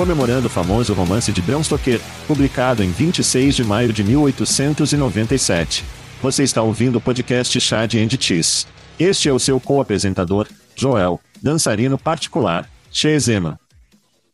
Comemorando 0.00 0.46
o 0.46 0.50
famoso 0.50 0.94
romance 0.94 1.30
de 1.30 1.42
Bram 1.42 1.62
Stoker, 1.62 2.00
publicado 2.26 2.82
em 2.82 2.90
26 2.90 3.54
de 3.54 3.62
maio 3.62 3.92
de 3.92 4.02
1897. 4.02 5.84
Você 6.22 6.42
está 6.42 6.62
ouvindo 6.62 6.96
o 6.96 7.00
podcast 7.02 7.60
Chad 7.60 7.96
and 7.96 8.08
Cheese. 8.18 8.64
Este 8.98 9.28
é 9.28 9.32
o 9.32 9.38
seu 9.38 9.60
co-apresentador, 9.60 10.48
Joel, 10.74 11.20
dançarino 11.42 11.98
particular, 11.98 12.66
Shezema. 12.90 13.60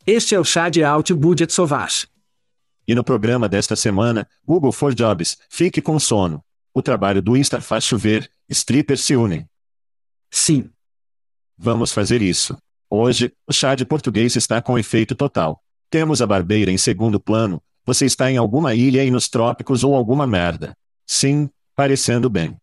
Este 0.06 0.36
é 0.36 0.38
o 0.38 0.44
Chad 0.44 0.76
Out 0.76 1.12
Budget 1.12 1.52
Sauvage. 1.52 2.06
E 2.86 2.94
no 2.94 3.02
programa 3.02 3.48
desta 3.48 3.74
semana, 3.74 4.24
Google 4.46 4.70
for 4.70 4.94
Jobs, 4.94 5.36
fique 5.50 5.82
com 5.82 5.98
sono. 5.98 6.44
O 6.72 6.80
trabalho 6.80 7.20
do 7.20 7.36
Insta 7.36 7.60
faz 7.60 7.82
chover, 7.82 8.30
strippers 8.48 9.00
se 9.00 9.16
unem. 9.16 9.44
Sim. 10.30 10.70
Vamos 11.58 11.90
fazer 11.90 12.22
isso. 12.22 12.56
Hoje, 12.88 13.32
o 13.46 13.52
chá 13.52 13.74
de 13.74 13.84
português 13.84 14.36
está 14.36 14.62
com 14.62 14.78
efeito 14.78 15.14
total. 15.14 15.60
Temos 15.90 16.22
a 16.22 16.26
barbeira 16.26 16.70
em 16.70 16.78
segundo 16.78 17.18
plano, 17.18 17.60
você 17.84 18.06
está 18.06 18.30
em 18.30 18.36
alguma 18.36 18.74
ilha 18.74 19.04
e 19.04 19.10
nos 19.10 19.28
trópicos 19.28 19.82
ou 19.82 19.94
alguma 19.94 20.26
merda. 20.26 20.76
Sim, 21.06 21.48
parecendo 21.74 22.30
bem. 22.30 22.56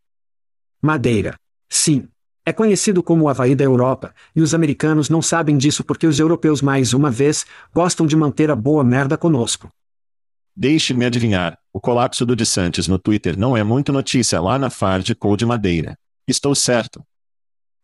Madeira. 0.81 1.35
Sim. 1.69 2.07
É 2.45 2.51
conhecido 2.51 3.01
como 3.01 3.23
o 3.23 3.29
Havaí 3.29 3.55
da 3.55 3.63
Europa, 3.63 4.13
e 4.35 4.41
os 4.41 4.53
americanos 4.53 5.09
não 5.09 5.21
sabem 5.21 5.57
disso 5.57 5.81
porque 5.81 6.05
os 6.05 6.19
europeus, 6.19 6.61
mais 6.61 6.93
uma 6.93 7.09
vez, 7.09 7.45
gostam 7.73 8.05
de 8.05 8.17
manter 8.17 8.51
a 8.51 8.55
boa 8.55 8.83
merda 8.83 9.17
conosco. 9.17 9.69
Deixe-me 10.53 11.05
adivinhar, 11.05 11.57
o 11.71 11.79
colapso 11.79 12.25
do 12.25 12.35
DeSantis 12.35 12.87
no 12.87 12.99
Twitter 12.99 13.39
não 13.39 13.55
é 13.55 13.63
muito 13.63 13.93
notícia 13.93 14.41
lá 14.41 14.59
na 14.59 14.69
Fard 14.69 15.15
Code 15.15 15.45
Madeira. 15.45 15.97
Estou 16.27 16.53
certo. 16.53 17.01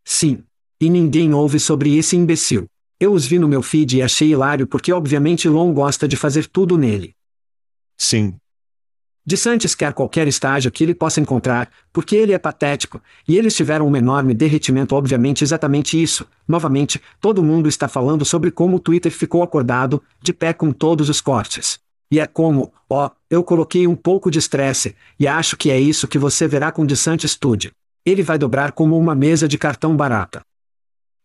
Sim. 0.03 0.43
E 0.81 0.89
ninguém 0.89 1.33
ouve 1.33 1.59
sobre 1.59 1.97
esse 1.97 2.15
imbecil. 2.15 2.65
Eu 2.97 3.11
os 3.11 3.25
vi 3.25 3.37
no 3.37 3.49
meu 3.49 3.61
feed 3.61 3.97
e 3.97 4.01
achei 4.01 4.31
hilário 4.31 4.65
porque 4.65 4.93
obviamente 4.93 5.49
Long 5.49 5.73
gosta 5.73 6.07
de 6.07 6.15
fazer 6.15 6.47
tudo 6.47 6.77
nele. 6.77 7.13
Sim. 7.97 8.35
De 9.25 9.35
Santos 9.35 9.75
quer 9.75 9.93
qualquer 9.93 10.27
estágio 10.27 10.71
que 10.71 10.83
ele 10.83 10.95
possa 10.95 11.19
encontrar, 11.19 11.69
porque 11.91 12.15
ele 12.15 12.31
é 12.31 12.39
patético, 12.39 13.01
e 13.27 13.37
eles 13.37 13.55
tiveram 13.55 13.87
um 13.87 13.95
enorme 13.95 14.33
derretimento 14.33 14.95
obviamente 14.95 15.43
exatamente 15.43 16.01
isso. 16.01 16.25
Novamente, 16.47 17.01
todo 17.19 17.43
mundo 17.43 17.67
está 17.67 17.87
falando 17.87 18.23
sobre 18.23 18.49
como 18.49 18.77
o 18.77 18.79
Twitter 18.79 19.11
ficou 19.11 19.43
acordado, 19.43 20.01
de 20.21 20.33
pé 20.33 20.53
com 20.53 20.71
todos 20.71 21.09
os 21.09 21.19
cortes. 21.21 21.77
E 22.09 22.19
é 22.19 22.25
como, 22.25 22.73
ó, 22.89 23.11
eu 23.29 23.43
coloquei 23.43 23.85
um 23.85 23.95
pouco 23.95 24.31
de 24.31 24.39
estresse, 24.39 24.95
e 25.19 25.27
acho 25.27 25.57
que 25.57 25.69
é 25.69 25.79
isso 25.79 26.07
que 26.07 26.17
você 26.17 26.47
verá 26.47 26.71
com 26.71 26.85
DeSantis 26.85 27.31
Studio. 27.31 27.71
Ele 28.05 28.23
vai 28.23 28.37
dobrar 28.37 28.71
como 28.71 28.97
uma 28.97 29.13
mesa 29.13 29.47
de 29.47 29.57
cartão 29.57 29.95
barata. 29.95 30.41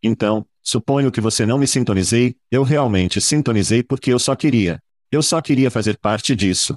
Então, 0.06 0.46
suponho 0.62 1.10
que 1.10 1.20
você 1.20 1.46
não 1.46 1.56
me 1.56 1.66
sintonizei, 1.66 2.36
eu 2.50 2.62
realmente 2.62 3.22
sintonizei 3.22 3.82
porque 3.82 4.12
eu 4.12 4.18
só 4.18 4.36
queria. 4.36 4.78
Eu 5.10 5.22
só 5.22 5.40
queria 5.40 5.70
fazer 5.70 5.96
parte 5.96 6.36
disso. 6.36 6.76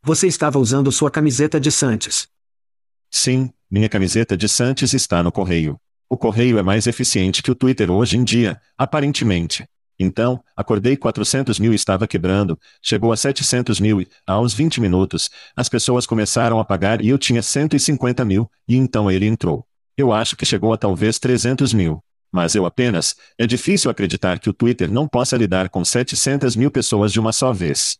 Você 0.00 0.28
estava 0.28 0.56
usando 0.56 0.92
sua 0.92 1.10
camiseta 1.10 1.58
de 1.58 1.72
Santos. 1.72 2.28
Sim, 3.10 3.50
minha 3.68 3.88
camiseta 3.88 4.36
de 4.36 4.48
Santos 4.48 4.92
está 4.92 5.24
no 5.24 5.32
correio. 5.32 5.76
O 6.08 6.16
correio 6.16 6.56
é 6.56 6.62
mais 6.62 6.86
eficiente 6.86 7.42
que 7.42 7.50
o 7.50 7.54
Twitter 7.54 7.90
hoje 7.90 8.16
em 8.16 8.22
dia, 8.22 8.60
aparentemente. 8.78 9.66
Então, 9.98 10.40
acordei 10.54 10.96
400 10.96 11.58
mil 11.58 11.72
e 11.72 11.74
estava 11.74 12.06
quebrando, 12.06 12.56
chegou 12.80 13.12
a 13.12 13.16
700 13.16 13.80
mil 13.80 14.00
e, 14.00 14.08
aos 14.24 14.54
20 14.54 14.80
minutos, 14.80 15.30
as 15.56 15.68
pessoas 15.68 16.06
começaram 16.06 16.60
a 16.60 16.64
pagar 16.64 17.02
e 17.02 17.08
eu 17.08 17.18
tinha 17.18 17.42
150 17.42 18.24
mil, 18.24 18.48
e 18.68 18.76
então 18.76 19.10
ele 19.10 19.26
entrou. 19.26 19.66
Eu 19.96 20.12
acho 20.12 20.36
que 20.36 20.46
chegou 20.46 20.72
a 20.72 20.76
talvez 20.76 21.18
300 21.18 21.72
mil. 21.72 22.04
Mas 22.36 22.54
eu 22.54 22.66
apenas, 22.66 23.16
é 23.38 23.46
difícil 23.46 23.90
acreditar 23.90 24.38
que 24.38 24.50
o 24.50 24.52
Twitter 24.52 24.92
não 24.92 25.08
possa 25.08 25.38
lidar 25.38 25.70
com 25.70 25.82
700 25.82 26.54
mil 26.54 26.70
pessoas 26.70 27.10
de 27.10 27.18
uma 27.18 27.32
só 27.32 27.50
vez. 27.50 27.96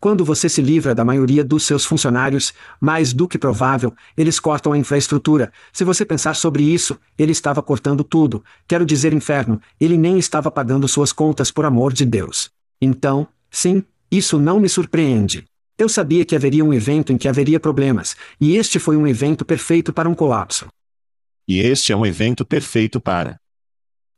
Quando 0.00 0.24
você 0.24 0.48
se 0.48 0.60
livra 0.60 0.92
da 0.92 1.04
maioria 1.04 1.44
dos 1.44 1.62
seus 1.62 1.84
funcionários, 1.84 2.52
mais 2.80 3.12
do 3.12 3.28
que 3.28 3.38
provável, 3.38 3.94
eles 4.16 4.40
cortam 4.40 4.72
a 4.72 4.76
infraestrutura. 4.76 5.52
Se 5.72 5.84
você 5.84 6.04
pensar 6.04 6.34
sobre 6.34 6.64
isso, 6.64 6.98
ele 7.16 7.30
estava 7.30 7.62
cortando 7.62 8.02
tudo. 8.02 8.42
Quero 8.66 8.84
dizer, 8.84 9.12
inferno, 9.12 9.60
ele 9.80 9.96
nem 9.96 10.18
estava 10.18 10.50
pagando 10.50 10.88
suas 10.88 11.12
contas 11.12 11.52
por 11.52 11.64
amor 11.64 11.92
de 11.92 12.04
Deus. 12.04 12.50
Então, 12.82 13.24
sim, 13.52 13.84
isso 14.10 14.36
não 14.36 14.58
me 14.58 14.68
surpreende. 14.68 15.44
Eu 15.78 15.88
sabia 15.88 16.24
que 16.24 16.34
haveria 16.34 16.64
um 16.64 16.74
evento 16.74 17.12
em 17.12 17.16
que 17.16 17.28
haveria 17.28 17.60
problemas, 17.60 18.16
e 18.40 18.56
este 18.56 18.80
foi 18.80 18.96
um 18.96 19.06
evento 19.06 19.44
perfeito 19.44 19.92
para 19.92 20.08
um 20.08 20.14
colapso. 20.14 20.66
E 21.46 21.60
este 21.60 21.92
é 21.92 21.96
um 21.96 22.04
evento 22.04 22.44
perfeito 22.44 23.00
para 23.00 23.38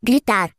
gritar. 0.02 0.50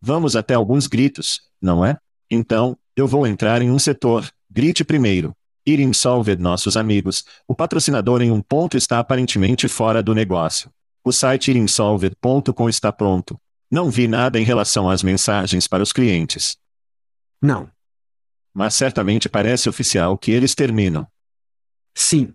Vamos 0.00 0.36
até 0.36 0.54
alguns 0.54 0.86
gritos, 0.86 1.40
não 1.60 1.84
é? 1.84 1.98
Então, 2.30 2.76
eu 2.94 3.06
vou 3.06 3.26
entrar 3.26 3.62
em 3.62 3.70
um 3.70 3.78
setor. 3.78 4.28
Grite 4.50 4.84
primeiro. 4.84 5.34
Irim 5.66 5.92
Solved 5.92 6.40
nossos 6.40 6.76
amigos, 6.76 7.24
o 7.48 7.54
patrocinador 7.54 8.22
em 8.22 8.30
um 8.30 8.40
ponto 8.40 8.76
está 8.76 9.00
aparentemente 9.00 9.66
fora 9.66 10.00
do 10.02 10.14
negócio. 10.14 10.70
O 11.04 11.12
site 11.12 11.50
irimsolved.com 11.50 12.68
está 12.68 12.92
pronto. 12.92 13.40
Não 13.70 13.90
vi 13.90 14.06
nada 14.06 14.38
em 14.38 14.44
relação 14.44 14.88
às 14.88 15.02
mensagens 15.02 15.66
para 15.66 15.82
os 15.82 15.92
clientes. 15.92 16.56
Não. 17.42 17.68
Mas 18.54 18.74
certamente 18.74 19.28
parece 19.28 19.68
oficial 19.68 20.16
que 20.16 20.30
eles 20.30 20.54
terminam. 20.54 21.06
Sim. 21.94 22.32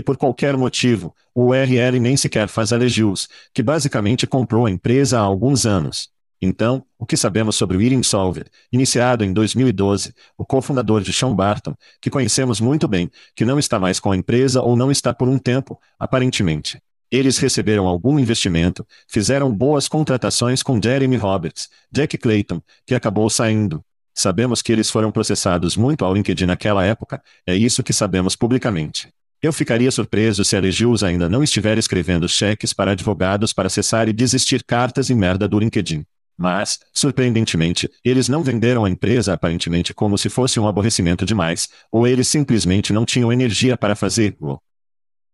E 0.00 0.02
por 0.02 0.16
qualquer 0.16 0.56
motivo, 0.56 1.14
o 1.34 1.48
URL 1.48 2.00
nem 2.00 2.16
sequer 2.16 2.48
faz 2.48 2.72
Alegius, 2.72 3.28
que 3.52 3.62
basicamente 3.62 4.26
comprou 4.26 4.64
a 4.64 4.70
empresa 4.70 5.18
há 5.18 5.20
alguns 5.20 5.66
anos. 5.66 6.08
Então, 6.40 6.82
o 6.98 7.04
que 7.04 7.18
sabemos 7.18 7.54
sobre 7.54 7.76
o 7.76 7.82
Eating 7.82 8.02
Solver, 8.02 8.46
iniciado 8.72 9.22
em 9.26 9.30
2012, 9.30 10.14
o 10.38 10.46
cofundador 10.46 11.02
de 11.02 11.12
Sean 11.12 11.34
Barton, 11.34 11.74
que 12.00 12.08
conhecemos 12.08 12.62
muito 12.62 12.88
bem, 12.88 13.10
que 13.36 13.44
não 13.44 13.58
está 13.58 13.78
mais 13.78 14.00
com 14.00 14.10
a 14.10 14.16
empresa 14.16 14.62
ou 14.62 14.74
não 14.74 14.90
está 14.90 15.12
por 15.12 15.28
um 15.28 15.36
tempo, 15.36 15.78
aparentemente. 15.98 16.80
Eles 17.10 17.36
receberam 17.36 17.86
algum 17.86 18.18
investimento, 18.18 18.86
fizeram 19.06 19.54
boas 19.54 19.86
contratações 19.86 20.62
com 20.62 20.80
Jeremy 20.82 21.18
Roberts, 21.18 21.68
Jack 21.92 22.16
Clayton, 22.16 22.62
que 22.86 22.94
acabou 22.94 23.28
saindo. 23.28 23.84
Sabemos 24.14 24.62
que 24.62 24.72
eles 24.72 24.88
foram 24.88 25.12
processados 25.12 25.76
muito 25.76 26.06
ao 26.06 26.14
LinkedIn 26.14 26.46
naquela 26.46 26.86
época, 26.86 27.22
é 27.46 27.54
isso 27.54 27.82
que 27.82 27.92
sabemos 27.92 28.34
publicamente. 28.34 29.12
Eu 29.42 29.54
ficaria 29.54 29.90
surpreso 29.90 30.44
se 30.44 30.54
a 30.54 30.60
Legius 30.60 31.02
ainda 31.02 31.26
não 31.26 31.42
estiver 31.42 31.78
escrevendo 31.78 32.28
cheques 32.28 32.74
para 32.74 32.90
advogados 32.90 33.54
para 33.54 33.68
acessar 33.68 34.06
e 34.06 34.12
desistir 34.12 34.62
cartas 34.62 35.08
e 35.08 35.14
merda 35.14 35.48
do 35.48 35.58
LinkedIn. 35.58 36.04
Mas, 36.36 36.78
surpreendentemente, 36.92 37.90
eles 38.04 38.28
não 38.28 38.42
venderam 38.42 38.84
a 38.84 38.90
empresa 38.90 39.32
aparentemente 39.32 39.94
como 39.94 40.18
se 40.18 40.28
fosse 40.28 40.60
um 40.60 40.68
aborrecimento 40.68 41.24
demais, 41.24 41.68
ou 41.90 42.06
eles 42.06 42.28
simplesmente 42.28 42.92
não 42.92 43.06
tinham 43.06 43.32
energia 43.32 43.78
para 43.78 43.96
fazê-lo. 43.96 44.60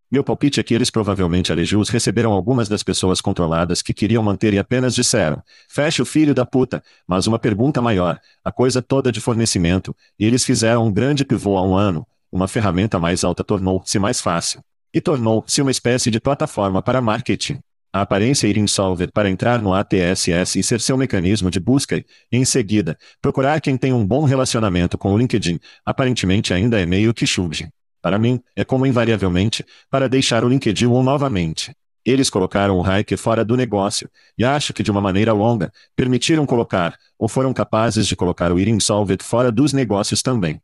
Meu 0.09 0.23
palpite 0.23 0.61
é 0.61 0.63
que 0.63 0.73
eles 0.73 0.89
provavelmente 0.89 1.51
Alegius 1.51 1.89
receberam 1.89 2.31
algumas 2.31 2.69
das 2.69 2.85
pessoas 2.85 3.21
controladas 3.21 3.83
que 3.83 3.93
queriam 3.93 4.23
manter 4.23 4.55
e 4.55 4.59
apenas 4.59 4.95
disseram, 4.95 5.43
feche 5.69 6.01
o 6.01 6.07
filho 6.07 6.33
da 6.33 6.47
puta, 6.47 6.81
mas 7.09 7.27
uma 7.27 7.41
pergunta 7.41 7.83
maior, 7.83 8.21
a 8.45 8.53
coisa 8.53 8.81
toda 8.81 9.11
de 9.11 9.21
fornecimento, 9.21 9.95
e 10.17 10.25
eles 10.25 10.45
fizeram 10.45 10.87
um 10.87 10.93
grande 10.93 11.25
pivô 11.25 11.57
há 11.57 11.67
um 11.67 11.75
ano, 11.75 12.07
uma 12.37 12.47
ferramenta 12.47 12.99
mais 12.99 13.25
alta 13.25 13.43
tornou-se 13.43 13.99
mais 13.99 14.21
fácil. 14.21 14.61
E 14.95 15.01
tornou-se 15.01 15.61
uma 15.61 15.71
espécie 15.71 16.11
de 16.11 16.21
plataforma 16.21 16.81
para 16.81 17.01
marketing. 17.01 17.59
A 17.93 18.03
aparência 18.03 18.47
ir 18.47 18.69
Solver 18.69 19.11
para 19.11 19.31
entrar 19.31 19.63
no 19.63 19.73
ATSS 19.73 20.59
e 20.59 20.63
ser 20.63 20.81
seu 20.83 20.99
mecanismo 20.99 21.51
de 21.51 21.59
busca 21.59 21.97
e, 21.97 22.05
em 22.31 22.45
seguida, 22.45 22.97
procurar 23.23 23.61
quem 23.61 23.77
tem 23.77 23.93
um 23.93 24.07
bom 24.07 24.25
relacionamento 24.25 24.99
com 24.99 25.15
o 25.15 25.19
LinkedIn, 25.19 25.59
aparentemente 25.85 26.53
ainda 26.53 26.79
é 26.79 26.85
meio 26.85 27.15
que 27.15 27.27
chubge. 27.27 27.69
Para 28.03 28.19
mim, 28.19 28.41
é 28.55 28.65
como 28.65 28.87
invariavelmente, 28.87 29.65
para 29.91 30.09
deixar 30.09 30.45
o 30.45 30.49
LinkedIn 30.49 30.87
on 30.87 31.03
novamente. 31.03 31.75
Eles 32.05 32.31
colocaram 32.31 32.79
o 32.79 32.85
Hike 32.87 33.17
fora 33.17 33.45
do 33.45 33.57
negócio, 33.57 34.09
e 34.39 34.45
acho 34.45 34.73
que 34.73 34.83
de 34.83 34.91
uma 34.91 35.01
maneira 35.01 35.33
longa, 35.33 35.73
permitiram 35.97 36.47
colocar, 36.47 36.97
ou 37.19 37.29
foram 37.29 37.53
capazes 37.53 38.07
de 38.07 38.15
colocar 38.15 38.53
o 38.53 38.61
Irim 38.61 38.79
Solved 38.79 39.25
fora 39.25 39.51
dos 39.51 39.73
negócios 39.73 40.23
também. 40.23 40.61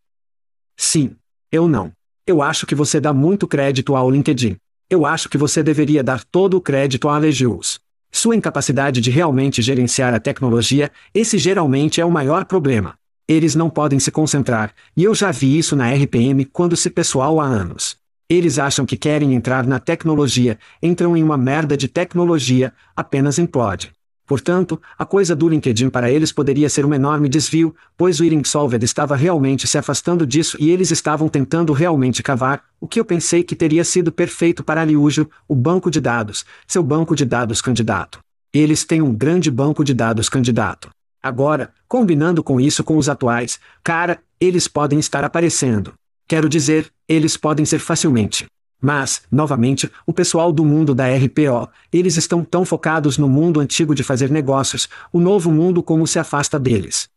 Sim. 0.76 1.16
Eu 1.52 1.68
não. 1.68 1.92
Eu 2.26 2.40
acho 2.40 2.66
que 2.66 2.74
você 2.74 2.98
dá 2.98 3.12
muito 3.12 3.46
crédito 3.46 3.94
ao 3.94 4.10
LinkedIn. 4.10 4.56
Eu 4.88 5.04
acho 5.04 5.28
que 5.28 5.36
você 5.36 5.62
deveria 5.62 6.02
dar 6.02 6.24
todo 6.24 6.56
o 6.56 6.62
crédito 6.62 7.10
a 7.10 7.14
Alegius. 7.14 7.78
Sua 8.10 8.34
incapacidade 8.34 9.02
de 9.02 9.10
realmente 9.10 9.60
gerenciar 9.60 10.14
a 10.14 10.18
tecnologia, 10.18 10.90
esse 11.12 11.36
geralmente 11.36 12.00
é 12.00 12.06
o 12.06 12.10
maior 12.10 12.46
problema. 12.46 12.94
Eles 13.28 13.54
não 13.54 13.68
podem 13.68 13.98
se 13.98 14.10
concentrar, 14.10 14.72
e 14.96 15.04
eu 15.04 15.14
já 15.14 15.30
vi 15.30 15.58
isso 15.58 15.76
na 15.76 15.92
RPM 15.92 16.46
quando 16.46 16.74
se 16.74 16.88
pessoal 16.88 17.38
há 17.38 17.44
anos. 17.44 17.96
Eles 18.30 18.58
acham 18.58 18.86
que 18.86 18.96
querem 18.96 19.34
entrar 19.34 19.66
na 19.66 19.78
tecnologia, 19.78 20.58
entram 20.82 21.14
em 21.14 21.22
uma 21.22 21.36
merda 21.36 21.76
de 21.76 21.86
tecnologia, 21.86 22.72
apenas 22.96 23.38
implode. 23.38 23.92
Portanto, 24.32 24.80
a 24.98 25.04
coisa 25.04 25.36
do 25.36 25.46
LinkedIn 25.46 25.90
para 25.90 26.10
eles 26.10 26.32
poderia 26.32 26.70
ser 26.70 26.86
um 26.86 26.94
enorme 26.94 27.28
desvio, 27.28 27.76
pois 27.98 28.18
o 28.18 28.24
Eating 28.24 28.44
Solved 28.44 28.82
estava 28.82 29.14
realmente 29.14 29.66
se 29.66 29.76
afastando 29.76 30.26
disso 30.26 30.56
e 30.58 30.70
eles 30.70 30.90
estavam 30.90 31.28
tentando 31.28 31.70
realmente 31.74 32.22
cavar, 32.22 32.64
o 32.80 32.88
que 32.88 32.98
eu 32.98 33.04
pensei 33.04 33.42
que 33.42 33.54
teria 33.54 33.84
sido 33.84 34.10
perfeito 34.10 34.64
para 34.64 34.80
Aliujo, 34.80 35.28
o 35.46 35.54
banco 35.54 35.90
de 35.90 36.00
dados, 36.00 36.46
seu 36.66 36.82
banco 36.82 37.14
de 37.14 37.26
dados 37.26 37.60
candidato. 37.60 38.20
Eles 38.54 38.86
têm 38.86 39.02
um 39.02 39.12
grande 39.12 39.50
banco 39.50 39.84
de 39.84 39.92
dados 39.92 40.30
candidato. 40.30 40.88
Agora, 41.22 41.70
combinando 41.86 42.42
com 42.42 42.58
isso 42.58 42.82
com 42.82 42.96
os 42.96 43.10
atuais, 43.10 43.60
cara, 43.84 44.18
eles 44.40 44.66
podem 44.66 44.98
estar 44.98 45.24
aparecendo. 45.24 45.92
Quero 46.26 46.48
dizer, 46.48 46.90
eles 47.06 47.36
podem 47.36 47.66
ser 47.66 47.80
facilmente. 47.80 48.46
Mas, 48.84 49.22
novamente, 49.30 49.88
o 50.04 50.12
pessoal 50.12 50.52
do 50.52 50.64
mundo 50.64 50.92
da 50.92 51.06
RPO, 51.06 51.70
eles 51.92 52.16
estão 52.16 52.44
tão 52.44 52.64
focados 52.64 53.16
no 53.16 53.28
mundo 53.28 53.60
antigo 53.60 53.94
de 53.94 54.02
fazer 54.02 54.28
negócios, 54.28 54.88
o 55.12 55.20
novo 55.20 55.52
mundo 55.52 55.84
como 55.84 56.04
se 56.04 56.18
afasta 56.18 56.58
deles. 56.58 57.08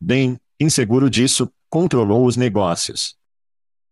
Bem, 0.00 0.38
inseguro 0.58 1.10
disso, 1.10 1.50
controlou 1.68 2.24
os 2.24 2.38
negócios. 2.38 3.14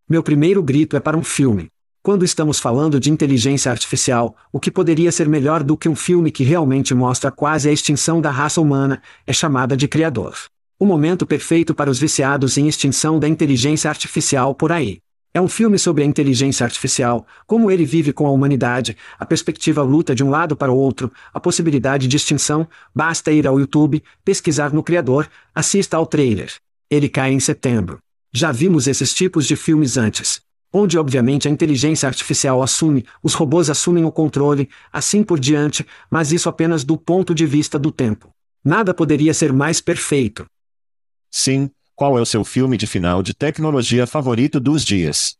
Meu 0.08 0.22
primeiro 0.22 0.62
grito 0.62 0.96
é 0.96 1.00
para 1.00 1.18
um 1.18 1.22
filme. 1.22 1.68
Quando 2.02 2.24
estamos 2.24 2.58
falando 2.58 2.98
de 2.98 3.10
inteligência 3.10 3.70
artificial, 3.70 4.34
o 4.50 4.58
que 4.58 4.70
poderia 4.70 5.12
ser 5.12 5.28
melhor 5.28 5.62
do 5.62 5.76
que 5.76 5.90
um 5.90 5.96
filme 5.96 6.30
que 6.30 6.44
realmente 6.44 6.94
mostra 6.94 7.30
quase 7.30 7.68
a 7.68 7.72
extinção 7.72 8.22
da 8.22 8.30
raça 8.30 8.58
humana, 8.58 9.02
é 9.26 9.34
chamada 9.34 9.76
de 9.76 9.86
Criador. 9.86 10.34
O 10.78 10.86
momento 10.86 11.26
perfeito 11.26 11.74
para 11.74 11.90
os 11.90 11.98
viciados 11.98 12.56
em 12.56 12.68
extinção 12.68 13.18
da 13.18 13.28
inteligência 13.28 13.90
artificial 13.90 14.54
por 14.54 14.72
aí. 14.72 15.02
É 15.36 15.40
um 15.40 15.48
filme 15.48 15.78
sobre 15.78 16.02
a 16.02 16.06
inteligência 16.06 16.64
artificial, 16.64 17.26
como 17.46 17.70
ele 17.70 17.84
vive 17.84 18.10
com 18.10 18.26
a 18.26 18.30
humanidade, 18.30 18.96
a 19.18 19.26
perspectiva 19.26 19.82
luta 19.82 20.14
de 20.14 20.24
um 20.24 20.30
lado 20.30 20.56
para 20.56 20.72
o 20.72 20.78
outro, 20.78 21.12
a 21.30 21.38
possibilidade 21.38 22.08
de 22.08 22.16
extinção, 22.16 22.66
basta 22.94 23.30
ir 23.30 23.46
ao 23.46 23.60
YouTube, 23.60 24.02
pesquisar 24.24 24.72
no 24.72 24.82
Criador, 24.82 25.28
assista 25.54 25.98
ao 25.98 26.06
trailer. 26.06 26.54
Ele 26.90 27.06
cai 27.06 27.32
em 27.32 27.38
setembro. 27.38 27.98
Já 28.32 28.50
vimos 28.50 28.86
esses 28.86 29.12
tipos 29.12 29.46
de 29.46 29.56
filmes 29.56 29.98
antes 29.98 30.40
onde 30.72 30.98
obviamente 30.98 31.48
a 31.48 31.50
inteligência 31.50 32.06
artificial 32.06 32.62
assume, 32.62 33.04
os 33.22 33.34
robôs 33.34 33.70
assumem 33.70 34.04
o 34.04 34.12
controle, 34.12 34.68
assim 34.92 35.22
por 35.22 35.38
diante, 35.38 35.86
mas 36.10 36.32
isso 36.32 36.48
apenas 36.48 36.84
do 36.84 36.98
ponto 36.98 37.34
de 37.34 37.46
vista 37.46 37.78
do 37.78 37.90
tempo. 37.90 38.30
Nada 38.62 38.92
poderia 38.92 39.32
ser 39.32 39.54
mais 39.54 39.80
perfeito. 39.80 40.44
Sim, 41.30 41.70
qual 41.96 42.18
é 42.18 42.20
o 42.20 42.26
seu 42.26 42.44
filme 42.44 42.76
de 42.76 42.86
final 42.86 43.22
de 43.22 43.32
tecnologia 43.32 44.06
favorito 44.06 44.60
dos 44.60 44.84
dias? 44.84 45.38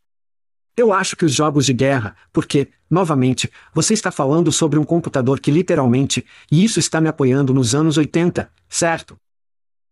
Eu 0.75 0.91
acho 0.91 1.15
que 1.15 1.25
os 1.25 1.33
jogos 1.35 1.67
de 1.67 1.75
guerra, 1.75 2.17
porque, 2.33 2.69
novamente, 2.91 3.51
você 3.75 3.93
está 3.93 4.11
falando 4.11 4.51
sobre 4.51 4.79
um 4.79 4.85
computador 4.85 5.39
que 5.39 5.51
literalmente, 5.51 6.25
e 6.51 6.65
isso 6.65 6.79
está 6.81 6.99
me 6.99 7.09
apoiando 7.09 7.53
nos 7.53 7.75
anos 7.75 7.99
80, 7.99 8.51
certo? 8.71 9.19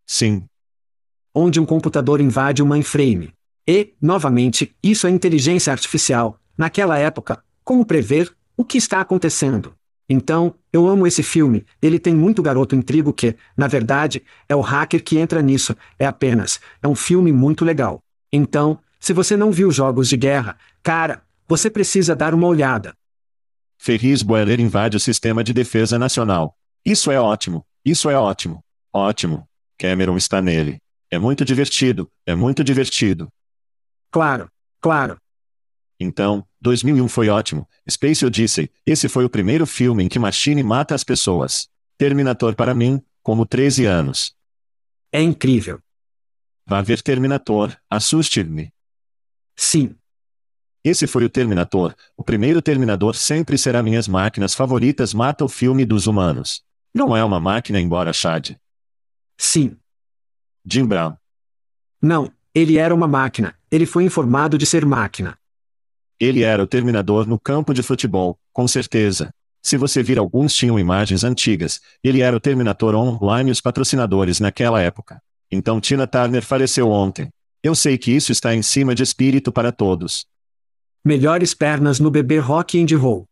Sim. 0.07 0.45
Onde 1.35 1.61
um 1.61 1.67
computador 1.67 2.19
invade 2.19 2.63
o 2.63 2.67
mainframe. 2.67 3.33
E, 3.69 3.93
novamente, 4.01 4.75
isso 4.83 5.07
é 5.07 5.11
inteligência 5.11 5.71
artificial. 5.71 6.39
Naquela 6.57 6.99
época, 6.99 7.45
como 7.63 7.85
prever 7.85 8.35
o 8.57 8.65
que 8.65 8.79
está 8.79 9.01
acontecendo? 9.01 9.75
Então, 10.09 10.55
eu 10.73 10.87
amo 10.87 11.07
esse 11.07 11.23
filme, 11.23 11.65
ele 11.81 11.99
tem 11.99 12.15
muito 12.15 12.43
garoto 12.43 12.75
intrigo 12.75 13.13
que, 13.13 13.37
na 13.57 13.67
verdade, 13.67 14.23
é 14.49 14.55
o 14.55 14.61
hacker 14.61 15.03
que 15.03 15.19
entra 15.19 15.41
nisso, 15.41 15.75
é 15.99 16.05
apenas, 16.07 16.61
é 16.83 16.89
um 16.89 16.95
filme 16.95 17.33
muito 17.33 17.65
legal. 17.65 18.03
Então, 18.33 18.79
se 19.01 19.13
você 19.13 19.37
não 19.37 19.51
viu 19.51 19.71
Jogos 19.71 20.09
de 20.09 20.17
Guerra, 20.17 20.59
cara, 20.83 21.23
você 21.49 21.71
precisa 21.71 22.15
dar 22.15 22.35
uma 22.35 22.47
olhada. 22.47 22.95
Ferris 23.79 24.23
Boeller 24.23 24.61
invade 24.61 24.97
o 24.97 25.01
sistema 25.01 25.43
de 25.43 25.53
defesa 25.53 25.99
nacional. 25.99 26.57
Isso 26.85 27.11
é 27.11 27.19
ótimo, 27.19 27.65
isso 27.85 28.11
é 28.11 28.17
ótimo. 28.17 28.63
Ótimo. 28.93 29.49
Cameron 29.79 30.17
está 30.17 30.41
nele. 30.41 30.79
É 31.11 31.19
muito 31.19 31.45
divertido, 31.45 32.11
é 32.27 32.35
muito 32.35 32.63
divertido. 32.63 33.29
Claro, 34.11 34.49
claro. 34.81 35.19
Então, 36.05 36.47
2001 36.61 37.09
foi 37.09 37.29
ótimo. 37.29 37.69
Space 37.89 38.25
Odyssey, 38.25 38.71
esse 38.87 39.09
foi 39.09 39.25
o 39.25 39.31
primeiro 39.31 39.67
filme 39.67 40.05
em 40.05 40.09
que 40.09 40.19
Machine 40.19 40.63
mata 40.63 40.95
as 40.95 41.03
pessoas. 41.03 41.69
Terminator 41.97 42.55
para 42.55 42.75
mim, 42.75 43.03
como 43.23 43.47
13 43.47 43.87
anos. 43.87 44.37
É 45.11 45.23
incrível. 45.23 45.81
Vá 46.67 46.83
ver 46.83 47.01
Terminator, 47.03 47.75
assuste-me. 47.89 48.73
Sim. 49.57 49.97
Esse 50.83 51.07
foi 51.07 51.25
o 51.25 51.31
Terminator. 51.31 51.95
O 52.17 52.23
primeiro 52.23 52.61
Terminador 52.61 53.15
sempre 53.15 53.57
será 53.57 53.83
minhas 53.83 54.07
máquinas 54.07 54.55
favoritas 54.55 55.15
mata 55.15 55.45
o 55.45 55.49
filme 55.49 55.85
dos 55.85 56.07
humanos. 56.07 56.63
Não 56.95 57.17
é 57.17 57.25
uma 57.25 57.41
máquina 57.41 57.81
embora 57.81 58.13
Chad. 58.13 58.57
Sim. 59.39 59.77
Jim 60.67 60.85
Brown. 60.85 61.17
Não, 62.01 62.31
ele 62.55 62.77
era 62.77 62.95
uma 62.95 63.09
máquina, 63.09 63.59
ele 63.71 63.87
foi 63.87 64.05
informado 64.05 64.59
de 64.59 64.67
ser 64.67 64.85
máquina. 64.85 65.39
Ele 66.21 66.43
era 66.43 66.63
o 66.63 66.67
terminador 66.67 67.27
no 67.27 67.39
campo 67.39 67.75
de 67.75 67.83
futebol, 67.83 68.39
com 68.53 68.69
certeza. 68.69 69.33
Se 69.63 69.79
você 69.79 70.03
vir 70.03 70.19
alguns 70.19 70.55
tinham 70.55 70.79
imagens 70.79 71.25
antigas, 71.25 71.81
ele 72.03 72.21
era 72.21 72.37
o 72.37 72.41
Terminator 72.41 72.95
online 72.95 73.51
os 73.51 73.63
patrocinadores 73.63 74.39
naquela 74.39 74.81
época. 74.81 75.23
Então 75.51 75.81
Tina 75.81 76.07
Turner 76.07 76.43
faleceu 76.43 76.91
ontem. 76.91 77.31
Eu 77.63 77.75
sei 77.75 77.97
que 77.97 78.13
isso 78.13 78.31
está 78.31 78.55
em 78.55 78.61
cima 78.61 78.95
de 78.95 79.03
espírito 79.03 79.51
para 79.51 79.73
todos. 79.73 80.27
Melhores 81.03 81.55
pernas 81.55 81.99
no 81.99 82.11
bebê 82.11 82.39
rock 82.39 82.79
and 82.79 82.99
roll. 82.99 83.25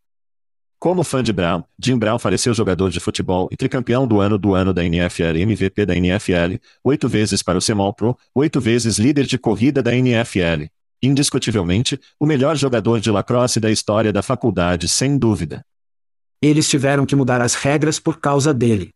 Como 0.78 1.04
fã 1.04 1.22
de 1.22 1.32
Brown, 1.32 1.62
Jim 1.78 1.98
Brown 1.98 2.18
faleceu 2.18 2.52
jogador 2.54 2.90
de 2.90 2.98
futebol 2.98 3.48
e 3.52 3.56
tricampeão 3.56 4.06
do 4.06 4.18
ano 4.18 4.36
do 4.38 4.54
ano 4.54 4.72
da 4.72 4.84
NFL 4.84 5.36
MVP 5.36 5.86
da 5.86 5.94
NFL, 5.94 6.56
oito 6.82 7.08
vezes 7.08 7.42
para 7.42 7.58
o 7.58 7.60
Semol 7.60 7.92
Pro, 7.92 8.18
oito 8.34 8.60
vezes 8.60 8.98
líder 8.98 9.26
de 9.26 9.38
corrida 9.38 9.82
da 9.82 9.94
NFL. 9.94 10.64
Indiscutivelmente, 11.02 12.00
o 12.18 12.24
melhor 12.24 12.56
jogador 12.56 13.00
de 13.00 13.10
lacrosse 13.10 13.58
da 13.58 13.70
história 13.70 14.12
da 14.12 14.22
faculdade, 14.22 14.88
sem 14.88 15.18
dúvida. 15.18 15.64
Eles 16.40 16.68
tiveram 16.68 17.04
que 17.04 17.16
mudar 17.16 17.40
as 17.40 17.54
regras 17.54 17.98
por 17.98 18.20
causa 18.20 18.54
dele. 18.54 18.94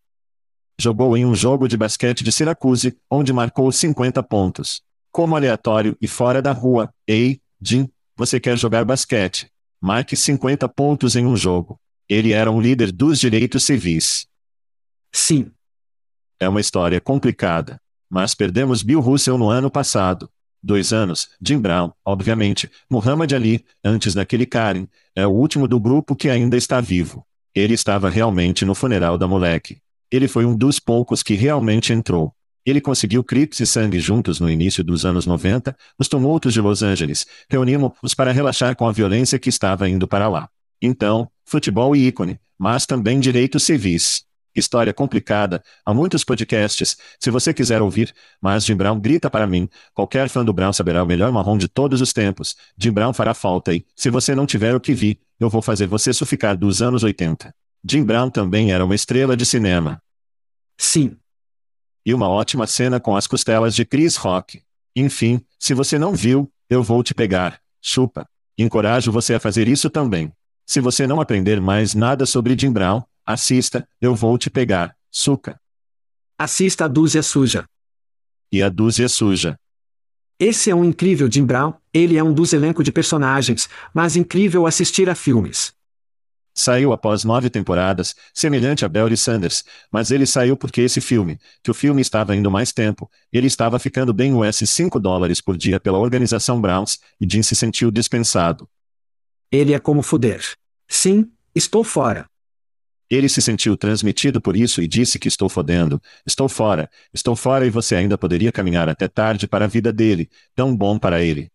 Jogou 0.78 1.16
em 1.16 1.24
um 1.24 1.34
jogo 1.34 1.66
de 1.66 1.76
basquete 1.76 2.22
de 2.22 2.30
Syracuse, 2.30 2.96
onde 3.10 3.32
marcou 3.32 3.72
50 3.72 4.22
pontos. 4.22 4.82
Como 5.10 5.34
aleatório 5.34 5.96
e 6.00 6.06
fora 6.06 6.42
da 6.42 6.52
rua, 6.52 6.92
ei, 7.06 7.40
Jim, 7.60 7.88
você 8.14 8.38
quer 8.38 8.56
jogar 8.56 8.84
basquete? 8.84 9.50
Marque 9.80 10.16
50 10.16 10.68
pontos 10.68 11.16
em 11.16 11.26
um 11.26 11.36
jogo. 11.36 11.80
Ele 12.08 12.32
era 12.32 12.50
um 12.50 12.60
líder 12.60 12.92
dos 12.92 13.18
direitos 13.18 13.64
civis. 13.64 14.26
Sim. 15.12 15.50
É 16.38 16.48
uma 16.48 16.60
história 16.60 17.00
complicada. 17.00 17.80
Mas 18.08 18.34
perdemos 18.34 18.82
Bill 18.82 19.00
Russell 19.00 19.38
no 19.38 19.48
ano 19.50 19.70
passado. 19.70 20.30
Dois 20.66 20.92
anos, 20.92 21.28
Jim 21.40 21.60
Brown, 21.60 21.92
obviamente, 22.04 22.68
Muhammad 22.90 23.32
Ali, 23.32 23.64
antes 23.84 24.14
daquele 24.14 24.44
Karen, 24.44 24.88
é 25.14 25.24
o 25.24 25.30
último 25.30 25.68
do 25.68 25.78
grupo 25.78 26.16
que 26.16 26.28
ainda 26.28 26.56
está 26.56 26.80
vivo. 26.80 27.24
Ele 27.54 27.72
estava 27.72 28.10
realmente 28.10 28.64
no 28.64 28.74
funeral 28.74 29.16
da 29.16 29.28
moleque. 29.28 29.78
Ele 30.10 30.26
foi 30.26 30.44
um 30.44 30.56
dos 30.56 30.80
poucos 30.80 31.22
que 31.22 31.34
realmente 31.34 31.92
entrou. 31.92 32.34
Ele 32.64 32.80
conseguiu 32.80 33.22
Crips 33.22 33.60
e 33.60 33.66
sangue 33.66 34.00
juntos 34.00 34.40
no 34.40 34.50
início 34.50 34.82
dos 34.82 35.06
anos 35.06 35.24
90, 35.24 35.76
os 35.96 36.08
tumultos 36.08 36.52
de 36.52 36.60
Los 36.60 36.82
Angeles. 36.82 37.28
Reunimos-os 37.48 38.12
para 38.12 38.32
relaxar 38.32 38.74
com 38.74 38.88
a 38.88 38.92
violência 38.92 39.38
que 39.38 39.48
estava 39.48 39.88
indo 39.88 40.08
para 40.08 40.26
lá. 40.26 40.48
Então, 40.82 41.30
futebol 41.44 41.94
e 41.94 42.08
ícone, 42.08 42.40
mas 42.58 42.86
também 42.86 43.20
direitos 43.20 43.62
civis. 43.62 44.25
História 44.56 44.92
complicada, 44.94 45.62
há 45.84 45.92
muitos 45.92 46.24
podcasts, 46.24 46.96
se 47.20 47.30
você 47.30 47.52
quiser 47.52 47.82
ouvir, 47.82 48.14
mas 48.40 48.64
Jim 48.64 48.74
Brown 48.74 48.98
grita 48.98 49.28
para 49.28 49.46
mim, 49.46 49.68
qualquer 49.92 50.28
fã 50.30 50.42
do 50.44 50.52
Brown 50.52 50.72
saberá 50.72 51.02
o 51.02 51.06
melhor 51.06 51.30
marrom 51.30 51.58
de 51.58 51.68
todos 51.68 52.00
os 52.00 52.12
tempos, 52.12 52.56
Jim 52.78 52.90
Brown 52.90 53.12
fará 53.12 53.34
falta 53.34 53.74
e, 53.74 53.84
se 53.94 54.08
você 54.08 54.34
não 54.34 54.46
tiver 54.46 54.74
o 54.74 54.80
que 54.80 54.94
vi, 54.94 55.20
eu 55.38 55.50
vou 55.50 55.60
fazer 55.60 55.86
você 55.86 56.12
suficar 56.12 56.56
dos 56.56 56.80
anos 56.80 57.02
80. 57.02 57.54
Jim 57.88 58.02
Brown 58.02 58.30
também 58.30 58.72
era 58.72 58.84
uma 58.84 58.94
estrela 58.94 59.36
de 59.36 59.44
cinema. 59.44 60.02
Sim. 60.78 61.16
E 62.04 62.14
uma 62.14 62.28
ótima 62.28 62.66
cena 62.66 62.98
com 62.98 63.14
as 63.14 63.26
costelas 63.26 63.74
de 63.74 63.84
Chris 63.84 64.16
Rock. 64.16 64.62
Enfim, 64.94 65.40
se 65.58 65.74
você 65.74 65.98
não 65.98 66.14
viu, 66.14 66.50
eu 66.70 66.82
vou 66.82 67.02
te 67.02 67.12
pegar, 67.14 67.60
chupa. 67.82 68.26
Encorajo 68.58 69.12
você 69.12 69.34
a 69.34 69.40
fazer 69.40 69.68
isso 69.68 69.90
também. 69.90 70.32
Se 70.64 70.80
você 70.80 71.06
não 71.06 71.20
aprender 71.20 71.60
mais 71.60 71.94
nada 71.94 72.26
sobre 72.26 72.56
Jim 72.58 72.72
Brown, 72.72 73.02
Assista, 73.26 73.88
eu 74.00 74.14
vou 74.14 74.38
te 74.38 74.48
pegar, 74.48 74.96
suca. 75.10 75.60
Assista 76.38 76.84
a 76.84 76.88
dúzia 76.88 77.24
suja. 77.24 77.64
E 78.52 78.62
a 78.62 78.68
dúzia 78.68 79.08
suja. 79.08 79.58
Esse 80.38 80.70
é 80.70 80.74
um 80.74 80.84
incrível 80.84 81.28
Jim 81.28 81.44
Brown, 81.44 81.74
ele 81.92 82.16
é 82.16 82.22
um 82.22 82.32
dos 82.32 82.52
elencos 82.52 82.84
de 82.84 82.92
personagens, 82.92 83.68
mas 83.92 84.14
incrível 84.14 84.64
assistir 84.64 85.10
a 85.10 85.16
filmes. 85.16 85.74
Saiu 86.54 86.92
após 86.92 87.24
nove 87.24 87.50
temporadas, 87.50 88.14
semelhante 88.32 88.84
a 88.84 88.88
Barry 88.88 89.16
Sanders, 89.16 89.64
mas 89.90 90.12
ele 90.12 90.24
saiu 90.24 90.56
porque 90.56 90.82
esse 90.82 91.00
filme, 91.00 91.40
que 91.64 91.70
o 91.70 91.74
filme 91.74 92.00
estava 92.00 92.36
indo 92.36 92.48
mais 92.48 92.72
tempo, 92.72 93.10
ele 93.32 93.48
estava 93.48 93.78
ficando 93.80 94.14
bem 94.14 94.34
US 94.34 94.58
5 94.64 95.00
dólares 95.00 95.40
por 95.40 95.56
dia 95.56 95.80
pela 95.80 95.98
organização 95.98 96.60
Browns, 96.60 97.00
e 97.20 97.26
Jim 97.28 97.42
se 97.42 97.56
sentiu 97.56 97.90
dispensado. 97.90 98.68
Ele 99.50 99.74
é 99.74 99.80
como 99.80 100.00
fuder. 100.00 100.44
Sim, 100.86 101.28
estou 101.54 101.82
fora. 101.82 102.26
Ele 103.10 103.28
se 103.28 103.40
sentiu 103.40 103.76
transmitido 103.76 104.40
por 104.40 104.56
isso 104.56 104.82
e 104.82 104.88
disse 104.88 105.18
que 105.18 105.28
estou 105.28 105.48
fodendo, 105.48 106.00
estou 106.26 106.48
fora, 106.48 106.90
estou 107.14 107.36
fora 107.36 107.66
e 107.66 107.70
você 107.70 107.94
ainda 107.94 108.18
poderia 108.18 108.50
caminhar 108.50 108.88
até 108.88 109.06
tarde 109.06 109.46
para 109.46 109.64
a 109.66 109.68
vida 109.68 109.92
dele, 109.92 110.28
tão 110.54 110.76
bom 110.76 110.98
para 110.98 111.22
ele. 111.22 111.48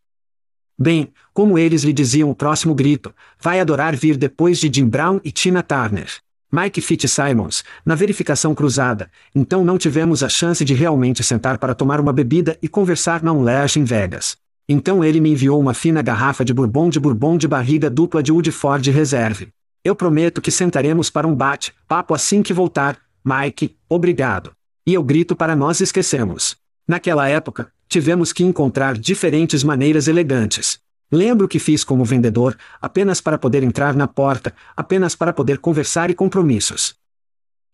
Bem, 0.80 1.12
como 1.34 1.60
eles 1.60 1.84
lhe 1.84 1.94
diziam 1.94 2.30
o 2.30 2.36
próximo 2.36 2.74
grito, 2.74 3.14
vai 3.40 3.60
adorar 3.60 3.96
vir 3.96 4.18
depois 4.18 4.60
de 4.60 4.72
Jim 4.74 4.88
Brown 4.88 5.20
e 5.24 5.32
Tina 5.32 5.62
Turner. 5.62 6.10
Mike 6.52 6.82
Fitzsimons, 6.82 7.64
na 7.86 7.96
verificação 7.96 8.54
cruzada, 8.56 9.10
então 9.34 9.64
não 9.64 9.78
tivemos 9.78 10.24
a 10.24 10.28
chance 10.28 10.66
de 10.66 10.74
realmente 10.74 11.24
sentar 11.24 11.58
para 11.58 11.76
tomar 11.76 12.00
uma 12.00 12.12
bebida 12.12 12.58
e 12.62 12.68
conversar 12.68 13.24
na 13.24 13.32
lounge 13.32 13.80
em 13.80 13.84
Vegas. 13.84 14.36
Então 14.68 15.04
ele 15.04 15.22
me 15.22 15.32
enviou 15.32 15.60
uma 15.60 15.74
fina 15.74 16.02
garrafa 16.02 16.44
de 16.44 16.54
bourbon 16.54 16.90
de 16.90 17.00
bourbon 17.00 17.38
de 17.38 17.48
barriga 17.48 17.90
dupla 17.90 18.24
de 18.24 18.32
Woodford 18.32 18.90
Reserve. 18.90 19.50
Eu 19.84 19.96
prometo 19.96 20.42
que 20.42 20.52
sentaremos 20.52 21.10
para 21.10 21.28
um 21.28 21.34
bate-papo 21.34 22.14
assim 22.14 22.44
que 22.44 22.54
voltar, 22.54 23.00
Mike, 23.26 23.76
obrigado. 23.90 24.52
E 24.86 24.94
eu 24.94 25.04
grito 25.04 25.36
para 25.36 25.56
nós 25.56 25.82
esquecemos. 25.82 26.56
Naquela 26.88 27.28
época, 27.28 27.72
tivemos 27.90 28.32
que 28.32 28.44
encontrar 28.44 28.96
diferentes 28.96 29.64
maneiras 29.64 30.08
elegantes. 30.08 30.80
Lembro 31.12 31.48
que 31.48 31.58
fiz 31.58 31.84
como 31.84 32.06
vendedor, 32.06 32.56
apenas 32.80 33.20
para 33.20 33.40
poder 33.40 33.64
entrar 33.64 33.96
na 33.96 34.08
porta, 34.08 34.54
apenas 34.76 35.16
para 35.16 35.34
poder 35.34 35.58
conversar 35.58 36.12
e 36.12 36.14
compromissos. 36.14 36.94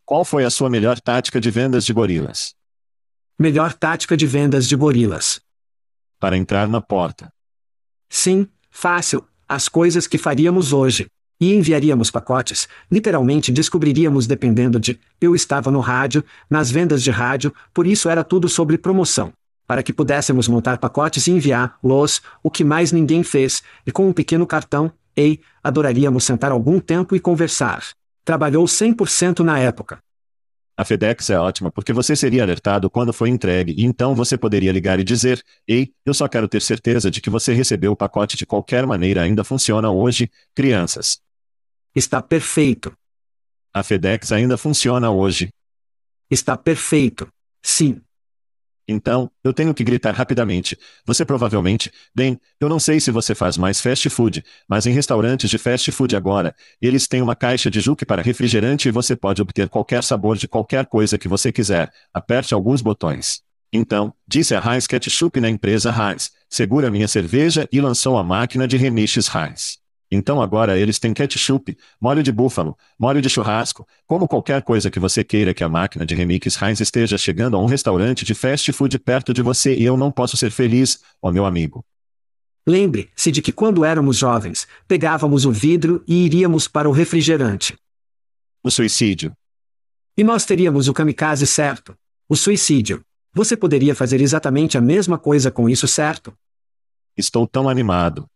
Qual 0.06 0.24
foi 0.24 0.46
a 0.46 0.50
sua 0.50 0.70
melhor 0.70 1.02
tática 1.02 1.42
de 1.42 1.52
vendas 1.52 1.86
de 1.86 1.92
gorilas? 1.92 2.56
Melhor 3.38 3.74
tática 3.74 4.16
de 4.16 4.26
vendas 4.26 4.66
de 4.66 4.78
gorilas. 4.78 5.42
Para 6.20 6.38
entrar 6.38 6.70
na 6.70 6.80
porta. 6.80 7.30
Sim, 8.10 8.48
fácil, 8.70 9.28
as 9.48 9.68
coisas 9.68 10.08
que 10.08 10.18
faríamos 10.18 10.72
hoje. 10.72 11.08
E 11.40 11.54
enviaríamos 11.54 12.10
pacotes, 12.10 12.68
literalmente 12.92 13.52
descobriríamos 13.52 14.26
dependendo 14.26 14.80
de. 14.80 15.00
Eu 15.22 15.36
estava 15.36 15.70
no 15.70 15.80
rádio, 15.80 16.24
nas 16.50 16.72
vendas 16.72 17.04
de 17.04 17.12
rádio, 17.12 17.54
por 17.74 17.86
isso 17.86 18.10
era 18.10 18.24
tudo 18.24 18.50
sobre 18.50 18.78
promoção. 18.78 19.32
Para 19.68 19.84
que 19.84 19.94
pudéssemos 19.94 20.48
montar 20.48 20.78
pacotes 20.78 21.28
e 21.28 21.32
enviá-los, 21.32 22.22
o 22.42 22.50
que 22.50 22.64
mais 22.64 22.92
ninguém 22.92 23.22
fez, 23.22 23.62
e 23.86 23.92
com 23.92 24.08
um 24.08 24.14
pequeno 24.14 24.48
cartão, 24.48 24.92
ei, 25.16 25.40
adoraríamos 25.64 26.24
sentar 26.24 26.52
algum 26.52 26.80
tempo 26.80 27.16
e 27.16 27.20
conversar. 27.20 27.84
Trabalhou 28.26 28.66
100% 28.66 29.40
na 29.40 29.60
época. 29.60 30.00
A 30.80 30.86
FedEx 30.86 31.32
é 31.32 31.40
ótima 31.40 31.72
porque 31.72 31.92
você 31.92 32.16
seria 32.16 32.44
alertado 32.44 32.88
quando 32.90 33.12
foi 33.12 33.30
entregue 33.30 33.74
e 33.76 33.84
então 33.84 34.14
você 34.14 34.38
poderia 34.38 34.72
ligar 34.72 35.00
e 35.00 35.04
dizer: 35.04 35.44
Ei, 35.68 35.92
eu 36.06 36.14
só 36.14 36.28
quero 36.28 36.48
ter 36.48 36.62
certeza 36.62 37.10
de 37.10 37.20
que 37.20 37.32
você 37.32 37.52
recebeu 37.52 37.92
o 37.92 37.96
pacote 37.96 38.38
de 38.38 38.46
qualquer 38.46 38.86
maneira 38.86 39.24
ainda 39.24 39.44
funciona 39.44 39.90
hoje, 39.90 40.30
crianças. 40.54 41.20
Está 41.98 42.22
perfeito. 42.22 42.96
A 43.74 43.82
FedEx 43.82 44.32
ainda 44.32 44.56
funciona 44.56 45.10
hoje. 45.10 45.50
Está 46.30 46.56
perfeito. 46.56 47.28
Sim. 47.64 48.00
Então, 48.88 49.32
eu 49.44 49.52
tenho 49.52 49.74
que 49.74 49.84
gritar 49.84 50.14
rapidamente. 50.14 50.78
Você 51.08 51.26
provavelmente, 51.26 51.92
bem, 52.14 52.40
eu 52.60 52.70
não 52.70 52.78
sei 52.78 53.00
se 53.00 53.10
você 53.10 53.34
faz 53.34 53.58
mais 53.58 53.82
fast 53.82 54.08
food, 54.12 54.46
mas 54.70 54.86
em 54.86 54.92
restaurantes 54.92 55.50
de 55.50 55.58
fast 55.58 55.92
food 55.92 56.16
agora, 56.16 56.56
eles 56.80 57.08
têm 57.08 57.24
uma 57.24 57.36
caixa 57.36 57.68
de 57.68 57.80
juque 57.80 58.06
para 58.06 58.22
refrigerante 58.22 58.88
e 58.88 58.92
você 58.92 59.16
pode 59.16 59.42
obter 59.42 59.68
qualquer 59.68 60.04
sabor 60.04 60.38
de 60.38 60.48
qualquer 60.48 60.86
coisa 60.86 61.18
que 61.18 61.28
você 61.28 61.52
quiser. 61.52 61.92
Aperte 62.14 62.54
alguns 62.54 62.80
botões. 62.80 63.42
Então, 63.74 64.14
disse 64.28 64.54
a 64.54 64.62
Heinz 64.64 64.86
Ketchup 64.86 65.42
na 65.42 65.50
empresa 65.50 65.90
Heinz, 65.90 66.30
segura 66.48 66.92
minha 66.92 67.08
cerveja 67.08 67.68
e 67.72 67.82
lançou 67.82 68.20
a 68.20 68.24
máquina 68.24 68.68
de 68.68 68.78
remiches 68.78 69.28
Heinz. 69.34 69.80
Então 70.10 70.42
agora 70.42 70.78
eles 70.80 71.00
têm 71.00 71.14
ketchup, 71.14 71.78
molho 72.00 72.24
de 72.24 72.32
búfalo, 72.32 72.78
molho 72.98 73.22
de 73.22 73.30
churrasco, 73.30 73.86
como 74.06 74.28
qualquer 74.28 74.62
coisa 74.62 74.90
que 74.90 75.00
você 75.00 75.24
queira 75.24 75.54
que 75.54 75.64
a 75.64 75.70
máquina 75.70 76.06
de 76.06 76.16
remix 76.16 76.62
Heinz 76.62 76.80
esteja 76.80 77.18
chegando 77.18 77.58
a 77.58 77.60
um 77.62 77.66
restaurante 77.66 78.24
de 78.24 78.34
fast 78.34 78.72
food 78.72 78.98
perto 79.00 79.34
de 79.34 79.42
você 79.42 79.76
e 79.76 79.84
eu 79.84 79.98
não 79.98 80.12
posso 80.12 80.38
ser 80.38 80.50
feliz, 80.50 81.02
ó 81.22 81.32
meu 81.32 81.46
amigo. 81.46 81.86
Lembre-se 82.66 83.32
de 83.32 83.42
que 83.42 83.52
quando 83.52 83.86
éramos 83.86 84.18
jovens, 84.18 84.68
pegávamos 84.88 85.46
o 85.46 85.52
vidro 85.52 86.04
e 86.08 86.26
iríamos 86.26 86.68
para 86.68 86.90
o 86.90 86.92
refrigerante. 86.92 87.78
O 88.64 88.70
suicídio. 88.70 89.34
E 90.18 90.24
nós 90.24 90.46
teríamos 90.46 90.88
o 90.88 90.94
kamikaze 90.94 91.46
certo. 91.48 91.98
O 92.28 92.36
suicídio. 92.36 93.02
Você 93.34 93.56
poderia 93.56 93.94
fazer 93.94 94.20
exatamente 94.20 94.78
a 94.78 94.82
mesma 94.82 95.18
coisa 95.18 95.52
com 95.52 95.70
isso, 95.70 95.88
certo? 95.88 96.34
Estou 97.16 97.48
tão 97.48 97.70
animado. 97.70 98.28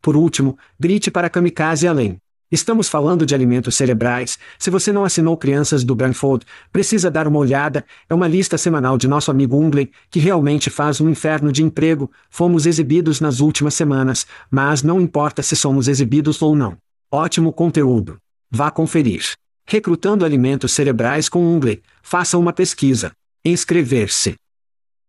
Por 0.00 0.16
último, 0.16 0.58
grite 0.78 1.10
para 1.10 1.30
Kamikaze 1.30 1.86
além. 1.86 2.18
Estamos 2.50 2.88
falando 2.88 3.26
de 3.26 3.34
alimentos 3.34 3.74
cerebrais. 3.74 4.38
Se 4.56 4.70
você 4.70 4.92
não 4.92 5.04
assinou 5.04 5.36
Crianças 5.36 5.82
do 5.82 5.96
Branford, 5.96 6.46
precisa 6.72 7.10
dar 7.10 7.26
uma 7.26 7.38
olhada. 7.38 7.84
É 8.08 8.14
uma 8.14 8.28
lista 8.28 8.56
semanal 8.56 8.96
de 8.96 9.08
nosso 9.08 9.32
amigo 9.32 9.60
Ungley, 9.60 9.90
que 10.08 10.20
realmente 10.20 10.70
faz 10.70 11.00
um 11.00 11.10
inferno 11.10 11.50
de 11.50 11.64
emprego. 11.64 12.08
Fomos 12.30 12.64
exibidos 12.64 13.20
nas 13.20 13.40
últimas 13.40 13.74
semanas, 13.74 14.26
mas 14.48 14.84
não 14.84 15.00
importa 15.00 15.42
se 15.42 15.56
somos 15.56 15.88
exibidos 15.88 16.40
ou 16.40 16.54
não. 16.54 16.76
Ótimo 17.10 17.52
conteúdo. 17.52 18.16
Vá 18.48 18.70
conferir. 18.70 19.32
Recrutando 19.66 20.24
alimentos 20.24 20.70
cerebrais 20.70 21.28
com 21.28 21.44
Ungley. 21.44 21.82
Faça 22.00 22.38
uma 22.38 22.52
pesquisa. 22.52 23.10
Inscrever-se. 23.44 24.36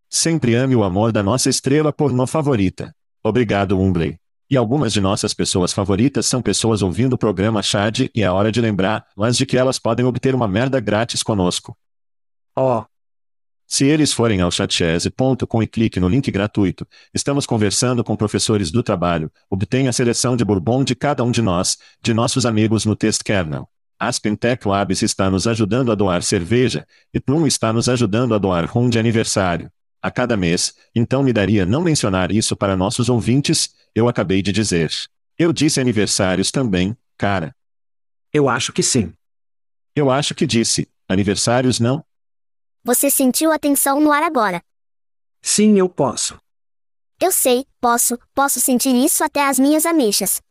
Sempre 0.10 0.56
ame 0.56 0.76
o 0.76 0.84
amor 0.84 1.12
da 1.12 1.22
nossa 1.22 1.50
estrela 1.50 1.94
pornô 1.94 2.26
favorita. 2.26 2.92
Obrigado, 3.24 3.80
Ungley. 3.80 4.18
E 4.50 4.56
algumas 4.56 4.94
de 4.94 5.02
nossas 5.02 5.34
pessoas 5.34 5.74
favoritas 5.74 6.26
são 6.26 6.42
pessoas 6.42 6.82
ouvindo 6.82 7.14
o 7.14 7.18
programa 7.18 7.62
Chad 7.62 8.10
e 8.16 8.24
é 8.24 8.32
hora 8.32 8.50
de 8.50 8.62
lembrar, 8.62 9.06
mas 9.16 9.36
de 9.36 9.46
que 9.46 9.58
elas 9.58 9.78
podem 9.78 10.06
obter 10.06 10.34
uma 10.34 10.48
merda 10.48 10.80
grátis 10.80 11.22
conosco. 11.22 11.78
Oh. 12.56 12.84
Se 13.68 13.86
eles 13.86 14.14
forem 14.14 14.40
ao 14.40 14.50
chatchese.com 14.50 15.62
e 15.62 15.68
clique 15.68 16.00
no 16.00 16.08
link 16.08 16.32
gratuito, 16.32 16.88
estamos 17.14 17.46
conversando 17.46 18.02
com 18.06 18.16
professores 18.16 18.72
do 18.72 18.82
trabalho, 18.82 19.30
obtenha 19.50 19.90
a 19.90 19.94
seleção 19.94 20.38
de 20.38 20.46
bourbon 20.46 20.86
de 20.86 20.96
cada 20.96 21.26
um 21.26 21.32
de 21.32 21.42
nós, 21.42 21.78
de 22.02 22.14
nossos 22.14 22.46
amigos 22.46 22.86
no 22.86 22.96
Test 22.96 23.24
Kernel. 23.24 23.68
Aspen 24.00 24.36
Tech 24.36 24.66
Labs 24.66 25.02
está 25.02 25.30
nos 25.30 25.46
ajudando 25.46 25.92
a 25.92 25.96
doar 25.96 26.24
cerveja, 26.24 26.88
e 27.14 27.20
Plum 27.20 27.46
está 27.46 27.74
nos 27.74 27.90
ajudando 27.90 28.34
a 28.34 28.38
doar 28.38 28.66
rum 28.66 28.90
de 28.90 28.98
aniversário. 28.98 29.70
A 30.08 30.12
cada 30.12 30.38
mês, 30.38 30.74
então 30.96 31.22
me 31.22 31.34
daria 31.34 31.66
não 31.66 31.82
mencionar 31.82 32.32
isso 32.32 32.56
para 32.56 32.78
nossos 32.78 33.10
ouvintes, 33.10 33.76
eu 33.94 34.08
acabei 34.08 34.42
de 34.42 34.54
dizer. 34.54 34.90
Eu 35.38 35.52
disse 35.52 35.82
aniversários 35.82 36.50
também, 36.50 36.96
cara. 37.18 37.54
Eu 38.32 38.48
acho 38.48 38.72
que 38.72 38.82
sim. 38.82 39.12
Eu 39.94 40.10
acho 40.10 40.34
que 40.34 40.48
disse, 40.48 40.88
aniversários 41.10 41.78
não? 41.78 42.06
Você 42.86 43.10
sentiu 43.10 43.52
a 43.52 43.60
tensão 43.60 44.00
no 44.00 44.14
ar 44.14 44.24
agora. 44.24 44.64
Sim, 45.42 45.78
eu 45.78 45.90
posso. 45.90 46.40
Eu 47.22 47.34
sei, 47.34 47.66
posso, 47.82 48.18
posso 48.34 48.62
sentir 48.62 48.96
isso 48.96 49.26
até 49.26 49.46
as 49.46 49.60
minhas 49.60 49.86
ameixas. 49.86 50.42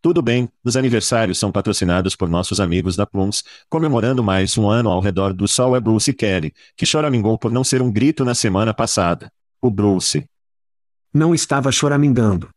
Tudo 0.00 0.22
bem, 0.22 0.48
os 0.62 0.76
aniversários 0.76 1.38
são 1.38 1.50
patrocinados 1.50 2.14
por 2.14 2.28
nossos 2.28 2.60
amigos 2.60 2.94
da 2.94 3.04
Plums, 3.04 3.42
comemorando 3.68 4.22
mais 4.22 4.56
um 4.56 4.68
ano 4.68 4.90
ao 4.90 5.00
redor 5.00 5.34
do 5.34 5.48
sol 5.48 5.74
é 5.74 5.80
Bruce 5.80 6.12
Kelly, 6.12 6.54
que 6.76 6.86
choramingou 6.86 7.36
por 7.36 7.50
não 7.50 7.64
ser 7.64 7.82
um 7.82 7.90
grito 7.90 8.24
na 8.24 8.34
semana 8.34 8.72
passada. 8.72 9.32
O 9.60 9.70
Bruce. 9.70 10.24
Não 11.12 11.34
estava 11.34 11.72
choramingando. 11.72 12.48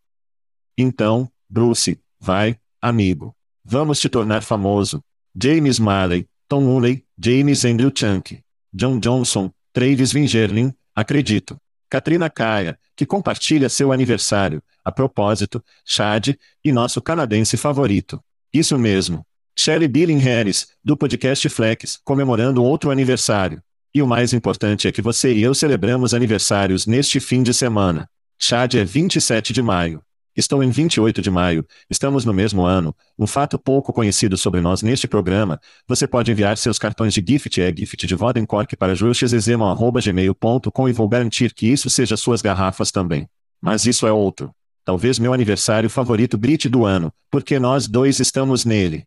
Então, 0.77 1.27
Bruce, 1.49 1.99
vai, 2.19 2.57
amigo. 2.79 3.35
Vamos 3.65 3.99
te 3.99 4.07
tornar 4.07 4.43
famoso. 4.43 5.03
James 5.35 5.79
Marley, 5.79 6.27
Tom 6.47 6.65
Woolley, 6.65 7.03
James 7.17 7.65
Andrew 7.65 7.91
Chunk, 7.95 8.39
John 8.71 8.99
Johnson, 8.99 9.51
Travis 9.73 10.11
Vingerlin, 10.11 10.73
acredito. 10.93 11.57
Katrina 11.91 12.29
Kaia, 12.29 12.79
que 12.95 13.05
compartilha 13.05 13.67
seu 13.67 13.91
aniversário, 13.91 14.63
a 14.81 14.89
propósito, 14.93 15.61
Chad, 15.83 16.29
e 16.63 16.71
nosso 16.71 17.01
canadense 17.01 17.57
favorito. 17.57 18.23
Isso 18.53 18.79
mesmo. 18.79 19.25
Shelley 19.53 19.89
Billing 19.89 20.19
Harris, 20.19 20.69
do 20.81 20.95
podcast 20.95 21.49
Flex, 21.49 21.99
comemorando 22.01 22.63
outro 22.63 22.91
aniversário. 22.91 23.61
E 23.93 24.01
o 24.01 24.07
mais 24.07 24.31
importante 24.31 24.87
é 24.87 24.91
que 24.93 25.01
você 25.01 25.33
e 25.33 25.41
eu 25.41 25.53
celebramos 25.53 26.13
aniversários 26.13 26.87
neste 26.87 27.19
fim 27.19 27.43
de 27.43 27.53
semana. 27.53 28.09
Chad 28.39 28.75
é 28.75 28.85
27 28.85 29.51
de 29.51 29.61
maio. 29.61 30.01
Estou 30.35 30.63
em 30.63 30.69
28 30.69 31.21
de 31.21 31.29
maio, 31.29 31.65
estamos 31.89 32.23
no 32.23 32.33
mesmo 32.33 32.63
ano. 32.63 32.95
Um 33.19 33.27
fato 33.27 33.59
pouco 33.59 33.91
conhecido 33.91 34.37
sobre 34.37 34.61
nós 34.61 34.81
neste 34.81 35.05
programa: 35.05 35.59
você 35.85 36.07
pode 36.07 36.31
enviar 36.31 36.57
seus 36.57 36.79
cartões 36.79 37.13
de 37.13 37.23
gift 37.27 37.61
é 37.61 37.73
gift 37.75 38.07
de 38.07 38.15
Vodencork 38.15 38.77
para 38.77 38.95
juxezemon.gmail.com 38.95 40.89
e 40.89 40.93
vou 40.93 41.09
garantir 41.09 41.53
que 41.53 41.67
isso 41.67 41.89
seja 41.89 42.15
suas 42.15 42.41
garrafas 42.41 42.91
também. 42.91 43.27
Mas 43.61 43.85
isso 43.85 44.07
é 44.07 44.11
outro. 44.11 44.51
Talvez 44.85 45.19
meu 45.19 45.33
aniversário 45.33 45.89
favorito 45.89 46.37
grite 46.37 46.69
do 46.69 46.85
ano, 46.85 47.13
porque 47.29 47.59
nós 47.59 47.85
dois 47.87 48.19
estamos 48.19 48.63
nele. 48.63 49.05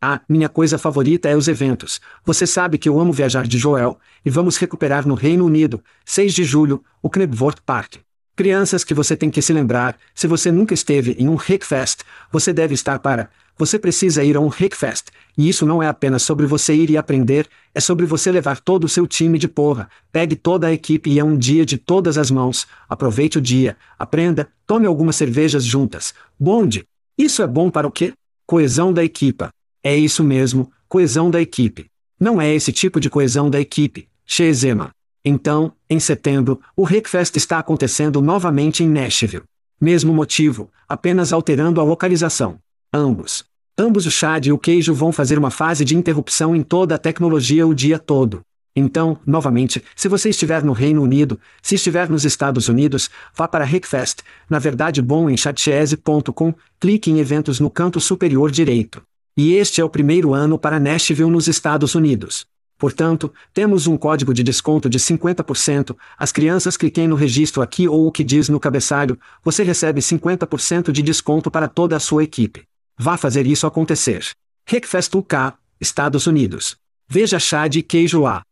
Ah, 0.00 0.20
minha 0.28 0.48
coisa 0.48 0.78
favorita 0.78 1.28
é 1.28 1.36
os 1.36 1.46
eventos. 1.46 2.00
Você 2.24 2.46
sabe 2.46 2.78
que 2.78 2.88
eu 2.88 2.98
amo 2.98 3.12
viajar 3.12 3.46
de 3.46 3.58
Joel, 3.58 3.98
e 4.24 4.30
vamos 4.30 4.56
recuperar 4.56 5.06
no 5.06 5.14
Reino 5.14 5.44
Unido, 5.44 5.82
6 6.06 6.32
de 6.34 6.44
julho, 6.44 6.82
o 7.02 7.10
Knebworth 7.10 7.60
Park. 7.66 7.96
Crianças 8.38 8.84
que 8.84 8.94
você 8.94 9.16
tem 9.16 9.30
que 9.30 9.42
se 9.42 9.52
lembrar, 9.52 9.98
se 10.14 10.28
você 10.28 10.52
nunca 10.52 10.72
esteve 10.72 11.16
em 11.18 11.28
um 11.28 11.34
Rickfest, 11.34 12.02
você 12.30 12.52
deve 12.52 12.72
estar 12.72 13.00
para. 13.00 13.30
Você 13.58 13.80
precisa 13.80 14.22
ir 14.22 14.36
a 14.36 14.40
um 14.40 14.46
Rickfest, 14.46 15.08
e 15.36 15.48
isso 15.48 15.66
não 15.66 15.82
é 15.82 15.88
apenas 15.88 16.22
sobre 16.22 16.46
você 16.46 16.72
ir 16.72 16.88
e 16.88 16.96
aprender, 16.96 17.48
é 17.74 17.80
sobre 17.80 18.06
você 18.06 18.30
levar 18.30 18.60
todo 18.60 18.84
o 18.84 18.88
seu 18.88 19.08
time 19.08 19.40
de 19.40 19.48
porra. 19.48 19.90
Pegue 20.12 20.36
toda 20.36 20.68
a 20.68 20.72
equipe 20.72 21.10
e 21.10 21.18
é 21.18 21.24
um 21.24 21.36
dia 21.36 21.66
de 21.66 21.76
todas 21.76 22.16
as 22.16 22.30
mãos. 22.30 22.64
Aproveite 22.88 23.38
o 23.38 23.40
dia, 23.40 23.76
aprenda, 23.98 24.48
tome 24.64 24.86
algumas 24.86 25.16
cervejas 25.16 25.64
juntas. 25.64 26.14
Bonde. 26.38 26.84
Isso 27.18 27.42
é 27.42 27.46
bom 27.48 27.68
para 27.72 27.88
o 27.88 27.90
quê? 27.90 28.12
Coesão 28.46 28.92
da 28.92 29.02
equipa. 29.02 29.50
É 29.82 29.96
isso 29.96 30.22
mesmo, 30.22 30.70
coesão 30.88 31.28
da 31.28 31.40
equipe. 31.40 31.86
Não 32.20 32.40
é 32.40 32.54
esse 32.54 32.70
tipo 32.70 33.00
de 33.00 33.10
coesão 33.10 33.50
da 33.50 33.58
equipe, 33.58 34.06
Shezema. 34.24 34.92
Então, 35.30 35.74
em 35.90 36.00
setembro, 36.00 36.58
o 36.74 36.84
Rickfest 36.84 37.36
está 37.36 37.58
acontecendo 37.58 38.22
novamente 38.22 38.82
em 38.82 38.88
Nashville. 38.88 39.44
Mesmo 39.78 40.10
motivo, 40.10 40.70
apenas 40.88 41.34
alterando 41.34 41.82
a 41.82 41.84
localização. 41.84 42.58
Ambos. 42.90 43.44
Ambos 43.76 44.06
o 44.06 44.10
Chad 44.10 44.46
e 44.46 44.52
o 44.52 44.56
queijo 44.56 44.94
vão 44.94 45.12
fazer 45.12 45.38
uma 45.38 45.50
fase 45.50 45.84
de 45.84 45.94
interrupção 45.94 46.56
em 46.56 46.62
toda 46.62 46.94
a 46.94 46.98
tecnologia 46.98 47.66
o 47.66 47.74
dia 47.74 47.98
todo. 47.98 48.40
Então, 48.74 49.18
novamente, 49.26 49.84
se 49.94 50.08
você 50.08 50.30
estiver 50.30 50.64
no 50.64 50.72
Reino 50.72 51.02
Unido, 51.02 51.38
se 51.60 51.74
estiver 51.74 52.08
nos 52.08 52.24
Estados 52.24 52.66
Unidos, 52.66 53.10
vá 53.36 53.46
para 53.46 53.66
Rickfest, 53.66 54.20
na 54.48 54.58
verdade 54.58 55.02
bom 55.02 55.28
em 55.28 55.36
chatchese.com, 55.36 56.54
clique 56.80 57.10
em 57.10 57.18
eventos 57.18 57.60
no 57.60 57.68
canto 57.68 58.00
superior 58.00 58.50
direito. 58.50 59.02
E 59.36 59.52
este 59.52 59.82
é 59.82 59.84
o 59.84 59.90
primeiro 59.90 60.32
ano 60.32 60.58
para 60.58 60.80
Nashville 60.80 61.30
nos 61.30 61.48
Estados 61.48 61.94
Unidos. 61.94 62.46
Portanto, 62.78 63.34
temos 63.52 63.88
um 63.88 63.96
código 63.96 64.32
de 64.32 64.44
desconto 64.44 64.88
de 64.88 65.00
50%. 65.00 65.96
As 66.16 66.30
crianças 66.30 66.76
cliquem 66.76 67.08
no 67.08 67.16
registro 67.16 67.60
aqui 67.60 67.88
ou 67.88 68.06
o 68.06 68.12
que 68.12 68.22
diz 68.22 68.48
no 68.48 68.60
cabeçalho, 68.60 69.18
você 69.42 69.64
recebe 69.64 70.00
50% 70.00 70.92
de 70.92 71.02
desconto 71.02 71.50
para 71.50 71.66
toda 71.66 71.96
a 71.96 72.00
sua 72.00 72.22
equipe. 72.22 72.64
Vá 72.96 73.16
fazer 73.16 73.46
isso 73.46 73.66
acontecer. 73.66 74.24
Hackfest 74.64 75.12
UK, 75.16 75.54
Estados 75.80 76.28
Unidos. 76.28 76.76
Veja 77.08 77.40
Chad 77.40 77.74
e 77.76 77.82
queijo 77.82 78.20
lá. 78.20 78.42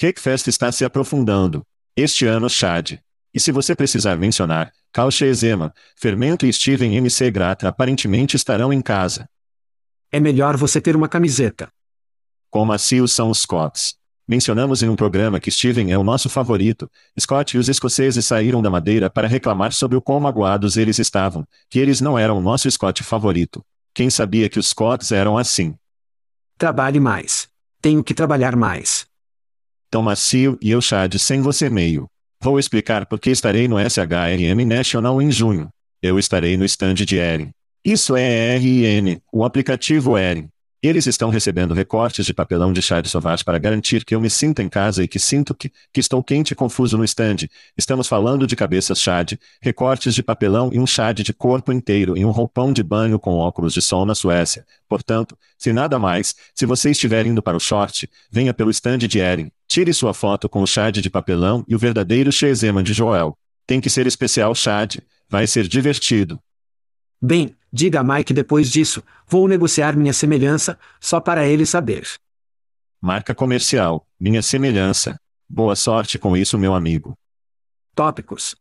Hackfest 0.00 0.48
está 0.48 0.72
se 0.72 0.84
aprofundando. 0.84 1.62
Este 1.96 2.26
ano 2.26 2.50
Chad. 2.50 2.98
E 3.32 3.38
se 3.38 3.52
você 3.52 3.76
precisar 3.76 4.16
mencionar, 4.16 4.72
Calche 4.92 5.24
Ezema, 5.24 5.72
Fermento 5.94 6.46
e 6.46 6.52
Steven 6.52 6.96
MC 6.96 7.30
Grata 7.30 7.68
aparentemente 7.68 8.34
estarão 8.34 8.72
em 8.72 8.80
casa. 8.80 9.28
É 10.10 10.18
melhor 10.18 10.56
você 10.56 10.80
ter 10.80 10.96
uma 10.96 11.08
camiseta. 11.08 11.68
Quão 12.50 12.64
macios 12.64 13.12
são 13.12 13.30
os 13.30 13.40
Scots. 13.40 13.96
Mencionamos 14.28 14.82
em 14.82 14.88
um 14.88 14.96
programa 14.96 15.38
que 15.38 15.52
Steven 15.52 15.92
é 15.92 15.98
o 15.98 16.02
nosso 16.02 16.28
favorito. 16.28 16.90
Scott 17.18 17.56
e 17.56 17.60
os 17.60 17.68
escoceses 17.68 18.26
saíram 18.26 18.60
da 18.60 18.68
madeira 18.68 19.08
para 19.08 19.28
reclamar 19.28 19.72
sobre 19.72 19.96
o 19.96 20.02
quão 20.02 20.18
magoados 20.18 20.76
eles 20.76 20.98
estavam, 20.98 21.46
que 21.70 21.78
eles 21.78 22.00
não 22.00 22.18
eram 22.18 22.38
o 22.38 22.40
nosso 22.40 22.68
Scott 22.68 23.04
favorito. 23.04 23.64
Quem 23.94 24.10
sabia 24.10 24.48
que 24.48 24.58
os 24.58 24.68
Scots 24.68 25.12
eram 25.12 25.38
assim? 25.38 25.76
Trabalhe 26.58 26.98
mais. 26.98 27.48
Tenho 27.80 28.02
que 28.02 28.12
trabalhar 28.12 28.56
mais. 28.56 29.06
Tão 29.88 30.02
macio 30.02 30.58
e 30.60 30.72
eu 30.72 30.80
chad 30.80 31.14
sem 31.18 31.40
você 31.40 31.70
meio. 31.70 32.08
Vou 32.40 32.58
explicar 32.58 33.06
porque 33.06 33.30
estarei 33.30 33.68
no 33.68 33.76
SHRM 33.78 34.66
National 34.66 35.22
em 35.22 35.30
junho. 35.30 35.68
Eu 36.02 36.18
estarei 36.18 36.56
no 36.56 36.64
stand 36.64 36.94
de 36.94 37.16
Erin. 37.16 37.50
Isso 37.84 38.16
é 38.16 38.56
RN, 38.56 39.20
o 39.32 39.44
aplicativo 39.44 40.18
Erin. 40.18 40.48
Eles 40.86 41.04
estão 41.08 41.30
recebendo 41.30 41.74
recortes 41.74 42.24
de 42.24 42.32
papelão 42.32 42.72
de 42.72 42.80
chá 42.80 43.00
de 43.00 43.08
sovaz 43.08 43.42
para 43.42 43.58
garantir 43.58 44.04
que 44.04 44.14
eu 44.14 44.20
me 44.20 44.30
sinta 44.30 44.62
em 44.62 44.68
casa 44.68 45.02
e 45.02 45.08
que 45.08 45.18
sinto 45.18 45.52
que, 45.52 45.68
que 45.92 45.98
estou 45.98 46.22
quente 46.22 46.52
e 46.52 46.54
confuso 46.54 46.96
no 46.96 47.02
stand. 47.02 47.48
Estamos 47.76 48.06
falando 48.06 48.46
de 48.46 48.54
cabeças 48.54 49.00
chad, 49.00 49.32
recortes 49.60 50.14
de 50.14 50.22
papelão 50.22 50.70
e 50.72 50.78
um 50.78 50.86
chad 50.86 51.18
de 51.18 51.34
corpo 51.34 51.72
inteiro 51.72 52.16
e 52.16 52.24
um 52.24 52.30
roupão 52.30 52.72
de 52.72 52.84
banho 52.84 53.18
com 53.18 53.32
óculos 53.32 53.74
de 53.74 53.82
sol 53.82 54.06
na 54.06 54.14
Suécia. 54.14 54.64
Portanto, 54.88 55.36
se 55.58 55.72
nada 55.72 55.98
mais, 55.98 56.36
se 56.54 56.64
você 56.64 56.92
estiver 56.92 57.26
indo 57.26 57.42
para 57.42 57.56
o 57.56 57.60
short, 57.60 58.08
venha 58.30 58.54
pelo 58.54 58.70
stand 58.70 58.98
de 58.98 59.18
Erin, 59.18 59.50
tire 59.66 59.92
sua 59.92 60.14
foto 60.14 60.48
com 60.48 60.62
o 60.62 60.68
chad 60.68 60.98
de 60.98 61.10
papelão 61.10 61.64
e 61.66 61.74
o 61.74 61.78
verdadeiro 61.80 62.30
Shezema 62.30 62.80
de 62.80 62.92
Joel. 62.92 63.36
Tem 63.66 63.80
que 63.80 63.90
ser 63.90 64.06
especial 64.06 64.54
chad, 64.54 64.98
vai 65.28 65.48
ser 65.48 65.66
divertido. 65.66 66.38
Bem, 67.20 67.56
diga 67.72 68.00
a 68.00 68.04
Mike 68.04 68.32
depois 68.32 68.70
disso, 68.70 69.02
vou 69.26 69.48
negociar 69.48 69.96
minha 69.96 70.12
semelhança, 70.12 70.78
só 71.00 71.20
para 71.20 71.46
ele 71.46 71.64
saber. 71.64 72.06
Marca 73.00 73.34
comercial, 73.34 74.06
minha 74.18 74.42
semelhança. 74.42 75.18
Boa 75.48 75.76
sorte 75.76 76.18
com 76.18 76.36
isso, 76.36 76.58
meu 76.58 76.74
amigo. 76.74 77.16
Tópicos. 77.94 78.56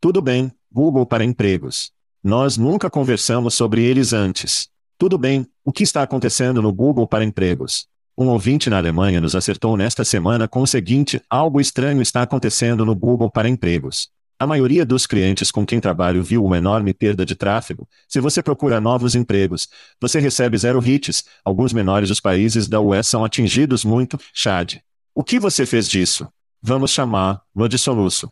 Tudo 0.00 0.22
bem, 0.22 0.52
Google 0.70 1.04
para 1.04 1.24
empregos. 1.24 1.92
Nós 2.22 2.56
nunca 2.56 2.88
conversamos 2.88 3.54
sobre 3.54 3.82
eles 3.82 4.12
antes. 4.12 4.68
Tudo 4.98 5.18
bem, 5.18 5.46
o 5.64 5.72
que 5.72 5.82
está 5.82 6.02
acontecendo 6.02 6.62
no 6.62 6.72
Google 6.72 7.06
para 7.06 7.24
empregos? 7.24 7.86
Um 8.16 8.28
ouvinte 8.28 8.70
na 8.70 8.78
Alemanha 8.78 9.20
nos 9.20 9.34
acertou 9.34 9.76
nesta 9.76 10.04
semana 10.04 10.48
com 10.48 10.62
o 10.62 10.66
seguinte: 10.66 11.20
algo 11.28 11.60
estranho 11.60 12.00
está 12.00 12.22
acontecendo 12.22 12.84
no 12.84 12.94
Google 12.94 13.30
para 13.30 13.48
empregos. 13.48 14.10
A 14.38 14.46
maioria 14.46 14.84
dos 14.84 15.06
clientes 15.06 15.50
com 15.50 15.64
quem 15.64 15.80
trabalho 15.80 16.22
viu 16.22 16.44
uma 16.44 16.58
enorme 16.58 16.92
perda 16.92 17.24
de 17.24 17.34
tráfego. 17.34 17.88
Se 18.06 18.20
você 18.20 18.42
procura 18.42 18.78
novos 18.78 19.14
empregos, 19.14 19.66
você 19.98 20.20
recebe 20.20 20.58
zero 20.58 20.78
hits. 20.86 21.24
Alguns 21.42 21.72
menores 21.72 22.10
dos 22.10 22.20
países 22.20 22.68
da 22.68 22.78
UE 22.78 23.02
são 23.02 23.24
atingidos 23.24 23.82
muito. 23.82 24.20
Chad. 24.34 24.74
O 25.14 25.24
que 25.24 25.40
você 25.40 25.64
fez 25.64 25.88
disso? 25.88 26.28
Vamos 26.60 26.90
chamar 26.90 27.40
de 27.66 27.78
soluço. 27.78 28.28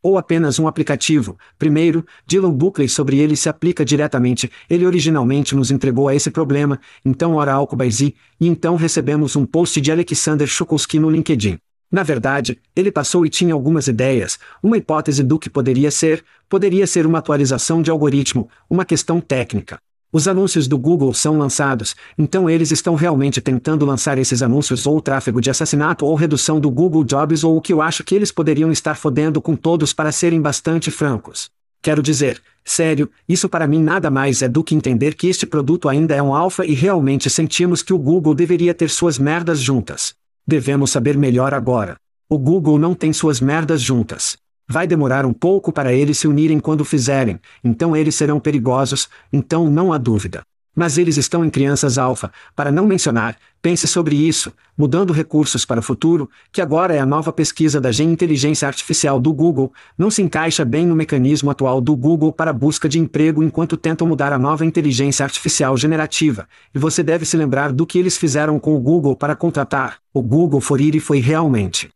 Ou 0.00 0.16
apenas 0.16 0.60
um 0.60 0.68
aplicativo. 0.68 1.36
Primeiro, 1.58 2.06
Dylan 2.24 2.52
Buckley 2.52 2.88
sobre 2.88 3.18
ele 3.18 3.34
se 3.34 3.48
aplica 3.48 3.84
diretamente. 3.84 4.48
Ele 4.70 4.86
originalmente 4.86 5.56
nos 5.56 5.72
entregou 5.72 6.06
a 6.06 6.14
esse 6.14 6.30
problema, 6.30 6.78
então 7.04 7.34
ora 7.34 7.52
Alcobaisi, 7.52 8.14
e 8.40 8.46
então 8.46 8.76
recebemos 8.76 9.34
um 9.34 9.44
post 9.44 9.80
de 9.80 9.90
Alexander 9.90 10.46
Chukovsky 10.46 11.00
no 11.00 11.10
LinkedIn. 11.10 11.58
Na 11.90 12.02
verdade, 12.02 12.58
ele 12.74 12.90
passou 12.90 13.24
e 13.24 13.30
tinha 13.30 13.54
algumas 13.54 13.86
ideias, 13.86 14.38
uma 14.62 14.76
hipótese 14.76 15.22
do 15.22 15.38
que 15.38 15.48
poderia 15.48 15.90
ser, 15.90 16.24
poderia 16.48 16.86
ser 16.86 17.06
uma 17.06 17.18
atualização 17.18 17.80
de 17.80 17.90
algoritmo, 17.90 18.48
uma 18.68 18.84
questão 18.84 19.20
técnica. 19.20 19.78
Os 20.12 20.26
anúncios 20.26 20.66
do 20.66 20.78
Google 20.78 21.12
são 21.12 21.38
lançados, 21.38 21.94
então 22.16 22.48
eles 22.48 22.70
estão 22.70 22.94
realmente 22.94 23.40
tentando 23.40 23.84
lançar 23.84 24.18
esses 24.18 24.40
anúncios 24.40 24.86
ou 24.86 25.00
tráfego 25.00 25.40
de 25.40 25.50
assassinato 25.50 26.06
ou 26.06 26.14
redução 26.14 26.58
do 26.58 26.70
Google 26.70 27.04
Jobs 27.04 27.44
ou 27.44 27.56
o 27.56 27.60
que 27.60 27.72
eu 27.72 27.82
acho 27.82 28.02
que 28.02 28.14
eles 28.14 28.32
poderiam 28.32 28.72
estar 28.72 28.94
fodendo 28.94 29.42
com 29.42 29.54
todos 29.54 29.92
para 29.92 30.12
serem 30.12 30.40
bastante 30.40 30.90
francos. 30.90 31.50
Quero 31.82 32.02
dizer, 32.02 32.40
sério, 32.64 33.10
isso 33.28 33.48
para 33.48 33.66
mim 33.66 33.82
nada 33.82 34.10
mais 34.10 34.42
é 34.42 34.48
do 34.48 34.64
que 34.64 34.74
entender 34.74 35.14
que 35.14 35.28
este 35.28 35.46
produto 35.46 35.88
ainda 35.88 36.14
é 36.14 36.22
um 36.22 36.34
alfa 36.34 36.64
e 36.64 36.72
realmente 36.72 37.28
sentimos 37.28 37.82
que 37.82 37.92
o 37.92 37.98
Google 37.98 38.34
deveria 38.34 38.74
ter 38.74 38.90
suas 38.90 39.18
merdas 39.18 39.60
juntas. 39.60 40.14
Devemos 40.48 40.92
saber 40.92 41.18
melhor 41.18 41.52
agora. 41.52 41.96
O 42.30 42.38
Google 42.38 42.78
não 42.78 42.94
tem 42.94 43.12
suas 43.12 43.40
merdas 43.40 43.82
juntas. 43.82 44.36
Vai 44.68 44.86
demorar 44.86 45.26
um 45.26 45.32
pouco 45.32 45.72
para 45.72 45.92
eles 45.92 46.18
se 46.18 46.28
unirem 46.28 46.60
quando 46.60 46.84
fizerem, 46.84 47.40
então 47.64 47.96
eles 47.96 48.14
serão 48.14 48.38
perigosos, 48.38 49.08
então 49.32 49.68
não 49.68 49.92
há 49.92 49.98
dúvida. 49.98 50.42
Mas 50.78 50.98
eles 50.98 51.16
estão 51.16 51.42
em 51.42 51.48
crianças 51.48 51.96
alfa, 51.96 52.30
para 52.54 52.70
não 52.70 52.86
mencionar, 52.86 53.34
pense 53.62 53.86
sobre 53.86 54.14
isso, 54.14 54.52
mudando 54.76 55.10
recursos 55.10 55.64
para 55.64 55.80
o 55.80 55.82
futuro, 55.82 56.28
que 56.52 56.60
agora 56.60 56.94
é 56.94 56.98
a 56.98 57.06
nova 57.06 57.32
pesquisa 57.32 57.80
da 57.80 57.90
Gen 57.90 58.12
Inteligência 58.12 58.68
Artificial 58.68 59.18
do 59.18 59.32
Google, 59.32 59.72
não 59.96 60.10
se 60.10 60.20
encaixa 60.20 60.66
bem 60.66 60.86
no 60.86 60.94
mecanismo 60.94 61.50
atual 61.50 61.80
do 61.80 61.96
Google 61.96 62.30
para 62.30 62.52
busca 62.52 62.90
de 62.90 62.98
emprego 62.98 63.42
enquanto 63.42 63.78
tentam 63.78 64.06
mudar 64.06 64.34
a 64.34 64.38
nova 64.38 64.66
inteligência 64.66 65.24
artificial 65.24 65.78
generativa, 65.78 66.46
e 66.74 66.78
você 66.78 67.02
deve 67.02 67.24
se 67.24 67.38
lembrar 67.38 67.72
do 67.72 67.86
que 67.86 67.98
eles 67.98 68.18
fizeram 68.18 68.60
com 68.60 68.76
o 68.76 68.80
Google 68.80 69.16
para 69.16 69.34
contratar. 69.34 69.96
O 70.12 70.20
Google 70.20 70.60
for 70.60 70.78
ir 70.78 70.94
e 70.94 71.00
foi 71.00 71.20
realmente 71.20 71.88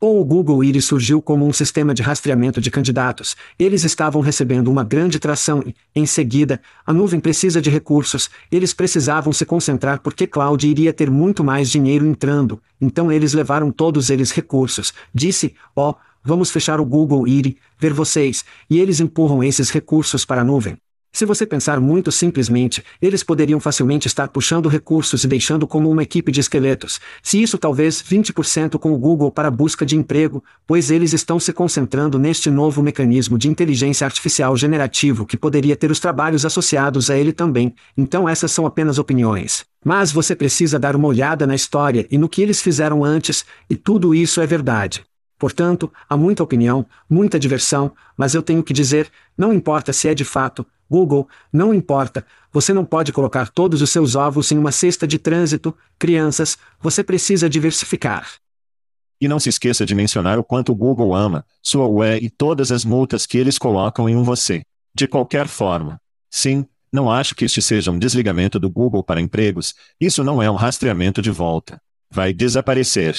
ou 0.00 0.20
o 0.20 0.24
Google 0.24 0.62
Iris 0.62 0.84
surgiu 0.84 1.22
como 1.22 1.46
um 1.46 1.52
sistema 1.52 1.94
de 1.94 2.02
rastreamento 2.02 2.60
de 2.60 2.70
candidatos, 2.70 3.36
eles 3.58 3.84
estavam 3.84 4.20
recebendo 4.20 4.70
uma 4.70 4.84
grande 4.84 5.18
tração 5.18 5.62
e, 5.66 5.74
em 5.94 6.06
seguida, 6.06 6.60
a 6.86 6.92
nuvem 6.92 7.20
precisa 7.20 7.60
de 7.60 7.70
recursos, 7.70 8.28
eles 8.50 8.74
precisavam 8.74 9.32
se 9.32 9.44
concentrar 9.44 10.00
porque 10.00 10.26
cloud 10.26 10.68
iria 10.68 10.92
ter 10.92 11.10
muito 11.10 11.42
mais 11.42 11.70
dinheiro 11.70 12.06
entrando, 12.06 12.60
então 12.80 13.10
eles 13.10 13.32
levaram 13.32 13.70
todos 13.70 14.10
eles 14.10 14.30
recursos. 14.30 14.92
Disse, 15.14 15.54
ó, 15.74 15.90
oh, 15.90 15.94
vamos 16.22 16.50
fechar 16.50 16.80
o 16.80 16.84
Google 16.84 17.26
Iris, 17.26 17.54
ver 17.78 17.92
vocês, 17.92 18.44
e 18.68 18.78
eles 18.78 19.00
empurram 19.00 19.42
esses 19.42 19.70
recursos 19.70 20.24
para 20.24 20.42
a 20.42 20.44
nuvem. 20.44 20.76
Se 21.14 21.24
você 21.24 21.46
pensar 21.46 21.78
muito 21.78 22.10
simplesmente, 22.10 22.82
eles 23.00 23.22
poderiam 23.22 23.60
facilmente 23.60 24.08
estar 24.08 24.26
puxando 24.26 24.68
recursos 24.68 25.22
e 25.22 25.28
deixando 25.28 25.64
como 25.64 25.88
uma 25.88 26.02
equipe 26.02 26.32
de 26.32 26.40
esqueletos. 26.40 27.00
Se 27.22 27.40
isso 27.40 27.56
talvez 27.56 28.02
20% 28.02 28.80
com 28.80 28.92
o 28.92 28.98
Google 28.98 29.30
para 29.30 29.48
busca 29.48 29.86
de 29.86 29.96
emprego, 29.96 30.42
pois 30.66 30.90
eles 30.90 31.12
estão 31.12 31.38
se 31.38 31.52
concentrando 31.52 32.18
neste 32.18 32.50
novo 32.50 32.82
mecanismo 32.82 33.38
de 33.38 33.48
inteligência 33.48 34.04
artificial 34.04 34.56
generativo 34.56 35.24
que 35.24 35.36
poderia 35.36 35.76
ter 35.76 35.88
os 35.88 36.00
trabalhos 36.00 36.44
associados 36.44 37.08
a 37.08 37.16
ele 37.16 37.32
também. 37.32 37.72
Então 37.96 38.28
essas 38.28 38.50
são 38.50 38.66
apenas 38.66 38.98
opiniões. 38.98 39.64
Mas 39.84 40.10
você 40.10 40.34
precisa 40.34 40.80
dar 40.80 40.96
uma 40.96 41.06
olhada 41.06 41.46
na 41.46 41.54
história 41.54 42.08
e 42.10 42.18
no 42.18 42.28
que 42.28 42.42
eles 42.42 42.60
fizeram 42.60 43.04
antes, 43.04 43.44
e 43.70 43.76
tudo 43.76 44.16
isso 44.16 44.40
é 44.40 44.46
verdade. 44.48 45.04
Portanto, 45.38 45.92
há 46.08 46.16
muita 46.16 46.42
opinião, 46.42 46.84
muita 47.08 47.38
diversão, 47.38 47.92
mas 48.16 48.34
eu 48.34 48.42
tenho 48.42 48.64
que 48.64 48.72
dizer, 48.72 49.08
não 49.38 49.52
importa 49.52 49.92
se 49.92 50.08
é 50.08 50.14
de 50.14 50.24
fato, 50.24 50.66
Google, 50.94 51.28
não 51.52 51.74
importa, 51.74 52.24
você 52.52 52.72
não 52.72 52.84
pode 52.84 53.12
colocar 53.12 53.48
todos 53.50 53.82
os 53.82 53.90
seus 53.90 54.14
ovos 54.14 54.52
em 54.52 54.58
uma 54.58 54.70
cesta 54.70 55.08
de 55.08 55.18
trânsito, 55.18 55.76
crianças, 55.98 56.56
você 56.80 57.02
precisa 57.02 57.50
diversificar. 57.50 58.34
E 59.20 59.26
não 59.26 59.40
se 59.40 59.48
esqueça 59.48 59.84
de 59.84 59.92
mencionar 59.92 60.38
o 60.38 60.44
quanto 60.44 60.70
o 60.70 60.74
Google 60.74 61.12
ama 61.12 61.44
sua 61.60 61.88
UE 61.88 62.18
e 62.22 62.30
todas 62.30 62.70
as 62.70 62.84
multas 62.84 63.26
que 63.26 63.36
eles 63.36 63.58
colocam 63.58 64.08
em 64.08 64.22
você. 64.22 64.62
De 64.94 65.08
qualquer 65.08 65.48
forma. 65.48 66.00
Sim, 66.30 66.64
não 66.92 67.10
acho 67.10 67.34
que 67.34 67.44
este 67.44 67.60
seja 67.60 67.90
um 67.90 67.98
desligamento 67.98 68.60
do 68.60 68.70
Google 68.70 69.02
para 69.02 69.20
empregos, 69.20 69.74
isso 70.00 70.22
não 70.22 70.40
é 70.40 70.48
um 70.48 70.54
rastreamento 70.54 71.20
de 71.20 71.32
volta. 71.32 71.80
Vai 72.08 72.32
desaparecer. 72.32 73.16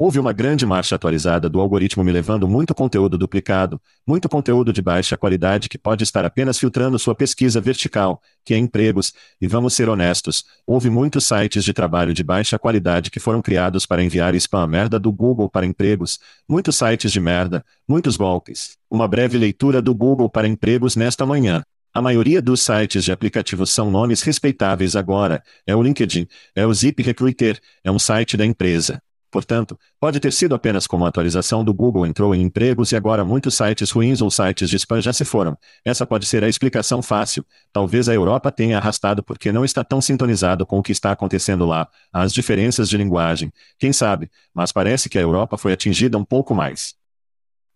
Houve 0.00 0.20
uma 0.20 0.32
grande 0.32 0.64
marcha 0.64 0.94
atualizada 0.94 1.48
do 1.48 1.58
algoritmo 1.58 2.04
me 2.04 2.12
levando 2.12 2.46
muito 2.46 2.72
conteúdo 2.72 3.18
duplicado, 3.18 3.82
muito 4.06 4.28
conteúdo 4.28 4.72
de 4.72 4.80
baixa 4.80 5.16
qualidade 5.16 5.68
que 5.68 5.76
pode 5.76 6.04
estar 6.04 6.24
apenas 6.24 6.56
filtrando 6.56 6.96
sua 7.00 7.16
pesquisa 7.16 7.60
vertical, 7.60 8.22
que 8.44 8.54
é 8.54 8.56
empregos, 8.58 9.12
e 9.40 9.48
vamos 9.48 9.74
ser 9.74 9.88
honestos, 9.88 10.44
houve 10.64 10.88
muitos 10.88 11.24
sites 11.24 11.64
de 11.64 11.72
trabalho 11.72 12.14
de 12.14 12.22
baixa 12.22 12.56
qualidade 12.60 13.10
que 13.10 13.18
foram 13.18 13.42
criados 13.42 13.86
para 13.86 14.00
enviar 14.00 14.36
spam 14.36 14.68
merda 14.68 15.00
do 15.00 15.10
Google 15.10 15.50
para 15.50 15.66
empregos, 15.66 16.20
muitos 16.48 16.76
sites 16.76 17.10
de 17.10 17.18
merda, 17.18 17.64
muitos 17.88 18.16
golpes. 18.16 18.76
Uma 18.88 19.08
breve 19.08 19.36
leitura 19.36 19.82
do 19.82 19.92
Google 19.92 20.30
para 20.30 20.46
empregos 20.46 20.94
nesta 20.94 21.26
manhã. 21.26 21.64
A 21.92 22.00
maioria 22.00 22.40
dos 22.40 22.62
sites 22.62 23.02
de 23.02 23.10
aplicativos 23.10 23.70
são 23.70 23.90
nomes 23.90 24.22
respeitáveis 24.22 24.94
agora. 24.94 25.42
É 25.66 25.74
o 25.74 25.82
LinkedIn, 25.82 26.28
é 26.54 26.64
o 26.64 26.72
Zip 26.72 27.02
Recruiter, 27.02 27.58
é 27.82 27.90
um 27.90 27.98
site 27.98 28.36
da 28.36 28.46
empresa. 28.46 29.02
Portanto, 29.30 29.78
pode 30.00 30.18
ter 30.20 30.32
sido 30.32 30.54
apenas 30.54 30.86
como 30.86 31.04
a 31.04 31.08
atualização 31.08 31.62
do 31.62 31.74
Google 31.74 32.06
entrou 32.06 32.34
em 32.34 32.42
empregos 32.42 32.92
e 32.92 32.96
agora 32.96 33.24
muitos 33.24 33.54
sites 33.54 33.90
ruins 33.90 34.22
ou 34.22 34.30
sites 34.30 34.70
de 34.70 34.76
spam 34.76 35.00
já 35.02 35.12
se 35.12 35.24
foram. 35.24 35.56
Essa 35.84 36.06
pode 36.06 36.24
ser 36.24 36.42
a 36.42 36.48
explicação 36.48 37.02
fácil. 37.02 37.44
Talvez 37.72 38.08
a 38.08 38.14
Europa 38.14 38.50
tenha 38.50 38.78
arrastado 38.78 39.22
porque 39.22 39.52
não 39.52 39.64
está 39.64 39.84
tão 39.84 40.00
sintonizado 40.00 40.64
com 40.64 40.78
o 40.78 40.82
que 40.82 40.92
está 40.92 41.12
acontecendo 41.12 41.66
lá, 41.66 41.88
as 42.12 42.32
diferenças 42.32 42.88
de 42.88 42.96
linguagem. 42.96 43.52
Quem 43.78 43.92
sabe, 43.92 44.30
mas 44.54 44.72
parece 44.72 45.08
que 45.08 45.18
a 45.18 45.22
Europa 45.22 45.58
foi 45.58 45.72
atingida 45.72 46.16
um 46.16 46.24
pouco 46.24 46.54
mais. 46.54 46.94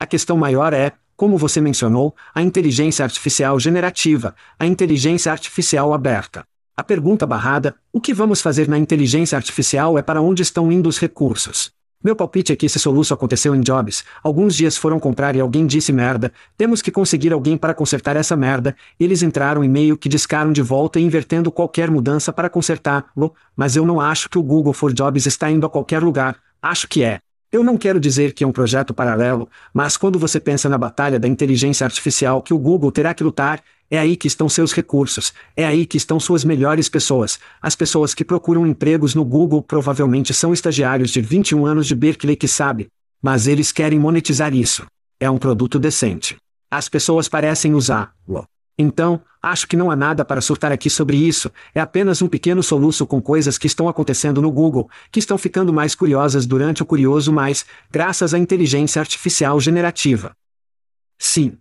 A 0.00 0.06
questão 0.06 0.36
maior 0.36 0.72
é, 0.72 0.92
como 1.16 1.36
você 1.36 1.60
mencionou, 1.60 2.14
a 2.34 2.42
inteligência 2.42 3.04
artificial 3.04 3.60
generativa, 3.60 4.34
a 4.58 4.66
inteligência 4.66 5.30
artificial 5.30 5.92
aberta. 5.92 6.44
A 6.74 6.82
pergunta 6.82 7.26
barrada, 7.26 7.74
o 7.92 8.00
que 8.00 8.14
vamos 8.14 8.40
fazer 8.40 8.66
na 8.66 8.78
inteligência 8.78 9.36
artificial 9.36 9.98
é 9.98 10.02
para 10.02 10.22
onde 10.22 10.42
estão 10.42 10.72
indo 10.72 10.88
os 10.88 10.98
recursos. 10.98 11.70
Meu 12.02 12.16
palpite 12.16 12.50
é 12.50 12.56
que 12.56 12.64
esse 12.64 12.78
soluço 12.78 13.12
aconteceu 13.12 13.54
em 13.54 13.60
Jobs. 13.60 14.02
Alguns 14.22 14.56
dias 14.56 14.74
foram 14.74 14.98
comprar 14.98 15.36
e 15.36 15.40
alguém 15.40 15.66
disse 15.66 15.92
merda. 15.92 16.32
Temos 16.56 16.80
que 16.80 16.90
conseguir 16.90 17.30
alguém 17.30 17.58
para 17.58 17.74
consertar 17.74 18.16
essa 18.16 18.34
merda. 18.34 18.74
Eles 18.98 19.22
entraram 19.22 19.62
e 19.62 19.68
meio 19.68 19.98
que 19.98 20.08
discaram 20.08 20.50
de 20.50 20.62
volta 20.62 20.98
invertendo 20.98 21.52
qualquer 21.52 21.90
mudança 21.90 22.32
para 22.32 22.48
consertá-lo. 22.48 23.34
Mas 23.54 23.76
eu 23.76 23.84
não 23.84 24.00
acho 24.00 24.30
que 24.30 24.38
o 24.38 24.42
Google 24.42 24.72
for 24.72 24.94
Jobs 24.94 25.26
está 25.26 25.50
indo 25.50 25.66
a 25.66 25.70
qualquer 25.70 26.02
lugar. 26.02 26.38
Acho 26.62 26.88
que 26.88 27.04
é. 27.04 27.20
Eu 27.52 27.62
não 27.62 27.76
quero 27.76 28.00
dizer 28.00 28.32
que 28.32 28.42
é 28.42 28.46
um 28.46 28.52
projeto 28.52 28.94
paralelo, 28.94 29.46
mas 29.74 29.98
quando 29.98 30.18
você 30.18 30.40
pensa 30.40 30.70
na 30.70 30.78
batalha 30.78 31.20
da 31.20 31.28
inteligência 31.28 31.84
artificial 31.84 32.40
que 32.40 32.54
o 32.54 32.58
Google 32.58 32.90
terá 32.90 33.12
que 33.12 33.22
lutar, 33.22 33.62
é 33.92 33.98
aí 33.98 34.16
que 34.16 34.26
estão 34.26 34.48
seus 34.48 34.72
recursos, 34.72 35.34
é 35.54 35.66
aí 35.66 35.84
que 35.84 35.98
estão 35.98 36.18
suas 36.18 36.44
melhores 36.44 36.88
pessoas. 36.88 37.38
As 37.60 37.76
pessoas 37.76 38.14
que 38.14 38.24
procuram 38.24 38.66
empregos 38.66 39.14
no 39.14 39.22
Google 39.22 39.62
provavelmente 39.62 40.32
são 40.32 40.50
estagiários 40.50 41.10
de 41.10 41.20
21 41.20 41.66
anos 41.66 41.86
de 41.86 41.94
Berkeley 41.94 42.34
que 42.34 42.48
sabe. 42.48 42.88
Mas 43.20 43.46
eles 43.46 43.70
querem 43.70 43.98
monetizar 43.98 44.54
isso. 44.54 44.86
É 45.20 45.28
um 45.28 45.36
produto 45.36 45.78
decente. 45.78 46.38
As 46.70 46.88
pessoas 46.88 47.28
parecem 47.28 47.74
usá-lo. 47.74 48.46
Então, 48.78 49.20
acho 49.42 49.68
que 49.68 49.76
não 49.76 49.90
há 49.90 49.94
nada 49.94 50.24
para 50.24 50.40
surtar 50.40 50.72
aqui 50.72 50.88
sobre 50.88 51.18
isso, 51.18 51.52
é 51.74 51.80
apenas 51.80 52.22
um 52.22 52.28
pequeno 52.28 52.62
soluço 52.62 53.06
com 53.06 53.20
coisas 53.20 53.58
que 53.58 53.66
estão 53.66 53.90
acontecendo 53.90 54.40
no 54.40 54.50
Google, 54.50 54.88
que 55.10 55.18
estão 55.18 55.36
ficando 55.36 55.70
mais 55.70 55.94
curiosas 55.94 56.46
durante 56.46 56.82
o 56.82 56.86
curioso 56.86 57.30
mais, 57.30 57.66
graças 57.90 58.32
à 58.32 58.38
inteligência 58.38 59.00
artificial 59.00 59.60
generativa. 59.60 60.32
Sim. 61.18 61.58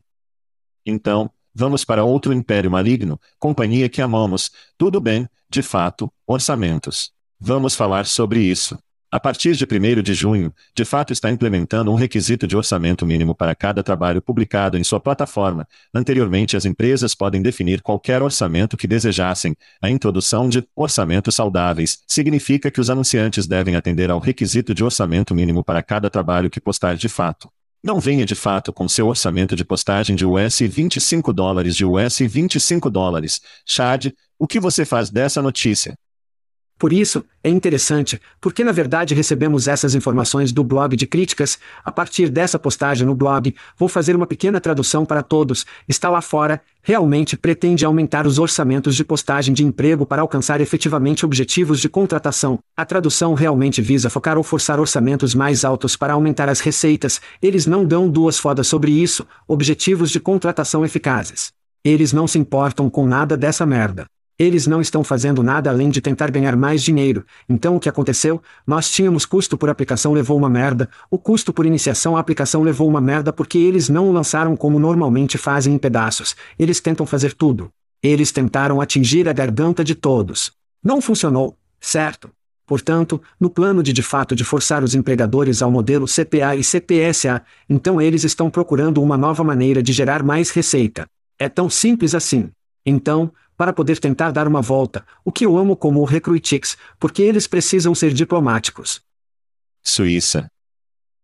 Então, 0.86 1.30
Vamos 1.54 1.84
para 1.84 2.04
outro 2.04 2.32
império 2.32 2.72
maligno, 2.72 3.20
companhia 3.38 3.90
que 3.90 4.02
amamos. 4.02 4.52
Tudo 4.78 5.02
bem, 5.02 5.28
de 5.50 5.62
fato, 5.62 6.12
orçamentos. 6.26 7.12
Vamos 7.40 7.76
falar 7.76 8.06
sobre 8.06 8.40
isso. 8.40 8.78
A 9.14 9.20
partir 9.20 9.58
de 9.58 9.66
1 9.66 10.02
de 10.02 10.14
junho, 10.14 10.54
de 10.74 10.86
fato 10.86 11.12
está 11.12 11.30
implementando 11.30 11.92
um 11.92 11.96
requisito 11.96 12.48
de 12.48 12.56
orçamento 12.56 13.06
mínimo 13.06 13.36
para 13.36 13.54
cada 13.54 13.84
trabalho 13.84 14.22
publicado 14.22 14.78
em 14.78 14.86
sua 14.86 15.02
plataforma. 15.02 15.68
Anteriormente, 15.94 16.56
as 16.56 16.64
empresas 16.64 17.14
podem 17.14 17.42
definir 17.42 17.82
qualquer 17.82 18.22
orçamento 18.22 18.78
que 18.78 18.88
desejassem. 18.88 19.54
A 19.82 19.90
introdução 19.90 20.48
de 20.48 20.66
orçamentos 20.74 21.36
saudáveis 21.36 22.00
significa 22.08 22.72
que 22.72 22.80
os 22.80 22.90
anunciantes 22.90 23.46
devem 23.46 23.76
atender 23.76 24.10
ao 24.10 24.20
requisito 24.20 24.74
de 24.74 24.82
orçamento 24.82 25.36
mínimo 25.36 25.62
para 25.62 25.84
cada 25.84 26.10
trabalho 26.10 26.50
que 26.50 26.62
postar 26.62 26.96
de 26.96 27.10
fato. 27.10 27.50
Não 27.84 28.00
venha 28.00 28.26
de 28.26 28.36
fato 28.36 28.72
com 28.72 28.88
seu 28.88 29.08
orçamento 29.08 29.56
de 29.56 29.66
postagem 29.66 30.16
de 30.16 30.24
US 30.24 30.60
25 30.60 31.34
dólares 31.34 31.76
de 31.76 31.84
US 31.84 32.20
25 32.20 32.92
dólares. 32.92 33.42
Chad, 33.66 34.12
o 34.38 34.46
que 34.46 34.60
você 34.60 34.86
faz 34.86 35.10
dessa 35.10 35.42
notícia? 35.42 35.98
Por 36.82 36.92
isso, 36.92 37.24
é 37.44 37.50
interessante, 37.52 38.20
porque 38.42 38.64
na 38.64 38.72
verdade 38.72 39.14
recebemos 39.14 39.68
essas 39.68 39.94
informações 39.94 40.52
do 40.52 40.64
blog 40.64 40.96
de 40.96 41.06
críticas. 41.06 41.60
A 41.86 41.92
partir 41.92 42.28
dessa 42.28 42.58
postagem 42.58 43.06
no 43.06 43.14
blog, 43.14 43.54
vou 43.78 43.88
fazer 43.88 44.16
uma 44.16 44.26
pequena 44.26 44.60
tradução 44.60 45.06
para 45.06 45.22
todos. 45.22 45.64
Está 45.88 46.10
lá 46.10 46.24
fora, 46.24 46.60
realmente 46.82 47.38
pretende 47.38 47.86
aumentar 47.86 48.26
os 48.26 48.40
orçamentos 48.40 48.96
de 48.96 49.04
postagem 49.04 49.54
de 49.54 49.64
emprego 49.64 50.08
para 50.08 50.24
alcançar 50.24 50.60
efetivamente 50.60 51.24
objetivos 51.24 51.80
de 51.80 51.88
contratação. 51.88 52.58
A 52.76 52.84
tradução 52.84 53.36
realmente 53.36 53.80
visa 53.80 54.10
focar 54.10 54.36
ou 54.36 54.44
forçar 54.44 54.80
orçamentos 54.80 55.36
mais 55.36 55.64
altos 55.64 55.96
para 55.96 56.14
aumentar 56.14 56.50
as 56.50 56.62
receitas. 56.62 57.22
Eles 57.44 57.68
não 57.68 57.86
dão 57.86 58.10
duas 58.10 58.40
fodas 58.40 58.66
sobre 58.66 58.92
isso, 58.92 59.24
objetivos 59.48 60.10
de 60.10 60.20
contratação 60.20 60.84
eficazes. 60.84 61.52
Eles 61.86 62.12
não 62.12 62.28
se 62.28 62.40
importam 62.40 62.90
com 62.90 63.06
nada 63.06 63.38
dessa 63.38 63.68
merda. 63.68 64.08
Eles 64.42 64.66
não 64.66 64.82
estão 64.82 65.04
fazendo 65.04 65.44
nada 65.44 65.70
além 65.70 65.92
de 65.92 66.02
tentar 66.02 66.32
ganhar 66.32 66.56
mais 66.56 66.82
dinheiro. 66.82 67.24
Então 67.48 67.76
o 67.76 67.80
que 67.80 67.88
aconteceu? 67.88 68.42
Nós 68.66 68.90
tínhamos 68.90 69.24
custo 69.24 69.56
por 69.56 69.70
aplicação 69.70 70.14
levou 70.14 70.36
uma 70.36 70.50
merda, 70.50 70.90
o 71.12 71.20
custo 71.20 71.54
por 71.54 71.64
iniciação 71.64 72.18
à 72.18 72.20
aplicação 72.20 72.64
levou 72.64 72.88
uma 72.88 73.00
merda 73.00 73.32
porque 73.32 73.60
eles 73.60 73.88
não 73.88 74.10
o 74.10 74.12
lançaram 74.12 74.58
como 74.58 74.80
normalmente 74.80 75.38
fazem 75.38 75.76
em 75.76 75.78
pedaços. 75.78 76.36
Eles 76.58 76.80
tentam 76.80 77.06
fazer 77.06 77.34
tudo. 77.36 77.70
Eles 78.02 78.32
tentaram 78.32 78.82
atingir 78.82 79.30
a 79.30 79.34
garganta 79.34 79.84
de 79.84 79.94
todos. 79.94 80.52
Não 80.84 81.00
funcionou, 81.02 81.56
certo? 81.80 82.32
Portanto, 82.66 83.22
no 83.40 83.48
plano 83.48 83.84
de 83.84 83.94
de 83.94 84.02
fato 84.02 84.36
de 84.36 84.44
forçar 84.44 84.84
os 84.84 84.96
empregadores 84.96 85.62
ao 85.62 85.70
modelo 85.70 86.08
CPA 86.08 86.56
e 86.56 86.64
CPSA, 86.64 87.44
então 87.70 88.02
eles 88.02 88.24
estão 88.24 88.50
procurando 88.50 89.04
uma 89.04 89.20
nova 89.20 89.44
maneira 89.44 89.84
de 89.84 89.94
gerar 89.94 90.24
mais 90.24 90.50
receita. 90.50 91.06
É 91.38 91.48
tão 91.48 91.70
simples 91.70 92.16
assim. 92.16 92.50
Então, 92.84 93.32
para 93.62 93.72
poder 93.72 94.00
tentar 94.00 94.32
dar 94.32 94.48
uma 94.48 94.60
volta, 94.60 95.06
o 95.24 95.32
que 95.32 95.46
eu 95.46 95.56
amo 95.56 95.76
como 95.76 96.00
o 96.00 96.04
Recruitix, 96.04 96.76
porque 97.00 97.22
eles 97.22 97.46
precisam 97.46 97.94
ser 97.94 98.12
diplomáticos. 98.12 99.04
Suíça. 99.84 100.50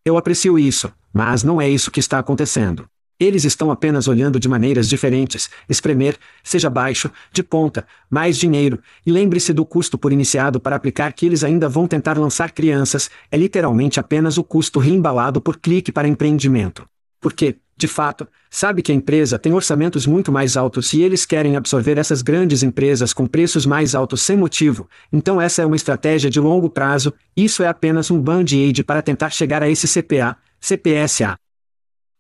Eu 0.06 0.18
aprecio 0.18 0.60
isso, 0.60 0.94
mas 1.12 1.42
não 1.42 1.60
é 1.60 1.68
isso 1.68 1.90
que 1.90 2.00
está 2.00 2.20
acontecendo. 2.20 2.88
Eles 3.20 3.44
estão 3.44 3.72
apenas 3.72 4.08
olhando 4.08 4.40
de 4.40 4.48
maneiras 4.48 4.88
diferentes, 4.88 5.50
espremer, 5.68 6.16
seja 6.44 6.70
baixo, 6.70 7.10
de 7.34 7.42
ponta, 7.42 7.88
mais 8.08 8.38
dinheiro, 8.38 8.80
e 9.04 9.12
lembre-se 9.12 9.52
do 9.52 9.66
custo 9.66 9.98
por 9.98 10.14
iniciado 10.14 10.60
para 10.60 10.76
aplicar 10.76 11.14
que 11.14 11.26
eles 11.26 11.44
ainda 11.44 11.68
vão 11.68 11.88
tentar 11.88 12.20
lançar 12.20 12.52
crianças, 12.52 13.10
é 13.32 13.38
literalmente 13.38 14.00
apenas 14.00 14.38
o 14.38 14.44
custo 14.44 14.78
reembalado 14.78 15.42
por 15.42 15.58
clique 15.58 15.92
para 15.92 16.08
empreendimento. 16.08 16.88
Porque, 17.20 17.58
de 17.78 17.88
fato, 17.88 18.28
sabe 18.50 18.82
que 18.82 18.92
a 18.92 18.96
empresa 18.96 19.38
tem 19.38 19.54
orçamentos 19.54 20.08
muito 20.08 20.32
mais 20.32 20.58
altos 20.58 20.92
e 20.94 21.04
eles 21.04 21.26
querem 21.28 21.56
absorver 21.56 22.00
essas 22.00 22.24
grandes 22.24 22.64
empresas 22.64 23.14
com 23.14 23.28
preços 23.28 23.68
mais 23.68 23.94
altos 23.94 24.24
sem 24.24 24.36
motivo, 24.36 24.90
então 25.14 25.40
essa 25.40 25.62
é 25.62 25.66
uma 25.66 25.76
estratégia 25.76 26.30
de 26.30 26.40
longo 26.40 26.70
prazo, 26.70 27.14
isso 27.36 27.62
é 27.62 27.68
apenas 27.68 28.10
um 28.10 28.20
band-aid 28.20 28.84
para 28.84 29.04
tentar 29.04 29.30
chegar 29.30 29.62
a 29.62 29.70
esse 29.70 29.88
CPA, 29.88 30.36
CPSA. 30.60 31.38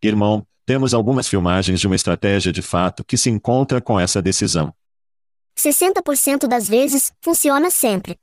Irmão, 0.03 0.45
temos 0.63 0.93
algumas 0.93 1.27
filmagens 1.27 1.79
de 1.79 1.87
uma 1.87 1.95
estratégia 1.95 2.51
de 2.51 2.61
fato 2.61 3.03
que 3.03 3.17
se 3.17 3.29
encontra 3.31 3.81
com 3.81 3.99
essa 3.99 4.21
decisão. 4.21 4.71
60% 5.57 6.47
das 6.47 6.69
vezes, 6.69 7.11
funciona 7.19 7.71
sempre. 7.71 8.15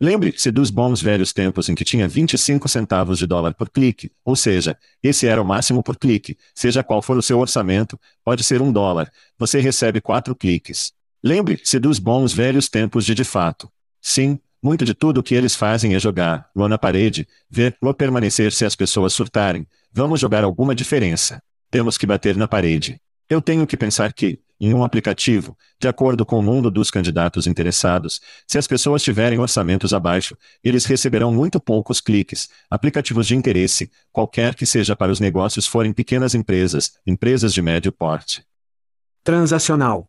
Lembre-se 0.00 0.52
dos 0.52 0.70
bons 0.70 1.02
velhos 1.02 1.32
tempos 1.32 1.68
em 1.68 1.74
que 1.74 1.84
tinha 1.84 2.06
25 2.06 2.68
centavos 2.68 3.18
de 3.18 3.26
dólar 3.26 3.54
por 3.54 3.68
clique, 3.68 4.12
ou 4.24 4.36
seja, 4.36 4.78
esse 5.02 5.26
era 5.26 5.42
o 5.42 5.44
máximo 5.44 5.82
por 5.82 5.96
clique, 5.96 6.38
seja 6.54 6.84
qual 6.84 7.02
for 7.02 7.16
o 7.16 7.22
seu 7.22 7.40
orçamento, 7.40 7.98
pode 8.24 8.44
ser 8.44 8.62
um 8.62 8.70
dólar, 8.70 9.10
você 9.36 9.58
recebe 9.58 10.00
quatro 10.00 10.36
cliques. 10.36 10.92
Lembre-se 11.22 11.80
dos 11.80 11.98
bons 11.98 12.32
velhos 12.32 12.68
tempos 12.68 13.04
de 13.04 13.12
de 13.12 13.24
fato. 13.24 13.68
Sim, 14.00 14.38
muito 14.62 14.84
de 14.84 14.94
tudo 14.94 15.18
o 15.18 15.22
que 15.22 15.34
eles 15.34 15.56
fazem 15.56 15.96
é 15.96 15.98
jogar, 15.98 16.48
lá 16.54 16.68
na 16.68 16.78
parede, 16.78 17.26
ver, 17.50 17.76
ou 17.80 17.92
permanecer 17.92 18.52
se 18.52 18.64
as 18.64 18.76
pessoas 18.76 19.12
surtarem. 19.12 19.66
Vamos 19.92 20.20
jogar 20.20 20.44
alguma 20.44 20.76
diferença. 20.76 21.42
Temos 21.72 21.98
que 21.98 22.06
bater 22.06 22.36
na 22.36 22.46
parede. 22.46 23.00
Eu 23.28 23.42
tenho 23.42 23.66
que 23.66 23.76
pensar 23.76 24.12
que, 24.14 24.40
em 24.58 24.72
um 24.72 24.82
aplicativo, 24.82 25.56
de 25.78 25.86
acordo 25.86 26.24
com 26.24 26.38
o 26.38 26.42
mundo 26.42 26.70
dos 26.70 26.90
candidatos 26.90 27.46
interessados, 27.46 28.20
se 28.46 28.56
as 28.56 28.66
pessoas 28.66 29.02
tiverem 29.02 29.38
orçamentos 29.38 29.92
abaixo, 29.92 30.36
eles 30.64 30.86
receberão 30.86 31.32
muito 31.32 31.60
poucos 31.60 32.00
cliques. 32.00 32.48
Aplicativos 32.70 33.26
de 33.26 33.36
interesse, 33.36 33.90
qualquer 34.10 34.54
que 34.54 34.64
seja 34.64 34.96
para 34.96 35.12
os 35.12 35.20
negócios 35.20 35.66
forem 35.66 35.92
pequenas 35.92 36.34
empresas, 36.34 36.92
empresas 37.06 37.52
de 37.52 37.60
médio 37.60 37.92
porte. 37.92 38.42
Transacional. 39.22 40.08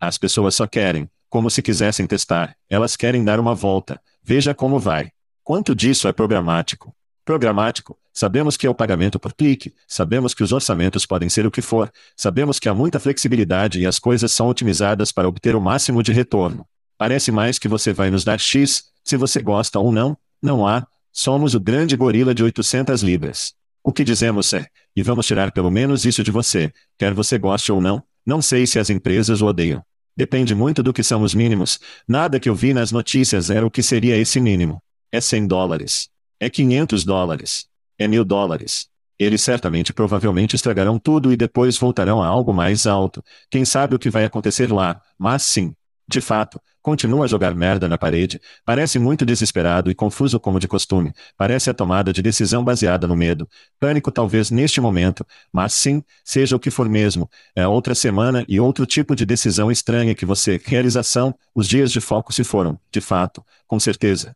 As 0.00 0.18
pessoas 0.18 0.56
só 0.56 0.66
querem, 0.66 1.08
como 1.30 1.48
se 1.48 1.62
quisessem 1.62 2.08
testar, 2.08 2.56
elas 2.68 2.96
querem 2.96 3.24
dar 3.24 3.38
uma 3.38 3.54
volta. 3.54 4.02
Veja 4.20 4.52
como 4.52 4.80
vai. 4.80 5.12
Quanto 5.44 5.76
disso 5.76 6.08
é 6.08 6.12
programático? 6.12 6.94
Programático, 7.24 7.96
sabemos 8.12 8.56
que 8.56 8.66
é 8.66 8.70
o 8.70 8.74
pagamento 8.74 9.18
por 9.18 9.32
clique, 9.32 9.72
sabemos 9.86 10.34
que 10.34 10.42
os 10.42 10.50
orçamentos 10.50 11.06
podem 11.06 11.28
ser 11.28 11.46
o 11.46 11.52
que 11.52 11.62
for, 11.62 11.90
sabemos 12.16 12.58
que 12.58 12.68
há 12.68 12.74
muita 12.74 12.98
flexibilidade 12.98 13.80
e 13.80 13.86
as 13.86 14.00
coisas 14.00 14.32
são 14.32 14.48
otimizadas 14.48 15.12
para 15.12 15.28
obter 15.28 15.54
o 15.54 15.60
máximo 15.60 16.02
de 16.02 16.12
retorno. 16.12 16.66
Parece 16.98 17.30
mais 17.30 17.60
que 17.60 17.68
você 17.68 17.92
vai 17.92 18.10
nos 18.10 18.24
dar 18.24 18.40
X, 18.40 18.86
se 19.04 19.16
você 19.16 19.40
gosta 19.40 19.78
ou 19.78 19.92
não, 19.92 20.16
não 20.42 20.66
há, 20.66 20.84
somos 21.12 21.54
o 21.54 21.60
grande 21.60 21.96
gorila 21.96 22.34
de 22.34 22.42
800 22.42 23.02
libras. 23.04 23.54
O 23.84 23.92
que 23.92 24.02
dizemos 24.02 24.52
é, 24.52 24.66
e 24.94 25.02
vamos 25.02 25.26
tirar 25.26 25.52
pelo 25.52 25.70
menos 25.70 26.04
isso 26.04 26.24
de 26.24 26.32
você, 26.32 26.72
quer 26.98 27.14
você 27.14 27.38
goste 27.38 27.70
ou 27.70 27.80
não, 27.80 28.02
não 28.26 28.42
sei 28.42 28.66
se 28.66 28.80
as 28.80 28.90
empresas 28.90 29.40
o 29.40 29.46
odeiam. 29.46 29.82
Depende 30.16 30.56
muito 30.56 30.82
do 30.82 30.92
que 30.92 31.04
são 31.04 31.22
os 31.22 31.34
mínimos, 31.34 31.78
nada 32.06 32.40
que 32.40 32.48
eu 32.48 32.54
vi 32.54 32.74
nas 32.74 32.90
notícias 32.90 33.48
era 33.48 33.64
o 33.64 33.70
que 33.70 33.82
seria 33.82 34.16
esse 34.16 34.40
mínimo. 34.40 34.82
É 35.10 35.20
100 35.20 35.46
dólares. 35.46 36.11
É 36.42 36.50
500 36.50 37.04
dólares. 37.04 37.68
É 37.96 38.08
mil 38.08 38.24
dólares. 38.24 38.88
Eles 39.16 39.42
certamente 39.42 39.92
provavelmente 39.92 40.56
estragarão 40.56 40.98
tudo 40.98 41.32
e 41.32 41.36
depois 41.36 41.78
voltarão 41.78 42.20
a 42.20 42.26
algo 42.26 42.52
mais 42.52 42.84
alto. 42.84 43.22
Quem 43.48 43.64
sabe 43.64 43.94
o 43.94 43.98
que 43.98 44.10
vai 44.10 44.24
acontecer 44.24 44.72
lá, 44.72 45.00
mas 45.16 45.42
sim. 45.44 45.72
De 46.08 46.20
fato, 46.20 46.60
continua 46.82 47.26
a 47.26 47.28
jogar 47.28 47.54
merda 47.54 47.88
na 47.88 47.96
parede. 47.96 48.40
Parece 48.64 48.98
muito 48.98 49.24
desesperado 49.24 49.88
e 49.88 49.94
confuso 49.94 50.40
como 50.40 50.58
de 50.58 50.66
costume. 50.66 51.12
Parece 51.36 51.70
a 51.70 51.74
tomada 51.74 52.12
de 52.12 52.20
decisão 52.20 52.64
baseada 52.64 53.06
no 53.06 53.14
medo. 53.14 53.48
Pânico 53.78 54.10
talvez 54.10 54.50
neste 54.50 54.80
momento, 54.80 55.24
mas 55.52 55.72
sim, 55.74 56.02
seja 56.24 56.56
o 56.56 56.58
que 56.58 56.72
for 56.72 56.88
mesmo. 56.88 57.30
É 57.54 57.68
outra 57.68 57.94
semana 57.94 58.44
e 58.48 58.58
outro 58.58 58.84
tipo 58.84 59.14
de 59.14 59.24
decisão 59.24 59.70
estranha 59.70 60.12
que 60.12 60.26
você. 60.26 60.60
Realização, 60.64 61.32
os 61.54 61.68
dias 61.68 61.92
de 61.92 62.00
foco 62.00 62.32
se 62.32 62.42
foram, 62.42 62.76
de 62.90 63.00
fato, 63.00 63.44
com 63.64 63.78
certeza. 63.78 64.34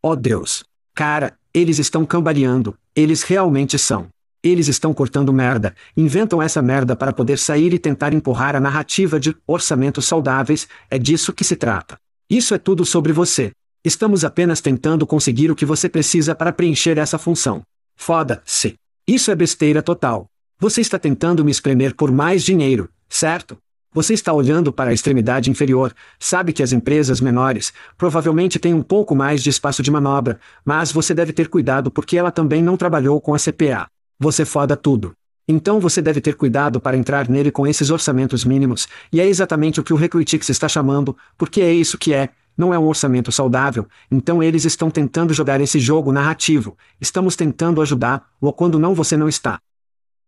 Oh 0.00 0.14
Deus! 0.14 0.64
Cara, 0.94 1.36
eles 1.52 1.80
estão 1.80 2.06
cambaleando, 2.06 2.76
eles 2.94 3.24
realmente 3.24 3.76
são. 3.76 4.06
Eles 4.42 4.68
estão 4.68 4.94
cortando 4.94 5.32
merda, 5.32 5.74
inventam 5.96 6.40
essa 6.40 6.62
merda 6.62 6.94
para 6.94 7.12
poder 7.12 7.38
sair 7.38 7.72
e 7.72 7.78
tentar 7.78 8.12
empurrar 8.12 8.54
a 8.54 8.60
narrativa 8.60 9.18
de 9.18 9.34
orçamentos 9.46 10.04
saudáveis, 10.04 10.68
é 10.88 10.98
disso 10.98 11.32
que 11.32 11.42
se 11.42 11.56
trata. 11.56 11.96
Isso 12.30 12.54
é 12.54 12.58
tudo 12.58 12.84
sobre 12.84 13.12
você. 13.12 13.50
Estamos 13.82 14.24
apenas 14.24 14.60
tentando 14.60 15.06
conseguir 15.06 15.50
o 15.50 15.56
que 15.56 15.66
você 15.66 15.88
precisa 15.88 16.34
para 16.34 16.52
preencher 16.52 16.96
essa 16.96 17.18
função. 17.18 17.62
Foda-se. 17.96 18.74
Isso 19.06 19.30
é 19.30 19.34
besteira 19.34 19.82
total. 19.82 20.26
Você 20.60 20.80
está 20.80 20.98
tentando 20.98 21.44
me 21.44 21.50
espremer 21.50 21.94
por 21.94 22.12
mais 22.12 22.44
dinheiro, 22.44 22.88
certo? 23.08 23.58
Você 23.94 24.12
está 24.12 24.32
olhando 24.32 24.72
para 24.72 24.90
a 24.90 24.92
extremidade 24.92 25.48
inferior, 25.48 25.94
sabe 26.18 26.52
que 26.52 26.64
as 26.64 26.72
empresas 26.72 27.20
menores 27.20 27.72
provavelmente 27.96 28.58
têm 28.58 28.74
um 28.74 28.82
pouco 28.82 29.14
mais 29.14 29.40
de 29.40 29.50
espaço 29.50 29.84
de 29.84 29.90
manobra, 29.90 30.40
mas 30.64 30.90
você 30.90 31.14
deve 31.14 31.32
ter 31.32 31.48
cuidado 31.48 31.92
porque 31.92 32.18
ela 32.18 32.32
também 32.32 32.60
não 32.60 32.76
trabalhou 32.76 33.20
com 33.20 33.32
a 33.32 33.38
CPA. 33.38 33.86
Você 34.18 34.44
foda 34.44 34.76
tudo. 34.76 35.14
Então 35.46 35.78
você 35.78 36.02
deve 36.02 36.20
ter 36.20 36.34
cuidado 36.34 36.80
para 36.80 36.96
entrar 36.96 37.28
nele 37.28 37.52
com 37.52 37.68
esses 37.68 37.88
orçamentos 37.88 38.44
mínimos, 38.44 38.88
e 39.12 39.20
é 39.20 39.28
exatamente 39.28 39.78
o 39.78 39.84
que 39.84 39.92
o 39.92 39.96
Recruitix 39.96 40.48
está 40.48 40.68
chamando, 40.68 41.16
porque 41.38 41.60
é 41.60 41.72
isso 41.72 41.96
que 41.96 42.12
é, 42.12 42.30
não 42.58 42.74
é 42.74 42.78
um 42.78 42.88
orçamento 42.88 43.30
saudável, 43.30 43.86
então 44.10 44.42
eles 44.42 44.64
estão 44.64 44.90
tentando 44.90 45.32
jogar 45.32 45.60
esse 45.60 45.78
jogo 45.78 46.10
narrativo, 46.10 46.76
estamos 47.00 47.36
tentando 47.36 47.80
ajudar, 47.80 48.26
ou 48.40 48.52
quando 48.52 48.76
não 48.76 48.92
você 48.92 49.16
não 49.16 49.28
está. 49.28 49.60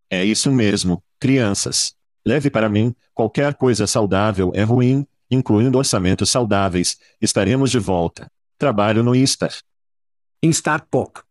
É 0.09 0.25
isso 0.25 0.53
mesmo, 0.53 1.03
crianças. 1.19 1.97
Leve 2.27 2.51
para 2.51 2.69
mim, 2.69 2.93
qualquer 3.15 3.55
coisa 3.55 3.87
saudável 3.87 4.51
é 4.53 4.65
ruim, 4.65 5.07
incluindo 5.31 5.79
orçamentos 5.79 6.29
saudáveis. 6.29 6.99
Estaremos 7.21 7.71
de 7.71 7.79
volta. 7.79 8.29
Trabalho 8.59 9.05
no 9.05 9.15
Instar. 9.15 9.53
Instar 10.43 10.85
POC. 10.91 11.26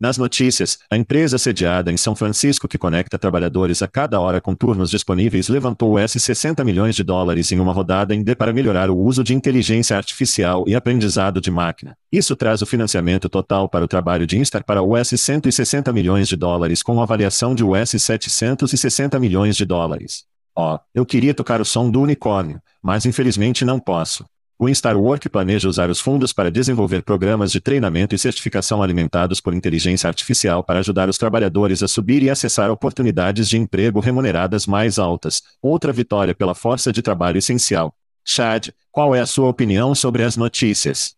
Nas 0.00 0.16
notícias, 0.16 0.78
a 0.90 0.96
empresa 0.96 1.36
sediada 1.36 1.92
em 1.92 1.96
São 1.98 2.16
Francisco 2.16 2.66
que 2.66 2.78
conecta 2.78 3.18
trabalhadores 3.18 3.82
a 3.82 3.86
cada 3.86 4.18
hora 4.18 4.40
com 4.40 4.54
turnos 4.54 4.88
disponíveis 4.88 5.50
levantou 5.50 6.02
US 6.02 6.12
60 6.12 6.64
milhões 6.64 6.96
de 6.96 7.04
dólares 7.04 7.52
em 7.52 7.60
uma 7.60 7.74
rodada 7.74 8.14
em 8.14 8.22
D 8.22 8.34
para 8.34 8.50
melhorar 8.50 8.88
o 8.88 8.96
uso 8.96 9.22
de 9.22 9.34
inteligência 9.34 9.94
artificial 9.94 10.64
e 10.66 10.74
aprendizado 10.74 11.38
de 11.38 11.50
máquina. 11.50 11.94
Isso 12.10 12.34
traz 12.34 12.62
o 12.62 12.66
financiamento 12.66 13.28
total 13.28 13.68
para 13.68 13.84
o 13.84 13.88
trabalho 13.88 14.26
de 14.26 14.38
Instar 14.38 14.64
para 14.64 14.82
US 14.82 15.08
160 15.08 15.92
milhões 15.92 16.28
de 16.28 16.36
dólares 16.36 16.82
com 16.82 17.02
avaliação 17.02 17.54
de 17.54 17.62
US 17.62 17.90
760 17.90 19.20
milhões 19.20 19.54
de 19.54 19.66
dólares. 19.66 20.24
Ó, 20.56 20.76
oh, 20.76 20.78
eu 20.94 21.04
queria 21.04 21.34
tocar 21.34 21.60
o 21.60 21.64
som 21.64 21.90
do 21.90 22.00
unicórnio, 22.00 22.58
mas 22.82 23.04
infelizmente 23.04 23.66
não 23.66 23.78
posso. 23.78 24.24
O 24.62 24.68
Instarwork 24.68 25.26
planeja 25.30 25.66
usar 25.66 25.88
os 25.88 26.00
fundos 26.00 26.34
para 26.34 26.50
desenvolver 26.50 27.02
programas 27.02 27.50
de 27.50 27.62
treinamento 27.62 28.14
e 28.14 28.18
certificação 28.18 28.82
alimentados 28.82 29.40
por 29.40 29.54
inteligência 29.54 30.06
artificial 30.06 30.62
para 30.62 30.80
ajudar 30.80 31.08
os 31.08 31.16
trabalhadores 31.16 31.82
a 31.82 31.88
subir 31.88 32.22
e 32.22 32.28
acessar 32.28 32.70
oportunidades 32.70 33.48
de 33.48 33.56
emprego 33.56 34.00
remuneradas 34.00 34.66
mais 34.66 34.98
altas. 34.98 35.42
Outra 35.62 35.94
vitória 35.94 36.34
pela 36.34 36.54
força 36.54 36.92
de 36.92 37.00
trabalho 37.00 37.38
essencial. 37.38 37.94
Chad, 38.22 38.68
qual 38.92 39.14
é 39.14 39.20
a 39.20 39.26
sua 39.26 39.48
opinião 39.48 39.94
sobre 39.94 40.24
as 40.24 40.36
notícias? 40.36 41.14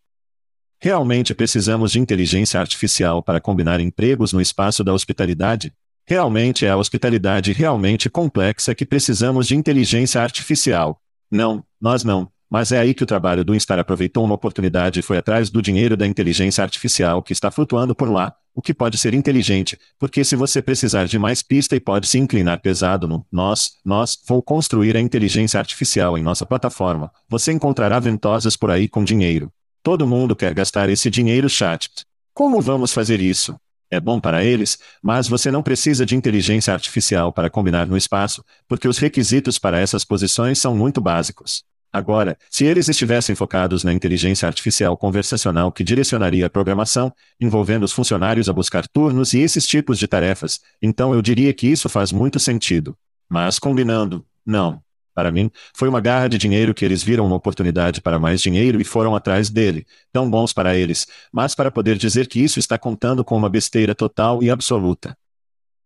Realmente 0.79 1.35
precisamos 1.35 1.91
de 1.91 1.99
inteligência 1.99 2.61
artificial 2.61 3.21
para 3.21 3.41
combinar 3.41 3.81
empregos 3.81 4.31
no 4.31 4.39
espaço 4.39 4.85
da 4.85 4.93
hospitalidade? 4.93 5.73
Realmente 6.07 6.65
é 6.65 6.69
a 6.69 6.77
hospitalidade 6.77 7.51
realmente 7.51 8.09
complexa 8.09 8.73
que 8.73 8.85
precisamos 8.85 9.47
de 9.47 9.55
inteligência 9.57 10.21
artificial. 10.21 11.01
Não, 11.29 11.61
nós 11.81 12.05
não. 12.05 12.32
Mas 12.53 12.71
é 12.71 12.77
aí 12.77 12.93
que 12.93 13.01
o 13.01 13.07
trabalho 13.07 13.43
do 13.43 13.55
Instar 13.55 13.79
aproveitou 13.79 14.23
uma 14.23 14.35
oportunidade 14.35 14.99
e 14.99 15.01
foi 15.01 15.17
atrás 15.17 15.49
do 15.49 15.59
dinheiro 15.59 15.97
da 15.97 16.05
inteligência 16.05 16.63
artificial 16.63 17.23
que 17.23 17.33
está 17.33 17.49
flutuando 17.49 17.95
por 17.95 18.07
lá, 18.07 18.31
o 18.53 18.61
que 18.61 18.75
pode 18.75 18.95
ser 18.99 19.15
inteligente, 19.15 19.75
porque 19.97 20.23
se 20.23 20.35
você 20.35 20.61
precisar 20.61 21.05
de 21.05 21.17
mais 21.17 21.41
pista 21.41 21.75
e 21.75 21.79
pode 21.79 22.07
se 22.07 22.19
inclinar 22.19 22.61
pesado 22.61 23.07
no 23.07 23.25
nós, 23.31 23.71
nós, 23.83 24.19
vou 24.27 24.39
construir 24.39 24.95
a 24.95 24.99
inteligência 24.99 25.59
artificial 25.59 26.15
em 26.15 26.21
nossa 26.21 26.45
plataforma, 26.45 27.11
você 27.27 27.51
encontrará 27.51 27.99
ventosas 27.99 28.55
por 28.55 28.69
aí 28.69 28.87
com 28.87 29.03
dinheiro. 29.03 29.51
Todo 29.81 30.05
mundo 30.05 30.35
quer 30.35 30.53
gastar 30.53 30.89
esse 30.89 31.09
dinheiro 31.09 31.49
chat. 31.49 31.89
Como 32.35 32.61
vamos 32.61 32.93
fazer 32.93 33.19
isso? 33.19 33.55
É 33.89 33.99
bom 33.99 34.19
para 34.19 34.43
eles, 34.43 34.77
mas 35.01 35.27
você 35.27 35.49
não 35.49 35.63
precisa 35.63 36.05
de 36.05 36.15
inteligência 36.15 36.71
artificial 36.71 37.33
para 37.33 37.49
combinar 37.49 37.87
no 37.87 37.97
espaço, 37.97 38.45
porque 38.67 38.87
os 38.87 38.99
requisitos 38.99 39.57
para 39.57 39.79
essas 39.79 40.05
posições 40.05 40.59
são 40.59 40.77
muito 40.77 41.01
básicos. 41.01 41.63
Agora, 41.93 42.35
se 42.49 42.65
eles 42.65 42.89
estivessem 42.89 43.35
focados 43.35 43.83
na 43.83 43.93
inteligência 43.93 44.47
artificial 44.47 44.97
conversacional 44.97 45.71
que 45.71 45.83
direcionaria 45.83 46.47
a 46.47 46.49
programação, 46.49 47.13
envolvendo 47.39 47.83
os 47.83 47.91
funcionários 47.91 48.49
a 48.49 48.53
buscar 48.53 48.87
turnos 48.87 49.35
e 49.35 49.41
esses 49.41 49.67
tipos 49.67 49.99
de 49.99 50.07
tarefas, 50.07 50.59
então 50.81 51.13
eu 51.13 51.21
diria 51.21 51.53
que 51.53 51.67
isso 51.67 51.87
faz 51.87 52.11
muito 52.11 52.39
sentido. 52.39 52.97
Mas 53.29 53.59
combinando, 53.59 54.25
não. 54.43 54.81
Para 55.13 55.31
mim, 55.31 55.51
foi 55.75 55.87
uma 55.87 56.01
garra 56.01 56.27
de 56.27 56.39
dinheiro 56.39 56.73
que 56.73 56.83
eles 56.83 57.03
viram 57.03 57.27
uma 57.27 57.35
oportunidade 57.35 58.01
para 58.01 58.17
mais 58.17 58.41
dinheiro 58.41 58.81
e 58.81 58.83
foram 58.83 59.15
atrás 59.15 59.51
dele. 59.51 59.85
Tão 60.11 60.27
bons 60.27 60.51
para 60.51 60.75
eles, 60.75 61.05
mas 61.31 61.53
para 61.53 61.69
poder 61.69 61.95
dizer 61.95 62.27
que 62.27 62.43
isso 62.43 62.57
está 62.57 62.75
contando 62.75 63.23
com 63.23 63.37
uma 63.37 63.49
besteira 63.49 63.93
total 63.93 64.41
e 64.41 64.49
absoluta. 64.49 65.15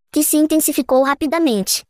Que 0.10 0.24
se 0.24 0.38
intensificou 0.38 1.04
rapidamente. 1.04 1.84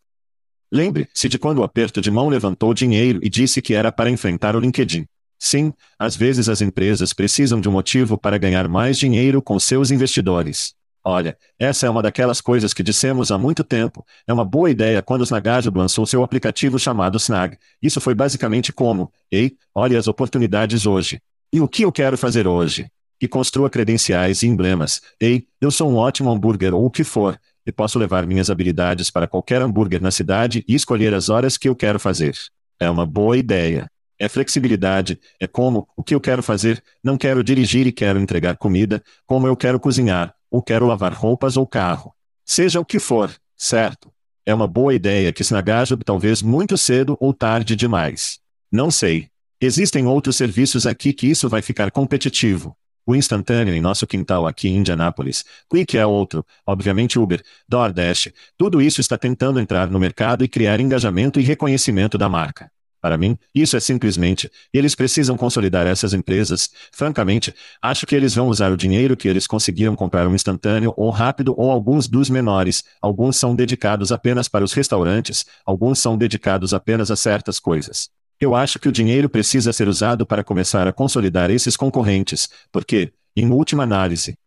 Lembre-se 0.72 1.30
de 1.30 1.40
quando 1.40 1.60
o 1.60 1.64
aperto 1.64 2.02
de 2.02 2.12
mão 2.12 2.28
levantou 2.28 2.74
dinheiro 2.74 3.20
e 3.24 3.30
disse 3.30 3.62
que 3.62 3.74
era 3.74 3.92
para 3.92 4.10
enfrentar 4.10 4.56
o 4.56 4.60
LinkedIn. 4.60 5.06
Sim, 5.40 5.72
às 5.98 6.16
vezes 6.16 6.50
as 6.50 6.62
empresas 6.62 7.14
precisam 7.14 7.62
de 7.62 7.70
um 7.70 7.72
motivo 7.72 8.18
para 8.18 8.38
ganhar 8.38 8.68
mais 8.68 8.98
dinheiro 8.98 9.42
com 9.42 9.60
seus 9.60 9.92
investidores. 9.92 10.76
Olha, 11.04 11.38
essa 11.58 11.86
é 11.86 11.90
uma 11.90 12.02
daquelas 12.02 12.42
coisas 12.42 12.74
que 12.74 12.84
dissemos 12.84 13.32
há 13.32 13.38
muito 13.38 13.64
tempo. 13.64 14.06
É 14.28 14.34
uma 14.34 14.44
boa 14.44 14.70
ideia 14.70 15.02
quando 15.02 15.22
o 15.22 15.24
Snagajob 15.24 15.78
lançou 15.78 16.06
seu 16.06 16.22
aplicativo 16.22 16.78
chamado 16.78 17.16
Snag. 17.16 17.58
Isso 17.82 18.02
foi 18.02 18.14
basicamente 18.14 18.74
como: 18.74 19.10
Ei, 19.32 19.56
olhe 19.74 19.96
as 19.96 20.10
oportunidades 20.10 20.86
hoje. 20.86 21.22
E 21.54 21.62
o 21.62 21.68
que 21.68 21.84
eu 21.84 21.94
quero 21.94 22.18
fazer 22.18 22.46
hoje? 22.46 22.92
E 23.22 23.28
construa 23.28 23.70
credenciais 23.70 24.44
e 24.44 24.48
emblemas. 24.48 25.02
Ei, 25.18 25.48
eu 25.62 25.72
sou 25.72 25.90
um 25.90 25.96
ótimo 25.96 26.30
hambúrguer 26.30 26.76
ou 26.76 26.86
o 26.86 26.92
que 26.92 27.06
for 27.06 27.40
e 27.68 27.72
posso 27.72 28.00
levar 28.00 28.26
minhas 28.26 28.50
habilidades 28.50 29.12
para 29.12 29.28
qualquer 29.28 29.62
hambúrguer 29.62 30.02
na 30.02 30.10
cidade 30.10 30.64
e 30.66 30.74
escolher 30.74 31.14
as 31.14 31.28
horas 31.28 31.58
que 31.58 31.68
eu 31.68 31.76
quero 31.76 32.00
fazer. 32.00 32.34
É 32.80 32.90
uma 32.90 33.06
boa 33.06 33.38
ideia. 33.38 33.92
É 34.18 34.30
flexibilidade, 34.30 35.20
é 35.40 35.46
como, 35.46 35.88
o 35.96 36.02
que 36.02 36.16
eu 36.16 36.22
quero 36.22 36.42
fazer, 36.42 36.82
não 37.04 37.18
quero 37.18 37.44
dirigir 37.44 37.86
e 37.86 37.92
quero 37.92 38.20
entregar 38.20 38.56
comida, 38.56 39.04
como 39.28 39.46
eu 39.46 39.56
quero 39.56 39.80
cozinhar, 39.80 40.34
ou 40.50 40.64
quero 40.64 40.88
lavar 40.88 41.14
roupas 41.14 41.58
ou 41.58 41.68
carro. 41.68 42.14
Seja 42.44 42.80
o 42.80 42.86
que 42.86 42.98
for, 42.98 43.30
certo? 43.56 44.12
É 44.46 44.54
uma 44.56 44.66
boa 44.66 44.96
ideia 44.96 45.34
que 45.34 45.44
Snagajob 45.44 46.04
talvez 46.04 46.42
muito 46.42 46.78
cedo 46.78 47.18
ou 47.20 47.34
tarde 47.34 47.76
demais. 47.76 48.40
Não 48.72 48.90
sei. 48.90 49.28
Existem 49.60 50.08
outros 50.08 50.38
serviços 50.38 50.88
aqui 50.88 51.12
que 51.12 51.28
isso 51.28 51.50
vai 51.50 51.62
ficar 51.62 51.92
competitivo 51.92 52.76
o 53.08 53.16
instantâneo 53.16 53.74
em 53.74 53.80
nosso 53.80 54.06
quintal 54.06 54.46
aqui 54.46 54.68
em 54.68 54.76
Indianápolis. 54.76 55.46
Quick 55.70 55.98
é 55.98 56.06
outro, 56.06 56.46
obviamente 56.66 57.18
Uber, 57.18 57.42
DoorDash. 57.68 58.34
Tudo 58.58 58.82
isso 58.82 59.00
está 59.00 59.18
tentando 59.18 59.60
entrar 59.62 59.90
no 59.90 59.98
mercado 59.98 60.44
e 60.44 60.48
criar 60.50 60.82
engajamento 60.82 61.40
e 61.40 61.44
reconhecimento 61.44 62.18
da 62.18 62.28
marca. 62.28 62.70
Para 63.00 63.18
mim, 63.18 63.38
isso 63.56 63.78
é 63.78 63.80
simplesmente, 63.80 64.52
eles 64.74 64.96
precisam 64.96 65.38
consolidar 65.38 65.88
essas 65.88 66.14
empresas. 66.14 66.70
Francamente, 66.92 67.54
acho 67.82 68.06
que 68.06 68.16
eles 68.16 68.36
vão 68.36 68.48
usar 68.48 68.72
o 68.72 68.78
dinheiro 68.78 69.16
que 69.16 69.28
eles 69.28 69.48
conseguiram 69.48 69.96
comprar 69.96 70.28
um 70.28 70.36
instantâneo 70.36 70.94
ou 70.98 71.10
rápido 71.10 71.54
ou 71.58 71.72
alguns 71.72 72.08
dos 72.08 72.30
menores. 72.30 72.84
Alguns 73.02 73.38
são 73.38 73.56
dedicados 73.56 74.12
apenas 74.12 74.50
para 74.50 74.66
os 74.66 74.74
restaurantes, 74.74 75.46
alguns 75.66 76.00
são 76.00 76.18
dedicados 76.18 76.74
apenas 76.74 77.10
a 77.10 77.16
certas 77.16 77.60
coisas. 77.60 78.17
Eu 78.40 78.54
acho 78.54 78.78
que 78.78 78.88
o 78.88 78.92
dinheiro 78.92 79.28
precisa 79.28 79.74
ser 79.74 79.88
usado 79.88 80.24
para 80.24 80.44
começar 80.44 80.88
a 80.88 80.94
consolidar 80.94 81.50
esses 81.50 81.76
concorrentes, 81.76 82.48
porque, 82.72 83.12
em 83.36 83.50
última 83.50 83.82
análise, 83.82 84.38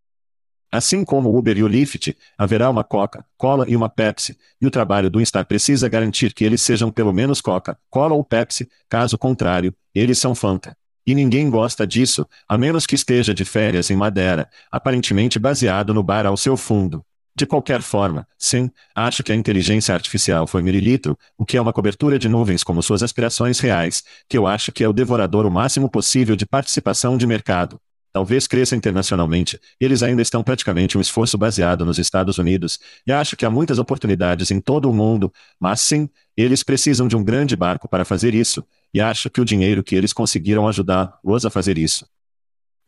assim 0.70 1.04
como 1.04 1.28
o 1.28 1.36
Uber 1.36 1.58
e 1.58 1.64
o 1.64 1.66
Lyft, 1.66 2.16
haverá 2.38 2.70
uma 2.70 2.84
Coca-Cola 2.84 3.64
e 3.68 3.74
uma 3.74 3.88
Pepsi, 3.88 4.38
e 4.60 4.66
o 4.66 4.70
trabalho 4.70 5.10
do 5.10 5.20
Instar 5.20 5.44
precisa 5.44 5.88
garantir 5.88 6.32
que 6.32 6.44
eles 6.44 6.62
sejam 6.62 6.92
pelo 6.92 7.12
menos 7.12 7.40
Coca-Cola 7.40 8.14
ou 8.14 8.22
Pepsi, 8.22 8.68
caso 8.88 9.18
contrário, 9.18 9.74
eles 9.92 10.18
são 10.18 10.36
Fanta. 10.36 10.76
E 11.04 11.12
ninguém 11.12 11.50
gosta 11.50 11.84
disso, 11.84 12.24
a 12.48 12.56
menos 12.56 12.86
que 12.86 12.94
esteja 12.94 13.34
de 13.34 13.44
férias 13.44 13.90
em 13.90 13.96
Madeira, 13.96 14.48
aparentemente 14.70 15.36
baseado 15.36 15.92
no 15.92 16.04
bar 16.04 16.26
ao 16.26 16.36
seu 16.36 16.56
fundo. 16.56 17.04
De 17.40 17.46
qualquer 17.46 17.80
forma, 17.80 18.28
sim, 18.36 18.70
acho 18.94 19.22
que 19.22 19.32
a 19.32 19.34
inteligência 19.34 19.94
artificial 19.94 20.46
foi 20.46 20.60
mililitro, 20.60 21.16
o 21.38 21.46
que 21.46 21.56
é 21.56 21.62
uma 21.62 21.72
cobertura 21.72 22.18
de 22.18 22.28
nuvens 22.28 22.62
como 22.62 22.82
suas 22.82 23.02
aspirações 23.02 23.60
reais, 23.60 24.04
que 24.28 24.36
eu 24.36 24.46
acho 24.46 24.70
que 24.70 24.84
é 24.84 24.88
o 24.90 24.92
devorador 24.92 25.46
o 25.46 25.50
máximo 25.50 25.88
possível 25.88 26.36
de 26.36 26.44
participação 26.44 27.16
de 27.16 27.26
mercado. 27.26 27.80
Talvez 28.12 28.46
cresça 28.46 28.76
internacionalmente, 28.76 29.58
eles 29.80 30.02
ainda 30.02 30.20
estão 30.20 30.42
praticamente 30.42 30.98
um 30.98 31.00
esforço 31.00 31.38
baseado 31.38 31.82
nos 31.82 31.98
Estados 31.98 32.36
Unidos, 32.36 32.78
e 33.06 33.10
acho 33.10 33.34
que 33.38 33.46
há 33.46 33.50
muitas 33.50 33.78
oportunidades 33.78 34.50
em 34.50 34.60
todo 34.60 34.90
o 34.90 34.92
mundo, 34.92 35.32
mas 35.58 35.80
sim, 35.80 36.10
eles 36.36 36.62
precisam 36.62 37.08
de 37.08 37.16
um 37.16 37.24
grande 37.24 37.56
barco 37.56 37.88
para 37.88 38.04
fazer 38.04 38.34
isso, 38.34 38.62
e 38.92 39.00
acho 39.00 39.30
que 39.30 39.40
o 39.40 39.46
dinheiro 39.46 39.82
que 39.82 39.94
eles 39.94 40.12
conseguiram 40.12 40.68
ajudar-os 40.68 41.46
a 41.46 41.48
fazer 41.48 41.78
isso. 41.78 42.04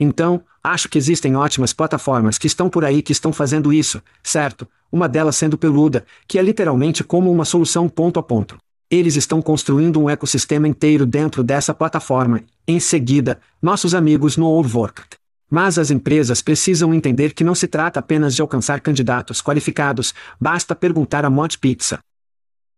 Então, 0.03 0.43
acho 0.65 0.89
que 0.89 0.99
existem 0.99 1.37
ótimas 1.37 1.73
plataformas 1.73 2.37
que 2.37 2.49
estão 2.49 2.69
por 2.69 2.85
aí 2.85 3.01
que 3.03 3.13
estão 3.13 3.33
fazendo 3.33 3.73
isso, 3.73 4.03
certo? 4.23 4.67
Uma 4.91 5.09
delas 5.09 5.37
sendo 5.37 5.57
Peluda, 5.57 6.05
que 6.27 6.41
é 6.41 6.43
literalmente 6.43 7.05
como 7.05 7.31
uma 7.31 7.45
solução 7.45 7.89
ponto 7.89 8.19
a 8.19 8.23
ponto. 8.23 8.59
Eles 8.91 9.15
estão 9.15 9.41
construindo 9.41 10.01
um 10.01 10.11
ecossistema 10.11 10.67
inteiro 10.67 11.07
dentro 11.07 11.45
dessa 11.45 11.73
plataforma. 11.73 12.43
Em 12.67 12.81
seguida, 12.81 13.41
nossos 13.63 13.95
amigos 13.95 14.37
no 14.37 14.47
Overworked. 14.47 15.09
Mas 15.49 15.79
as 15.79 15.91
empresas 15.91 16.43
precisam 16.43 16.93
entender 16.93 17.33
que 17.33 17.45
não 17.45 17.55
se 17.55 17.69
trata 17.69 18.01
apenas 18.01 18.35
de 18.35 18.43
alcançar 18.43 18.81
candidatos 18.81 19.41
qualificados, 19.41 20.13
basta 20.41 20.75
perguntar 20.75 21.25
a 21.25 21.31
Mod 21.31 21.59
Pizza. 21.59 22.01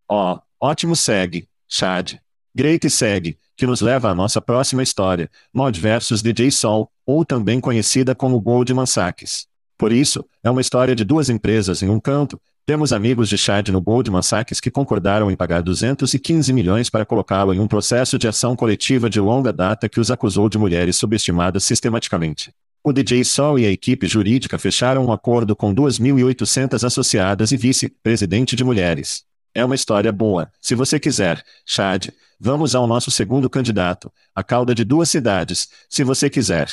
Ó, 0.08 0.34
oh, 0.34 0.40
ótimo 0.60 0.94
segue, 0.94 1.48
Chad. 1.66 2.18
Great 2.54 2.88
segue, 2.90 3.38
que 3.56 3.66
nos 3.66 3.80
leva 3.80 4.10
à 4.10 4.14
nossa 4.14 4.40
próxima 4.40 4.82
história, 4.82 5.30
Mod 5.52 5.80
vs 5.80 6.22
DJ 6.22 6.50
Sol, 6.50 6.90
ou 7.07 7.25
também 7.25 7.61
conhecida 7.61 8.14
como 8.14 8.40
Goldman 8.40 8.87
Sachs. 8.87 9.47
Por 9.77 9.93
isso, 9.93 10.25
é 10.43 10.51
uma 10.51 10.61
história 10.61 10.95
de 10.95 11.05
duas 11.05 11.29
empresas 11.29 11.83
em 11.83 11.88
um 11.88 11.99
canto. 11.99 12.40
Temos 12.64 12.93
amigos 12.93 13.29
de 13.29 13.37
Chad 13.37 13.69
no 13.69 13.81
Goldman 13.81 14.23
Sachs 14.23 14.61
que 14.61 14.71
concordaram 14.71 15.31
em 15.31 15.37
pagar 15.37 15.62
215 15.62 16.53
milhões 16.53 16.88
para 16.88 17.05
colocá-lo 17.05 17.53
em 17.53 17.61
um 17.61 17.67
processo 17.67 18.19
de 18.19 18.27
ação 18.27 18.57
coletiva 18.57 19.11
de 19.11 19.21
longa 19.21 19.53
data 19.53 19.88
que 19.88 20.01
os 20.01 20.11
acusou 20.11 20.49
de 20.49 20.57
mulheres 20.57 20.97
subestimadas 20.97 21.64
sistematicamente. 21.64 22.53
O 22.83 22.93
DJ 22.93 23.25
Sol 23.25 23.59
e 23.59 23.67
a 23.67 23.71
equipe 23.71 24.07
jurídica 24.07 24.59
fecharam 24.59 25.07
um 25.07 25.12
acordo 25.12 25.57
com 25.57 25.75
2.800 25.75 26.85
associadas 26.85 27.51
e 27.51 27.57
vice-presidente 27.57 28.55
de 28.55 28.62
mulheres. 28.62 29.25
É 29.55 29.64
uma 29.64 29.75
história 29.75 30.12
boa, 30.12 30.51
se 30.61 30.75
você 30.75 30.99
quiser, 30.99 31.43
Chad. 31.64 32.09
Vamos 32.38 32.75
ao 32.75 32.87
nosso 32.87 33.11
segundo 33.11 33.49
candidato, 33.49 34.12
a 34.35 34.43
cauda 34.43 34.75
de 34.75 34.85
duas 34.85 35.09
cidades, 35.09 35.69
se 35.88 36.05
você 36.05 36.29
quiser. 36.29 36.69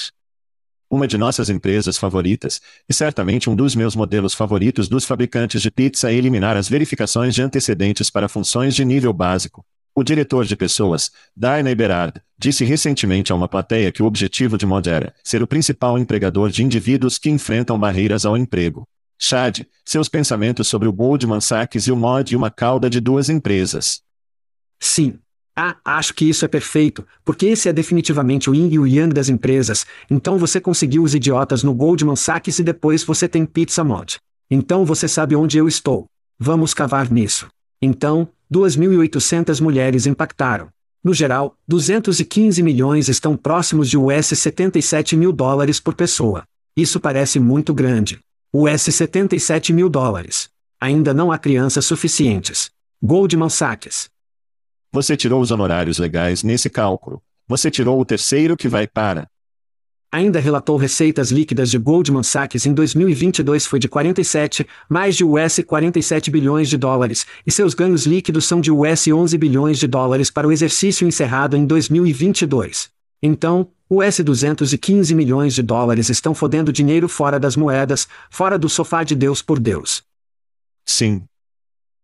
Uma 0.91 1.07
de 1.07 1.17
nossas 1.17 1.49
empresas 1.49 1.97
favoritas, 1.97 2.59
e 2.89 2.93
certamente 2.93 3.49
um 3.49 3.55
dos 3.55 3.77
meus 3.77 3.95
modelos 3.95 4.33
favoritos 4.33 4.89
dos 4.89 5.05
fabricantes 5.05 5.61
de 5.61 5.71
pizza 5.71 6.11
é 6.11 6.15
eliminar 6.15 6.57
as 6.57 6.67
verificações 6.67 7.33
de 7.33 7.41
antecedentes 7.41 8.09
para 8.09 8.27
funções 8.27 8.75
de 8.75 8.83
nível 8.83 9.13
básico. 9.13 9.65
O 9.95 10.03
diretor 10.03 10.43
de 10.43 10.53
pessoas, 10.53 11.09
Dana 11.33 11.73
Berard, 11.73 12.21
disse 12.37 12.65
recentemente 12.65 13.31
a 13.31 13.35
uma 13.35 13.47
plateia 13.47 13.89
que 13.89 14.03
o 14.03 14.05
objetivo 14.05 14.57
de 14.57 14.65
Mod 14.65 14.89
era 14.89 15.15
ser 15.23 15.41
o 15.41 15.47
principal 15.47 15.97
empregador 15.97 16.49
de 16.49 16.61
indivíduos 16.61 17.17
que 17.17 17.29
enfrentam 17.29 17.79
barreiras 17.79 18.25
ao 18.25 18.35
emprego. 18.35 18.85
Chad, 19.17 19.61
seus 19.85 20.09
pensamentos 20.09 20.67
sobre 20.67 20.89
o 20.89 20.93
Goldman 20.93 21.39
Sachs 21.39 21.87
e 21.87 21.91
o 21.93 21.95
Mod 21.95 22.33
e 22.33 22.35
uma 22.35 22.51
cauda 22.51 22.89
de 22.89 22.99
duas 22.99 23.29
empresas. 23.29 24.01
Sim, 24.77 25.17
Ah, 25.63 25.75
acho 25.85 26.15
que 26.15 26.27
isso 26.27 26.43
é 26.43 26.47
perfeito, 26.47 27.05
porque 27.23 27.45
esse 27.45 27.69
é 27.69 27.73
definitivamente 27.73 28.49
o 28.49 28.55
yin 28.55 28.71
e 28.71 28.79
o 28.79 28.87
yang 28.87 29.13
das 29.13 29.29
empresas. 29.29 29.85
Então 30.09 30.35
você 30.39 30.59
conseguiu 30.59 31.03
os 31.03 31.13
idiotas 31.13 31.61
no 31.61 31.71
Goldman 31.71 32.15
Sachs 32.15 32.57
e 32.57 32.63
depois 32.63 33.03
você 33.03 33.27
tem 33.27 33.45
Pizza 33.45 33.83
Mod. 33.83 34.17
Então 34.49 34.83
você 34.83 35.07
sabe 35.07 35.35
onde 35.35 35.59
eu 35.59 35.67
estou. 35.67 36.07
Vamos 36.39 36.73
cavar 36.73 37.11
nisso. 37.11 37.47
Então, 37.79 38.27
2.800 38.51 39.61
mulheres 39.61 40.07
impactaram. 40.07 40.69
No 41.03 41.13
geral, 41.13 41.55
215 41.67 42.63
milhões 42.63 43.07
estão 43.07 43.37
próximos 43.37 43.87
de 43.87 43.99
US 43.99 44.29
77 44.33 45.15
mil 45.15 45.31
dólares 45.31 45.79
por 45.79 45.93
pessoa. 45.93 46.43
Isso 46.75 46.99
parece 46.99 47.39
muito 47.39 47.71
grande. 47.71 48.19
US 48.51 48.81
77 48.81 49.73
mil 49.73 49.89
dólares. 49.89 50.49
Ainda 50.79 51.13
não 51.13 51.31
há 51.31 51.37
crianças 51.37 51.85
suficientes. 51.85 52.71
Goldman 52.99 53.49
Sachs. 53.49 54.09
Você 54.93 55.15
tirou 55.15 55.41
os 55.41 55.51
honorários 55.51 55.97
legais 55.97 56.43
nesse 56.43 56.69
cálculo. 56.69 57.21
Você 57.47 57.71
tirou 57.71 57.99
o 57.99 58.05
terceiro 58.05 58.57
que 58.57 58.67
vai 58.67 58.87
para 58.87 59.27
Ainda 60.13 60.41
relatou 60.41 60.75
receitas 60.75 61.31
líquidas 61.31 61.71
de 61.71 61.77
Goldman 61.77 62.21
Sachs 62.21 62.65
em 62.65 62.73
2022 62.73 63.65
foi 63.65 63.79
de 63.79 63.87
47, 63.87 64.67
mais 64.89 65.15
de 65.15 65.23
US 65.23 65.61
47 65.65 66.29
bilhões 66.29 66.67
de 66.67 66.77
dólares, 66.77 67.25
e 67.47 67.51
seus 67.51 67.73
ganhos 67.73 68.05
líquidos 68.05 68.43
são 68.43 68.59
de 68.59 68.69
US 68.69 69.07
11 69.07 69.37
bilhões 69.37 69.79
de 69.79 69.87
dólares 69.87 70.29
para 70.29 70.45
o 70.45 70.51
exercício 70.51 71.07
encerrado 71.07 71.55
em 71.55 71.65
2022. 71.65 72.89
Então, 73.23 73.69
US 73.89 74.19
215 74.19 75.15
milhões 75.15 75.53
de 75.53 75.63
dólares 75.63 76.09
estão 76.09 76.35
fodendo 76.35 76.73
dinheiro 76.73 77.07
fora 77.07 77.39
das 77.39 77.55
moedas, 77.55 78.05
fora 78.29 78.59
do 78.59 78.67
sofá 78.67 79.05
de 79.05 79.15
Deus 79.15 79.41
por 79.41 79.59
Deus. 79.59 80.03
Sim. 80.85 81.23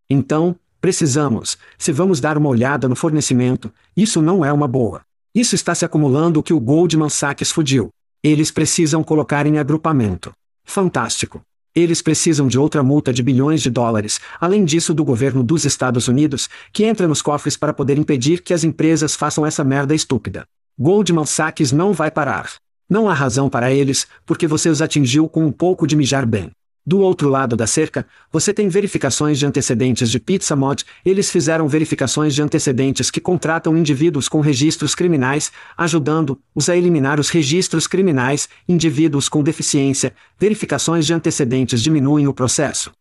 Então, 0.09 0.57
precisamos, 0.79 1.57
se 1.77 1.91
vamos 1.91 2.19
dar 2.19 2.37
uma 2.37 2.49
olhada 2.49 2.87
no 2.87 2.95
fornecimento, 2.95 3.71
isso 3.95 4.21
não 4.21 4.43
é 4.43 4.51
uma 4.51 4.67
boa. 4.67 5.01
Isso 5.33 5.55
está 5.55 5.75
se 5.75 5.85
acumulando 5.85 6.39
o 6.39 6.43
que 6.43 6.53
o 6.53 6.59
Goldman 6.59 7.09
Sachs 7.09 7.51
fudiu. 7.51 7.89
Eles 8.23 8.49
precisam 8.51 9.03
colocar 9.03 9.45
em 9.45 9.59
agrupamento. 9.59 10.31
Fantástico. 10.65 11.41
Eles 11.75 12.01
precisam 12.01 12.47
de 12.47 12.57
outra 12.57 12.81
multa 12.81 13.13
de 13.13 13.21
bilhões 13.21 13.61
de 13.61 13.69
dólares, 13.69 14.19
além 14.39 14.65
disso 14.65 14.95
do 14.95 15.05
governo 15.05 15.43
dos 15.43 15.63
Estados 15.63 16.07
Unidos, 16.07 16.49
que 16.73 16.83
entra 16.83 17.07
nos 17.07 17.21
cofres 17.21 17.55
para 17.55 17.71
poder 17.71 17.99
impedir 17.99 18.41
que 18.41 18.53
as 18.53 18.63
empresas 18.63 19.15
façam 19.15 19.45
essa 19.45 19.63
merda 19.63 19.93
estúpida. 19.93 20.45
Goldman 20.79 21.25
Sachs 21.25 21.71
não 21.71 21.93
vai 21.93 22.09
parar. 22.09 22.51
Não 22.89 23.07
há 23.07 23.13
razão 23.13 23.47
para 23.49 23.71
eles, 23.71 24.07
porque 24.25 24.47
você 24.47 24.69
os 24.69 24.81
atingiu 24.81 25.29
com 25.29 25.45
um 25.45 25.51
pouco 25.51 25.85
de 25.85 25.95
mijar 25.95 26.25
bem. 26.25 26.49
Do 26.87 26.99
outro 27.01 27.27
lado 27.27 27.57
da 27.57 27.67
cerca, 27.67 28.07
você 28.31 28.53
tem 28.53 28.69
verificações 28.69 29.37
de 29.37 29.45
antecedentes 29.45 30.09
de 30.09 30.21
Pizza 30.21 30.55
Mod. 30.55 30.85
Eles 31.03 31.29
fizeram 31.29 31.67
verificações 31.67 32.33
de 32.33 32.41
antecedentes 32.41 33.11
que 33.11 33.19
contratam 33.19 33.75
indivíduos 33.75 34.29
com 34.29 34.39
registros 34.39 34.95
criminais, 34.95 35.51
ajudando-os 35.77 36.69
a 36.69 36.77
eliminar 36.77 37.19
os 37.19 37.27
registros 37.27 37.87
criminais, 37.87 38.47
indivíduos 38.69 39.27
com 39.27 39.43
deficiência. 39.43 40.15
Verificações 40.39 41.05
de 41.05 41.13
antecedentes 41.13 41.83
diminuem 41.83 42.25
o 42.25 42.33
processo. 42.33 42.93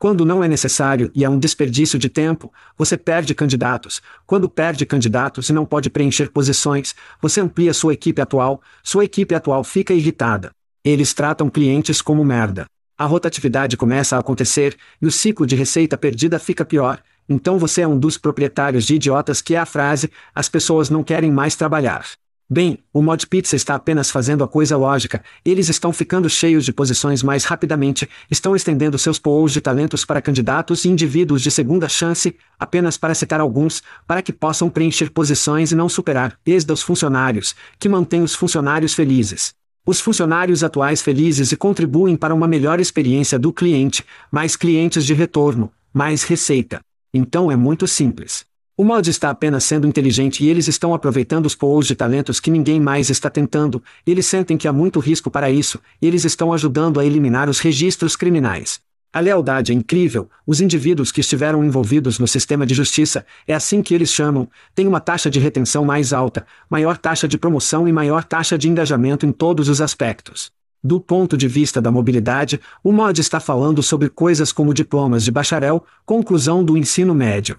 Quando 0.00 0.24
não 0.24 0.42
é 0.42 0.48
necessário 0.48 1.08
e 1.14 1.24
é 1.24 1.30
um 1.30 1.38
desperdício 1.38 2.00
de 2.00 2.08
tempo, 2.08 2.52
você 2.76 2.96
perde 2.96 3.36
candidatos. 3.36 4.02
Quando 4.26 4.50
perde 4.50 4.84
candidatos 4.84 5.48
e 5.48 5.52
não 5.52 5.64
pode 5.64 5.90
preencher 5.90 6.32
posições, 6.32 6.92
você 7.22 7.40
amplia 7.40 7.72
sua 7.72 7.92
equipe 7.92 8.20
atual, 8.20 8.60
sua 8.82 9.04
equipe 9.04 9.32
atual 9.32 9.62
fica 9.62 9.94
irritada. 9.94 10.50
Eles 10.84 11.14
tratam 11.14 11.48
clientes 11.48 12.02
como 12.02 12.24
merda. 12.24 12.66
A 12.98 13.04
rotatividade 13.04 13.76
começa 13.76 14.16
a 14.16 14.20
acontecer, 14.20 14.74
e 15.02 15.06
o 15.06 15.12
ciclo 15.12 15.46
de 15.46 15.54
receita 15.54 15.98
perdida 15.98 16.38
fica 16.38 16.64
pior. 16.64 16.98
Então 17.28 17.58
você 17.58 17.82
é 17.82 17.88
um 17.88 17.98
dos 17.98 18.16
proprietários 18.16 18.86
de 18.86 18.94
idiotas 18.94 19.42
que 19.42 19.54
é 19.54 19.58
a 19.58 19.66
frase: 19.66 20.10
as 20.34 20.48
pessoas 20.48 20.88
não 20.88 21.04
querem 21.04 21.30
mais 21.30 21.54
trabalhar. 21.54 22.06
Bem, 22.48 22.78
o 22.94 23.02
Mod 23.02 23.26
Pizza 23.26 23.54
está 23.54 23.74
apenas 23.74 24.08
fazendo 24.08 24.42
a 24.42 24.48
coisa 24.48 24.78
lógica, 24.78 25.22
eles 25.44 25.68
estão 25.68 25.92
ficando 25.92 26.30
cheios 26.30 26.64
de 26.64 26.72
posições 26.72 27.22
mais 27.22 27.44
rapidamente, 27.44 28.08
estão 28.30 28.56
estendendo 28.56 28.96
seus 28.96 29.18
pools 29.18 29.52
de 29.52 29.60
talentos 29.60 30.04
para 30.04 30.22
candidatos 30.22 30.84
e 30.84 30.88
indivíduos 30.88 31.42
de 31.42 31.50
segunda 31.50 31.88
chance, 31.88 32.34
apenas 32.58 32.96
para 32.96 33.16
citar 33.16 33.40
alguns, 33.40 33.82
para 34.06 34.22
que 34.22 34.32
possam 34.32 34.70
preencher 34.70 35.10
posições 35.10 35.72
e 35.72 35.74
não 35.74 35.88
superar, 35.88 36.38
desde 36.44 36.72
os 36.72 36.80
funcionários, 36.80 37.54
que 37.78 37.88
mantém 37.88 38.22
os 38.22 38.34
funcionários 38.34 38.94
felizes. 38.94 39.52
Os 39.88 40.00
funcionários 40.00 40.64
atuais 40.64 41.00
felizes 41.00 41.52
e 41.52 41.56
contribuem 41.56 42.16
para 42.16 42.34
uma 42.34 42.48
melhor 42.48 42.80
experiência 42.80 43.38
do 43.38 43.52
cliente, 43.52 44.04
mais 44.32 44.56
clientes 44.56 45.06
de 45.06 45.14
retorno, 45.14 45.70
mais 45.94 46.24
receita. 46.24 46.80
Então 47.14 47.52
é 47.52 47.56
muito 47.56 47.86
simples. 47.86 48.44
O 48.76 48.82
mod 48.82 49.08
está 49.08 49.30
apenas 49.30 49.62
sendo 49.62 49.86
inteligente 49.86 50.42
e 50.44 50.48
eles 50.48 50.66
estão 50.66 50.92
aproveitando 50.92 51.46
os 51.46 51.54
pools 51.54 51.86
de 51.86 51.94
talentos 51.94 52.40
que 52.40 52.50
ninguém 52.50 52.80
mais 52.80 53.10
está 53.10 53.30
tentando, 53.30 53.80
eles 54.04 54.26
sentem 54.26 54.58
que 54.58 54.66
há 54.66 54.72
muito 54.72 54.98
risco 54.98 55.30
para 55.30 55.52
isso, 55.52 55.80
eles 56.02 56.24
estão 56.24 56.52
ajudando 56.52 56.98
a 56.98 57.06
eliminar 57.06 57.48
os 57.48 57.60
registros 57.60 58.16
criminais. 58.16 58.80
A 59.16 59.20
lealdade 59.20 59.72
é 59.72 59.74
incrível, 59.74 60.28
os 60.46 60.60
indivíduos 60.60 61.10
que 61.10 61.22
estiveram 61.22 61.64
envolvidos 61.64 62.18
no 62.18 62.28
sistema 62.28 62.66
de 62.66 62.74
justiça, 62.74 63.24
é 63.48 63.54
assim 63.54 63.80
que 63.80 63.94
eles 63.94 64.12
chamam, 64.12 64.46
têm 64.74 64.86
uma 64.86 65.00
taxa 65.00 65.30
de 65.30 65.40
retenção 65.40 65.86
mais 65.86 66.12
alta, 66.12 66.44
maior 66.68 66.98
taxa 66.98 67.26
de 67.26 67.38
promoção 67.38 67.88
e 67.88 67.92
maior 67.94 68.22
taxa 68.24 68.58
de 68.58 68.68
engajamento 68.68 69.24
em 69.24 69.32
todos 69.32 69.70
os 69.70 69.80
aspectos. 69.80 70.52
Do 70.84 71.00
ponto 71.00 71.34
de 71.34 71.48
vista 71.48 71.80
da 71.80 71.90
mobilidade, 71.90 72.60
o 72.84 72.92
MOD 72.92 73.22
está 73.22 73.40
falando 73.40 73.82
sobre 73.82 74.10
coisas 74.10 74.52
como 74.52 74.74
diplomas 74.74 75.24
de 75.24 75.30
bacharel, 75.30 75.82
conclusão 76.04 76.62
do 76.62 76.76
ensino 76.76 77.14
médio, 77.14 77.56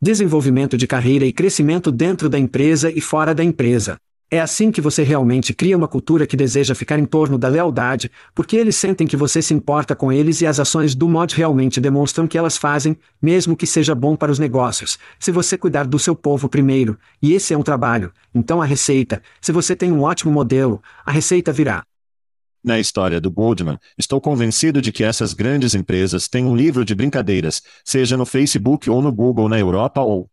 desenvolvimento 0.00 0.78
de 0.78 0.86
carreira 0.86 1.26
e 1.26 1.32
crescimento 1.32 1.90
dentro 1.90 2.28
da 2.28 2.38
empresa 2.38 2.88
e 2.88 3.00
fora 3.00 3.34
da 3.34 3.42
empresa. 3.42 3.98
É 4.30 4.40
assim 4.40 4.70
que 4.70 4.82
você 4.82 5.02
realmente 5.02 5.54
cria 5.54 5.74
uma 5.74 5.88
cultura 5.88 6.26
que 6.26 6.36
deseja 6.36 6.74
ficar 6.74 6.98
em 6.98 7.06
torno 7.06 7.38
da 7.38 7.48
lealdade, 7.48 8.10
porque 8.34 8.58
eles 8.58 8.76
sentem 8.76 9.06
que 9.06 9.16
você 9.16 9.40
se 9.40 9.54
importa 9.54 9.96
com 9.96 10.12
eles 10.12 10.42
e 10.42 10.46
as 10.46 10.60
ações 10.60 10.94
do 10.94 11.08
mod 11.08 11.34
realmente 11.34 11.80
demonstram 11.80 12.26
que 12.26 12.36
elas 12.36 12.58
fazem, 12.58 12.94
mesmo 13.22 13.56
que 13.56 13.66
seja 13.66 13.94
bom 13.94 14.14
para 14.14 14.30
os 14.30 14.38
negócios. 14.38 14.98
Se 15.18 15.32
você 15.32 15.56
cuidar 15.56 15.86
do 15.86 15.98
seu 15.98 16.14
povo 16.14 16.46
primeiro, 16.46 16.98
e 17.22 17.32
esse 17.32 17.54
é 17.54 17.56
um 17.56 17.62
trabalho, 17.62 18.12
então 18.34 18.60
a 18.60 18.66
receita, 18.66 19.22
se 19.40 19.50
você 19.50 19.74
tem 19.74 19.90
um 19.90 20.02
ótimo 20.02 20.30
modelo, 20.30 20.82
a 21.06 21.10
receita 21.10 21.50
virá. 21.50 21.82
Na 22.62 22.78
história 22.78 23.22
do 23.22 23.30
Goldman, 23.30 23.78
estou 23.96 24.20
convencido 24.20 24.82
de 24.82 24.92
que 24.92 25.04
essas 25.04 25.32
grandes 25.32 25.74
empresas 25.74 26.28
têm 26.28 26.44
um 26.44 26.54
livro 26.54 26.84
de 26.84 26.94
brincadeiras, 26.94 27.62
seja 27.82 28.14
no 28.14 28.26
Facebook 28.26 28.90
ou 28.90 29.00
no 29.00 29.10
Google 29.10 29.48
na 29.48 29.58
Europa 29.58 30.02
ou. 30.02 30.28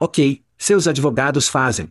Ok, 0.00 0.42
seus 0.56 0.88
advogados 0.88 1.48
fazem. 1.48 1.90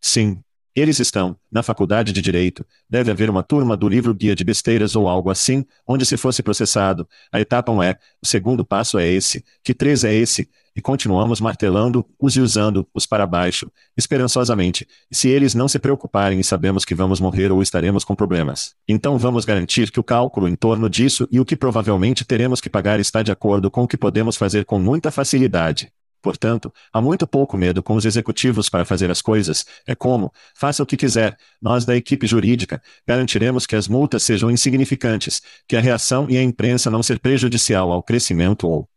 Sim. 0.00 0.38
Eles 0.74 1.00
estão, 1.00 1.36
na 1.50 1.60
faculdade 1.60 2.12
de 2.12 2.22
Direito, 2.22 2.64
deve 2.88 3.10
haver 3.10 3.28
uma 3.28 3.42
turma 3.42 3.76
do 3.76 3.88
livro 3.88 4.14
Guia 4.14 4.36
de 4.36 4.44
Besteiras 4.44 4.94
ou 4.94 5.08
algo 5.08 5.28
assim, 5.28 5.64
onde 5.84 6.06
se 6.06 6.16
fosse 6.16 6.40
processado, 6.40 7.08
a 7.32 7.40
etapa 7.40 7.72
1 7.72 7.82
é, 7.82 7.98
o 8.22 8.26
segundo 8.26 8.64
passo 8.64 8.96
é 8.96 9.08
esse, 9.08 9.44
que 9.64 9.74
3 9.74 10.04
é 10.04 10.14
esse, 10.14 10.48
e 10.76 10.80
continuamos 10.80 11.40
martelando-os 11.40 12.36
e 12.36 12.40
usando-os 12.40 13.06
para 13.06 13.26
baixo, 13.26 13.68
esperançosamente, 13.96 14.86
se 15.10 15.28
eles 15.28 15.52
não 15.52 15.66
se 15.66 15.80
preocuparem 15.80 16.38
e 16.38 16.44
sabemos 16.44 16.84
que 16.84 16.94
vamos 16.94 17.18
morrer 17.18 17.50
ou 17.50 17.60
estaremos 17.60 18.04
com 18.04 18.14
problemas. 18.14 18.76
Então 18.86 19.18
vamos 19.18 19.44
garantir 19.44 19.90
que 19.90 19.98
o 19.98 20.04
cálculo 20.04 20.46
em 20.46 20.54
torno 20.54 20.88
disso 20.88 21.26
e 21.32 21.40
o 21.40 21.44
que 21.44 21.56
provavelmente 21.56 22.24
teremos 22.24 22.60
que 22.60 22.70
pagar 22.70 23.00
está 23.00 23.24
de 23.24 23.32
acordo 23.32 23.68
com 23.68 23.82
o 23.82 23.88
que 23.88 23.96
podemos 23.96 24.36
fazer 24.36 24.64
com 24.64 24.78
muita 24.78 25.10
facilidade. 25.10 25.90
Portanto, 26.20 26.72
há 26.92 27.00
muito 27.00 27.26
pouco 27.26 27.56
medo 27.56 27.82
com 27.82 27.94
os 27.94 28.04
executivos 28.04 28.68
para 28.68 28.84
fazer 28.84 29.10
as 29.10 29.22
coisas. 29.22 29.64
É 29.86 29.94
como, 29.94 30.32
faça 30.54 30.82
o 30.82 30.86
que 30.86 30.96
quiser, 30.96 31.36
nós 31.62 31.84
da 31.84 31.96
equipe 31.96 32.26
jurídica 32.26 32.82
garantiremos 33.06 33.66
que 33.66 33.76
as 33.76 33.86
multas 33.86 34.22
sejam 34.22 34.50
insignificantes, 34.50 35.40
que 35.66 35.76
a 35.76 35.80
reação 35.80 36.26
e 36.28 36.36
a 36.36 36.42
imprensa 36.42 36.90
não 36.90 37.02
ser 37.02 37.20
prejudicial 37.20 37.92
ao 37.92 38.02
crescimento 38.02 38.66
ou. 38.66 38.88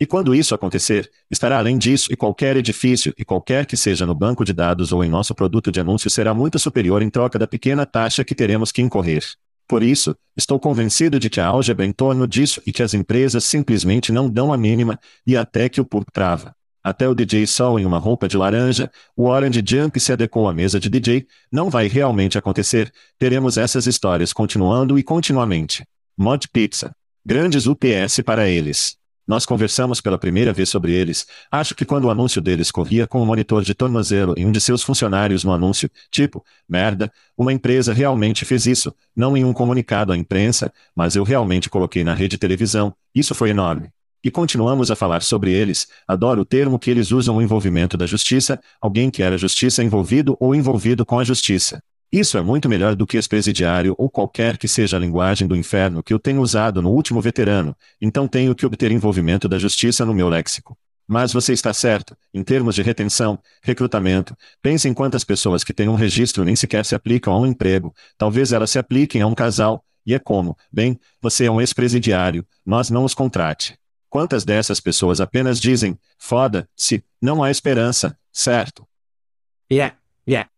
E 0.00 0.06
quando 0.06 0.32
isso 0.32 0.54
acontecer, 0.54 1.10
estará 1.28 1.58
além 1.58 1.76
disso 1.76 2.12
e 2.12 2.16
qualquer 2.16 2.56
edifício 2.56 3.12
e 3.18 3.24
qualquer 3.24 3.66
que 3.66 3.76
seja 3.76 4.06
no 4.06 4.14
banco 4.14 4.44
de 4.44 4.52
dados 4.52 4.92
ou 4.92 5.02
em 5.02 5.10
nosso 5.10 5.34
produto 5.34 5.72
de 5.72 5.80
anúncio 5.80 6.08
será 6.08 6.32
muito 6.32 6.56
superior 6.58 7.02
em 7.02 7.10
troca 7.10 7.36
da 7.36 7.48
pequena 7.48 7.84
taxa 7.84 8.24
que 8.24 8.34
teremos 8.34 8.70
que 8.70 8.80
incorrer. 8.80 9.24
Por 9.68 9.82
isso, 9.82 10.16
estou 10.34 10.58
convencido 10.58 11.20
de 11.20 11.28
que 11.28 11.40
a 11.40 11.46
álgebra 11.46 11.84
em 11.84 11.92
torno 11.92 12.26
disso 12.26 12.62
e 12.66 12.72
que 12.72 12.82
as 12.82 12.94
empresas 12.94 13.44
simplesmente 13.44 14.10
não 14.10 14.30
dão 14.30 14.50
a 14.50 14.56
mínima, 14.56 14.98
e 15.26 15.36
até 15.36 15.68
que 15.68 15.80
o 15.80 15.84
público 15.84 16.10
trava. 16.10 16.54
Até 16.82 17.06
o 17.06 17.14
DJ 17.14 17.46
Sol 17.46 17.78
em 17.78 17.84
uma 17.84 17.98
roupa 17.98 18.26
de 18.26 18.36
laranja, 18.36 18.90
o 19.14 19.26
Orange 19.26 19.62
Jump 19.64 20.00
se 20.00 20.10
adequou 20.10 20.48
à 20.48 20.54
mesa 20.54 20.80
de 20.80 20.88
DJ, 20.88 21.26
não 21.52 21.68
vai 21.68 21.86
realmente 21.86 22.38
acontecer, 22.38 22.90
teremos 23.18 23.58
essas 23.58 23.86
histórias 23.86 24.32
continuando 24.32 24.98
e 24.98 25.02
continuamente. 25.02 25.84
Mod 26.16 26.48
Pizza. 26.50 26.92
Grandes 27.24 27.66
UPS 27.66 28.20
para 28.24 28.48
eles. 28.48 28.97
Nós 29.28 29.44
conversamos 29.44 30.00
pela 30.00 30.16
primeira 30.16 30.54
vez 30.54 30.70
sobre 30.70 30.90
eles. 30.94 31.26
Acho 31.52 31.74
que 31.74 31.84
quando 31.84 32.06
o 32.06 32.10
anúncio 32.10 32.40
deles 32.40 32.70
corria 32.70 33.06
com 33.06 33.18
o 33.18 33.24
um 33.24 33.26
monitor 33.26 33.62
de 33.62 33.74
tornozelo 33.74 34.32
em 34.38 34.46
um 34.46 34.50
de 34.50 34.58
seus 34.58 34.82
funcionários 34.82 35.44
no 35.44 35.52
anúncio, 35.52 35.90
tipo, 36.10 36.42
merda, 36.66 37.12
uma 37.36 37.52
empresa 37.52 37.92
realmente 37.92 38.46
fez 38.46 38.64
isso, 38.64 38.94
não 39.14 39.36
em 39.36 39.44
um 39.44 39.52
comunicado 39.52 40.14
à 40.14 40.16
imprensa, 40.16 40.72
mas 40.96 41.14
eu 41.14 41.24
realmente 41.24 41.68
coloquei 41.68 42.02
na 42.02 42.14
rede 42.14 42.38
televisão. 42.38 42.94
Isso 43.14 43.34
foi 43.34 43.50
enorme. 43.50 43.90
E 44.24 44.30
continuamos 44.30 44.90
a 44.90 44.96
falar 44.96 45.22
sobre 45.22 45.52
eles. 45.52 45.86
Adoro 46.06 46.40
o 46.40 46.44
termo 46.46 46.78
que 46.78 46.90
eles 46.90 47.12
usam 47.12 47.36
o 47.36 47.42
envolvimento 47.42 47.98
da 47.98 48.06
justiça, 48.06 48.58
alguém 48.80 49.10
que 49.10 49.22
era 49.22 49.36
justiça 49.36 49.84
envolvido 49.84 50.38
ou 50.40 50.54
envolvido 50.54 51.04
com 51.04 51.18
a 51.18 51.24
justiça. 51.24 51.82
Isso 52.10 52.38
é 52.38 52.42
muito 52.42 52.70
melhor 52.70 52.96
do 52.96 53.06
que 53.06 53.18
ex-presidiário 53.18 53.94
ou 53.98 54.08
qualquer 54.08 54.56
que 54.56 54.66
seja 54.66 54.96
a 54.96 55.00
linguagem 55.00 55.46
do 55.46 55.54
inferno 55.54 56.02
que 56.02 56.14
eu 56.14 56.18
tenho 56.18 56.40
usado 56.40 56.80
no 56.80 56.90
último 56.90 57.20
veterano, 57.20 57.76
então 58.00 58.26
tenho 58.26 58.54
que 58.54 58.64
obter 58.64 58.90
envolvimento 58.90 59.46
da 59.46 59.58
justiça 59.58 60.06
no 60.06 60.14
meu 60.14 60.26
léxico. 60.26 60.76
Mas 61.06 61.34
você 61.34 61.52
está 61.52 61.72
certo, 61.74 62.16
em 62.32 62.42
termos 62.42 62.74
de 62.74 62.82
retenção, 62.82 63.38
recrutamento, 63.62 64.34
pense 64.62 64.88
em 64.88 64.94
quantas 64.94 65.22
pessoas 65.22 65.62
que 65.62 65.74
têm 65.74 65.88
um 65.88 65.94
registro 65.94 66.44
nem 66.44 66.56
sequer 66.56 66.84
se 66.86 66.94
aplicam 66.94 67.32
a 67.32 67.40
um 67.40 67.46
emprego, 67.46 67.94
talvez 68.16 68.52
elas 68.52 68.70
se 68.70 68.78
apliquem 68.78 69.20
a 69.20 69.26
um 69.26 69.34
casal, 69.34 69.84
e 70.06 70.14
é 70.14 70.18
como, 70.18 70.56
bem, 70.72 70.98
você 71.20 71.44
é 71.44 71.50
um 71.50 71.60
ex-presidiário, 71.60 72.46
nós 72.64 72.88
não 72.88 73.04
os 73.04 73.12
contrate. 73.12 73.78
Quantas 74.08 74.44
dessas 74.44 74.80
pessoas 74.80 75.20
apenas 75.20 75.60
dizem, 75.60 75.98
foda-se, 76.18 77.04
não 77.20 77.42
há 77.42 77.50
esperança, 77.50 78.16
certo? 78.32 78.86
Yeah, 79.70 79.94
yeah. 80.26 80.48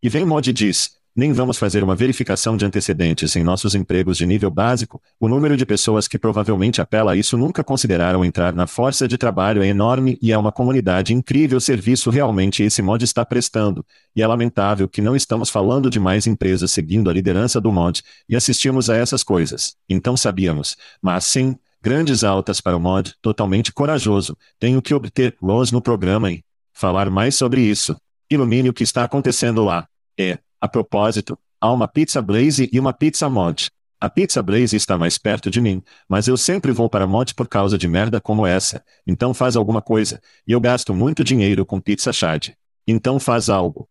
E 0.00 0.08
vem 0.08 0.24
Mod 0.24 0.52
diz, 0.52 0.90
nem 1.16 1.32
vamos 1.32 1.58
fazer 1.58 1.82
uma 1.82 1.96
verificação 1.96 2.56
de 2.56 2.64
antecedentes 2.64 3.34
em 3.34 3.42
nossos 3.42 3.74
empregos 3.74 4.16
de 4.16 4.24
nível 4.24 4.48
básico, 4.48 5.02
o 5.18 5.26
número 5.26 5.56
de 5.56 5.66
pessoas 5.66 6.06
que 6.06 6.16
provavelmente 6.16 6.80
apela 6.80 7.10
a 7.10 7.16
isso 7.16 7.36
nunca 7.36 7.64
consideraram 7.64 8.24
entrar 8.24 8.54
na 8.54 8.68
força 8.68 9.08
de 9.08 9.18
trabalho 9.18 9.60
é 9.60 9.66
enorme 9.66 10.16
e 10.22 10.30
é 10.30 10.38
uma 10.38 10.52
comunidade 10.52 11.12
incrível. 11.12 11.60
Serviço 11.60 12.10
realmente 12.10 12.62
esse 12.62 12.80
mod 12.80 13.04
está 13.04 13.26
prestando, 13.26 13.84
e 14.14 14.22
é 14.22 14.26
lamentável 14.28 14.88
que 14.88 15.02
não 15.02 15.16
estamos 15.16 15.50
falando 15.50 15.90
de 15.90 15.98
mais 15.98 16.28
empresas 16.28 16.70
seguindo 16.70 17.10
a 17.10 17.12
liderança 17.12 17.60
do 17.60 17.72
mod, 17.72 18.00
e 18.28 18.36
assistimos 18.36 18.88
a 18.88 18.94
essas 18.94 19.24
coisas. 19.24 19.74
Então 19.88 20.16
sabíamos, 20.16 20.76
mas 21.02 21.24
sim, 21.24 21.56
grandes 21.82 22.22
altas 22.22 22.60
para 22.60 22.76
o 22.76 22.80
mod, 22.80 23.14
totalmente 23.20 23.72
corajoso, 23.72 24.38
tenho 24.60 24.80
que 24.80 24.94
obter 24.94 25.36
los 25.42 25.72
no 25.72 25.82
programa 25.82 26.30
e 26.30 26.44
falar 26.72 27.10
mais 27.10 27.34
sobre 27.34 27.62
isso. 27.62 27.96
Ilumine 28.30 28.68
o 28.68 28.72
que 28.74 28.82
está 28.82 29.04
acontecendo 29.04 29.64
lá. 29.64 29.88
É, 30.18 30.38
a 30.60 30.68
propósito, 30.68 31.38
há 31.60 31.72
uma 31.72 31.88
pizza 31.88 32.20
Blaze 32.20 32.68
e 32.72 32.78
uma 32.78 32.92
pizza 32.92 33.28
Mod. 33.28 33.70
A 34.00 34.08
pizza 34.08 34.42
Blaze 34.42 34.76
está 34.76 34.96
mais 34.96 35.18
perto 35.18 35.50
de 35.50 35.60
mim, 35.60 35.82
mas 36.08 36.28
eu 36.28 36.36
sempre 36.36 36.70
vou 36.70 36.88
para 36.88 37.06
Mod 37.06 37.34
por 37.34 37.48
causa 37.48 37.76
de 37.76 37.88
merda 37.88 38.20
como 38.20 38.46
essa. 38.46 38.84
Então 39.06 39.34
faz 39.34 39.56
alguma 39.56 39.82
coisa, 39.82 40.20
e 40.46 40.52
eu 40.52 40.60
gasto 40.60 40.94
muito 40.94 41.24
dinheiro 41.24 41.66
com 41.66 41.80
pizza 41.80 42.12
Chad. 42.12 42.50
Então 42.86 43.18
faz 43.18 43.48
algo. 43.48 43.88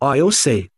Ó, 0.00 0.10
oh, 0.10 0.14
eu 0.14 0.30
sei. 0.30 0.70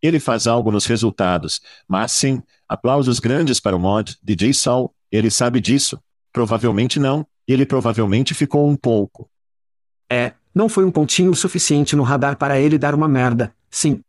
Ele 0.00 0.20
faz 0.20 0.46
algo 0.46 0.70
nos 0.70 0.86
resultados, 0.86 1.60
mas 1.88 2.12
sim, 2.12 2.42
aplausos 2.68 3.18
grandes 3.18 3.60
para 3.60 3.76
o 3.76 3.78
mod, 3.78 4.16
DJ 4.22 4.52
Sol, 4.52 4.94
ele 5.10 5.30
sabe 5.30 5.60
disso. 5.60 6.00
Provavelmente 6.32 6.98
não, 6.98 7.26
ele 7.46 7.66
provavelmente 7.66 8.34
ficou 8.34 8.68
um 8.68 8.76
pouco. 8.76 9.30
É, 10.10 10.34
não 10.54 10.68
foi 10.68 10.84
um 10.84 10.90
pontinho 10.90 11.34
suficiente 11.34 11.96
no 11.96 12.02
radar 12.02 12.36
para 12.36 12.60
ele 12.60 12.78
dar 12.78 12.94
uma 12.94 13.08
merda, 13.08 13.54
sim. 13.70 14.00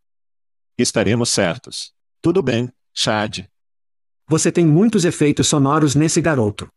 Estaremos 0.77 1.29
certos. 1.29 1.93
Tudo 2.21 2.41
bem, 2.41 2.71
Chad. 2.93 3.45
Você 4.27 4.51
tem 4.51 4.65
muitos 4.65 5.05
efeitos 5.05 5.47
sonoros 5.47 5.95
nesse 5.95 6.21
garoto. 6.21 6.67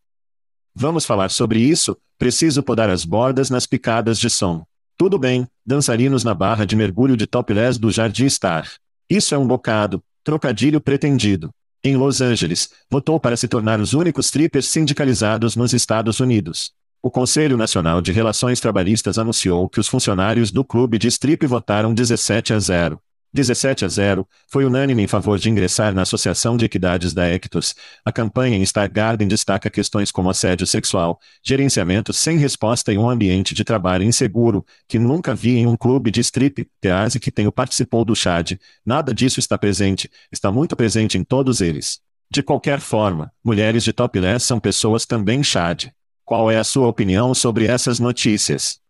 Vamos 0.75 1.05
falar 1.05 1.31
sobre 1.31 1.59
isso, 1.59 1.97
preciso 2.19 2.62
podar 2.62 2.91
as 2.91 3.05
bordas 3.05 3.49
nas 3.49 3.67
picadas 3.67 4.19
de 4.19 4.29
som. 4.29 4.64
Tudo 4.97 5.19
bem, 5.19 5.47
dançarinos 5.64 6.25
na 6.25 6.35
barra 6.35 6.64
de 6.64 6.77
mergulho 6.77 7.17
de 7.17 7.27
topless 7.27 7.79
do 7.79 7.91
Jardim 7.91 8.29
Star. 8.29 8.71
Isso 9.09 9.35
é 9.35 9.39
um 9.39 9.47
bocado, 9.47 10.03
trocadilho 10.23 10.81
pretendido 10.81 11.51
em 11.89 11.97
Los 11.97 12.21
Angeles, 12.21 12.71
votou 12.91 13.21
para 13.21 13.37
se 13.37 13.47
tornar 13.47 13.81
os 13.81 13.95
únicos 13.95 14.27
strippers 14.27 14.67
sindicalizados 14.67 15.57
nos 15.57 15.73
Estados 15.73 16.21
Unidos. 16.21 16.73
O 17.07 17.11
Conselho 17.18 17.57
Nacional 17.57 18.02
de 18.02 18.11
Relações 18.11 18.59
Trabalhistas 18.59 19.16
anunciou 19.16 19.68
que 19.68 19.78
os 19.78 19.86
funcionários 19.86 20.50
do 20.50 20.64
clube 20.64 20.98
de 20.98 21.07
strip 21.07 21.46
votaram 21.46 21.94
17 21.94 22.52
a 22.52 22.59
0. 22.59 23.00
17 23.32 23.84
a 23.84 23.88
0, 23.88 24.28
foi 24.50 24.64
unânime 24.64 25.04
em 25.04 25.07
favor 25.07 25.38
de 25.38 25.48
ingressar 25.48 25.94
na 25.94 26.02
Associação 26.02 26.57
de 26.57 26.64
Equidades 26.64 27.14
da 27.14 27.24
Ectos. 27.28 27.76
A 28.04 28.11
campanha 28.11 28.57
em 28.57 28.66
Star 28.66 28.90
Garden 28.90 29.28
destaca 29.28 29.70
questões 29.70 30.11
como 30.11 30.28
assédio 30.28 30.66
sexual, 30.66 31.20
gerenciamento 31.44 32.12
sem 32.12 32.38
resposta 32.38 32.92
e 32.92 32.98
um 32.98 33.09
ambiente 33.09 33.54
de 33.54 33.62
trabalho 33.62 34.02
inseguro, 34.02 34.66
que 34.88 34.98
nunca 34.98 35.32
vi 35.32 35.59
em 35.59 35.66
um 35.68 35.76
clube 35.76 36.11
de 36.11 36.18
strip, 36.18 36.68
Tease 36.80 37.20
que 37.20 37.30
tenho 37.30 37.52
participou 37.52 38.04
do 38.04 38.16
Chad. 38.16 38.54
Nada 38.84 39.14
disso 39.14 39.38
está 39.38 39.57
presente, 39.57 40.11
está 40.32 40.50
muito 40.50 40.74
presente 40.74 41.16
em 41.16 41.22
todos 41.22 41.61
eles. 41.61 42.00
De 42.28 42.42
qualquer 42.42 42.80
forma, 42.80 43.30
mulheres 43.44 43.84
de 43.84 43.92
topless 43.92 44.44
são 44.44 44.59
pessoas 44.59 45.07
também 45.07 45.44
Chad. 45.44 45.86
Qual 46.27 46.51
é 46.51 46.59
a 46.59 46.64
sua 46.64 46.89
opinião 46.89 47.33
sobre 47.33 47.66
essas 47.66 48.01
notícias? 48.01 48.81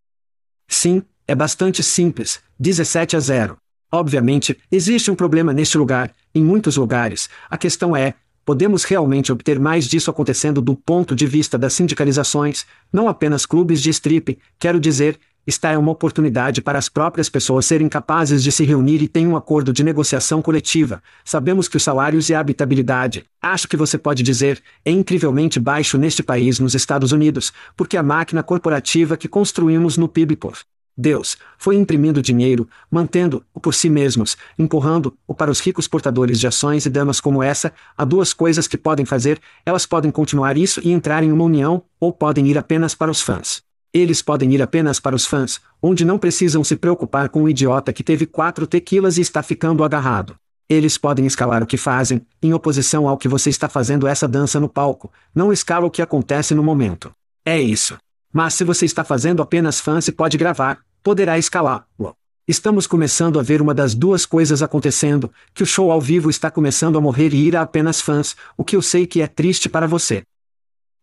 Sim, 0.67 1.03
é 1.29 1.35
bastante 1.35 1.83
simples, 1.83 2.41
17 2.59 3.15
a 3.15 3.21
0. 3.21 3.59
Obviamente, 3.93 4.59
existe 4.73 5.11
um 5.11 5.15
problema 5.15 5.53
neste 5.53 5.77
lugar, 5.77 6.15
em 6.35 6.43
muitos 6.43 6.79
lugares. 6.79 7.29
A 7.51 7.59
questão 7.59 7.95
é: 7.95 8.15
podemos 8.43 8.85
realmente 8.85 9.31
obter 9.31 9.61
mais 9.61 9.85
disso 9.87 10.11
acontecendo 10.11 10.63
do 10.63 10.75
ponto 10.75 11.15
de 11.15 11.27
vista 11.27 11.59
das 11.59 11.75
sindicalizações, 11.75 12.65
não 12.91 13.07
apenas 13.07 13.45
clubes 13.45 13.83
de 13.83 13.91
strip, 13.91 14.39
quero 14.59 14.81
dizer, 14.81 15.21
está 15.47 15.71
é 15.71 15.79
uma 15.79 15.93
oportunidade 15.93 16.61
para 16.61 16.79
as 16.79 16.89
próprias 16.89 17.29
pessoas 17.29 17.67
serem 17.67 17.89
capazes 17.89 18.43
de 18.43 18.51
se 18.51 18.65
reunir 18.65 19.03
e 19.03 19.09
ter 19.09 19.27
um 19.27 19.37
acordo 19.37 19.73
de 19.73 19.85
negociação 19.85 20.43
coletiva. 20.43 21.03
Sabemos 21.25 21.69
que 21.69 21.77
os 21.77 21.83
salários 21.83 22.29
e 22.29 22.35
a 22.35 22.41
habitabilidade, 22.41 23.25
acho 23.41 23.69
que 23.69 23.77
você 23.77 23.97
pode 23.97 24.23
dizer, 24.23 24.61
é 24.85 24.91
incrivelmente 24.91 25.61
baixo 25.61 25.97
neste 25.97 26.23
país 26.23 26.59
nos 26.59 26.75
Estados 26.75 27.13
Unidos, 27.13 27.53
porque 27.77 27.97
a 27.97 28.03
máquina 28.03 28.43
corporativa 28.43 29.17
que 29.17 29.29
construímos 29.29 29.97
no 29.97 30.09
PIB 30.09 30.37
por 30.37 30.59
Deus 30.97 31.37
foi 31.59 31.77
imprimindo 31.77 32.23
dinheiro, 32.23 32.67
mantendo-o 32.91 33.61
por 33.61 33.75
si 33.75 33.91
mesmos, 33.91 34.37
empurrando-o 34.59 35.35
para 35.35 35.51
os 35.51 35.61
ricos 35.61 35.87
portadores 35.87 36.41
de 36.41 36.47
ações 36.47 36.87
e 36.87 36.91
damas 36.91 37.21
como 37.21 37.43
essa. 37.43 37.73
Há 37.97 38.05
duas 38.05 38.33
coisas 38.33 38.67
que 38.67 38.79
podem 38.79 39.05
fazer: 39.05 39.39
elas 39.65 39.85
podem 39.85 40.11
continuar 40.11 40.57
isso 40.57 40.81
e 40.83 40.91
entrar 40.91 41.23
em 41.23 41.31
uma 41.31 41.45
união, 41.45 41.83
ou 42.01 42.13
podem 42.13 42.47
ir 42.49 42.57
apenas 42.57 42.95
para 42.95 43.11
os 43.11 43.21
fãs. 43.21 43.66
Eles 43.97 44.21
podem 44.21 44.53
ir 44.53 44.61
apenas 44.61 45.01
para 45.01 45.17
os 45.17 45.25
fãs, 45.25 45.59
onde 45.83 46.05
não 46.05 46.19
precisam 46.19 46.63
se 46.63 46.77
preocupar 46.77 47.31
com 47.31 47.45
o 47.45 47.49
idiota 47.49 47.95
que 47.95 48.05
teve 48.05 48.27
quatro 48.27 48.67
tequilas 48.67 49.17
e 49.17 49.23
está 49.23 49.43
ficando 49.43 49.83
agarrado. 49.83 50.37
Eles 50.69 50.99
podem 50.99 51.25
escalar 51.25 51.63
o 51.63 51.67
que 51.67 51.79
fazem, 51.79 52.21
em 52.43 52.53
oposição 52.53 53.09
ao 53.09 53.17
que 53.17 53.27
você 53.27 53.49
está 53.49 53.71
fazendo 53.71 54.07
essa 54.07 54.29
dança 54.29 54.61
no 54.61 54.69
palco, 54.69 55.11
não 55.35 55.51
escala 55.51 55.87
o 55.87 55.91
que 55.91 56.03
acontece 56.03 56.55
no 56.55 56.63
momento. 56.63 57.11
É 57.43 57.59
isso. 57.59 57.97
Mas 58.31 58.53
se 58.53 58.65
você 58.65 58.85
está 58.85 59.03
fazendo 59.03 59.41
apenas 59.41 59.81
fãs 59.81 60.07
e 60.09 60.13
pode 60.13 60.37
gravar, 60.37 60.81
poderá 61.03 61.39
escalá-lo. 61.39 62.15
Estamos 62.47 62.87
começando 62.87 63.41
a 63.41 63.43
ver 63.43 63.63
uma 63.63 63.73
das 63.73 63.95
duas 63.95 64.27
coisas 64.27 64.63
acontecendo, 64.63 65.33
que 65.55 65.63
o 65.63 65.67
show 65.67 65.91
ao 65.91 66.03
vivo 66.03 66.29
está 66.29 66.51
começando 66.51 66.99
a 66.99 67.01
morrer 67.01 67.33
e 67.33 67.47
ir 67.47 67.57
a 67.57 67.63
apenas 67.63 68.03
fãs, 68.03 68.37
o 68.59 68.63
que 68.63 68.77
eu 68.77 68.83
sei 68.83 69.07
que 69.07 69.23
é 69.23 69.27
triste 69.27 69.71
para 69.71 69.87
você. 69.87 70.23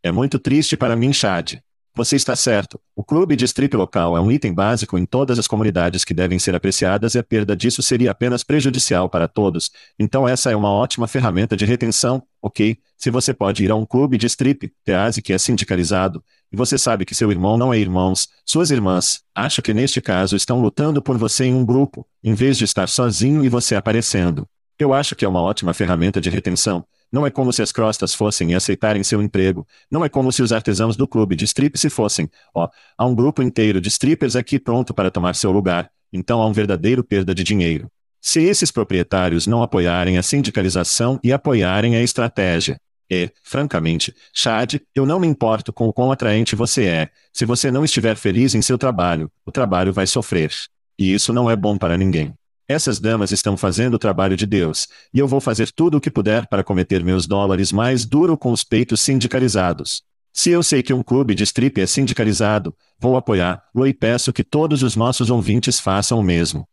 É 0.04 0.12
muito 0.12 0.38
triste 0.38 0.78
para 0.78 0.96
mim, 0.96 1.12
Chad. 1.12 1.56
Você 1.96 2.16
está 2.16 2.36
certo. 2.36 2.82
O 2.96 3.04
clube 3.04 3.36
de 3.36 3.46
strip 3.46 3.78
local 3.78 4.18
é 4.18 4.20
um 4.20 4.32
item 4.32 4.52
básico 4.52 4.98
em 4.98 5.06
todas 5.06 5.38
as 5.38 5.48
comunidades 5.48 6.04
que 6.04 6.12
devem 6.12 6.40
ser 6.40 6.56
apreciadas 6.56 7.14
e 7.14 7.20
a 7.20 7.24
perda 7.24 7.56
disso 7.56 7.84
seria 7.84 8.10
apenas 8.10 8.44
prejudicial 8.44 9.08
para 9.08 9.28
todos. 9.28 9.70
Então 10.00 10.28
essa 10.28 10.50
é 10.50 10.56
uma 10.56 10.72
ótima 10.72 11.08
ferramenta 11.08 11.56
de 11.56 11.66
retenção, 11.66 12.24
ok? 12.42 12.80
Se 12.98 13.12
você 13.12 13.32
pode 13.32 13.64
ir 13.64 13.70
a 13.70 13.76
um 13.76 13.86
clube 13.86 14.18
de 14.18 14.26
strip, 14.26 14.74
tease 14.84 15.22
que 15.22 15.34
é 15.34 15.38
sindicalizado, 15.38 16.24
e 16.52 16.58
você 16.58 16.80
sabe 16.80 17.06
que 17.06 17.14
seu 17.14 17.32
irmão 17.32 17.58
não 17.58 17.72
é 17.72 17.78
irmãos, 17.78 18.28
suas 18.44 18.72
irmãs, 18.72 19.22
acho 19.36 19.62
que 19.62 19.72
neste 19.72 20.02
caso 20.02 20.36
estão 20.36 20.60
lutando 20.60 21.00
por 21.00 21.16
você 21.16 21.46
em 21.46 21.54
um 21.54 21.64
grupo, 21.64 22.08
em 22.24 22.34
vez 22.34 22.58
de 22.58 22.64
estar 22.64 22.90
sozinho 22.90 23.46
e 23.46 23.50
você 23.50 23.76
aparecendo. 23.76 24.48
Eu 24.80 24.94
acho 24.94 25.16
que 25.16 25.26
é 25.26 25.28
uma 25.28 25.42
ótima 25.42 25.76
ferramenta 25.76 26.20
de 26.20 26.32
retenção. 26.32 26.84
Não 27.14 27.28
é 27.28 27.30
como 27.30 27.54
se 27.54 27.62
as 27.62 27.72
crostas 27.72 28.16
fossem 28.16 28.52
e 28.52 28.56
aceitarem 28.56 29.04
seu 29.04 29.22
emprego. 29.22 29.68
Não 29.92 30.04
é 30.04 30.10
como 30.10 30.32
se 30.32 30.42
os 30.42 30.52
artesãos 30.52 30.96
do 30.98 31.08
clube 31.08 31.36
de 31.36 31.46
strip 31.46 31.78
se 31.78 31.88
fossem. 31.88 32.28
Ó, 32.56 32.66
oh, 32.66 32.70
há 32.98 33.06
um 33.06 33.14
grupo 33.14 33.44
inteiro 33.44 33.80
de 33.80 33.88
strippers 33.88 34.36
aqui 34.36 34.58
pronto 34.58 34.96
para 34.96 35.12
tomar 35.12 35.36
seu 35.36 35.52
lugar. 35.52 35.92
Então 36.12 36.42
há 36.42 36.48
um 36.48 36.52
verdadeiro 36.52 37.04
perda 37.04 37.36
de 37.36 37.44
dinheiro. 37.44 37.88
Se 38.20 38.42
esses 38.42 38.72
proprietários 38.72 39.46
não 39.46 39.62
apoiarem 39.62 40.18
a 40.18 40.24
sindicalização 40.24 41.20
e 41.24 41.32
apoiarem 41.32 41.96
a 41.96 42.02
estratégia, 42.02 42.78
e, 43.12 43.30
francamente, 43.44 44.16
Chad, 44.34 44.80
eu 44.96 45.06
não 45.06 45.20
me 45.20 45.28
importo 45.28 45.72
com 45.72 45.88
o 45.88 45.94
quão 45.94 46.12
atraente 46.12 46.56
você 46.56 46.86
é. 46.86 47.10
Se 47.32 47.46
você 47.46 47.70
não 47.70 47.86
estiver 47.86 48.16
feliz 48.16 48.56
em 48.56 48.62
seu 48.62 48.78
trabalho, 48.78 49.32
o 49.46 49.52
trabalho 49.52 49.94
vai 49.94 50.08
sofrer. 50.08 50.52
E 50.98 51.14
isso 51.14 51.32
não 51.32 51.48
é 51.48 51.56
bom 51.56 51.78
para 51.78 51.96
ninguém. 51.96 52.34
Essas 52.68 53.00
damas 53.00 53.32
estão 53.32 53.58
fazendo 53.58 53.96
o 53.96 54.00
trabalho 54.00 54.38
de 54.38 54.46
Deus, 54.46 54.88
e 55.14 55.20
eu 55.20 55.28
vou 55.28 55.42
fazer 55.42 55.72
tudo 55.72 55.98
o 55.98 56.02
que 56.02 56.10
puder 56.10 56.48
para 56.48 56.64
cometer 56.64 57.04
meus 57.04 57.28
dólares 57.28 57.72
mais 57.72 58.06
duro 58.06 58.38
com 58.38 58.52
os 58.52 58.64
peitos 58.64 59.02
sindicalizados. 59.02 60.02
Se 60.32 60.50
eu 60.50 60.64
sei 60.64 60.82
que 60.82 60.94
um 60.94 61.04
clube 61.04 61.36
de 61.36 61.44
strip 61.44 61.80
é 61.80 61.86
sindicalizado, 61.86 62.76
vou 63.00 63.16
apoiá-lo 63.18 63.86
e 63.86 63.94
peço 63.94 64.34
que 64.34 64.44
todos 64.44 64.82
os 64.82 64.96
nossos 64.96 65.30
ouvintes 65.30 65.80
façam 65.80 66.20
o 66.20 66.24
mesmo. 66.24 66.68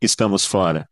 Estamos 0.00 0.44
fora. 0.44 0.88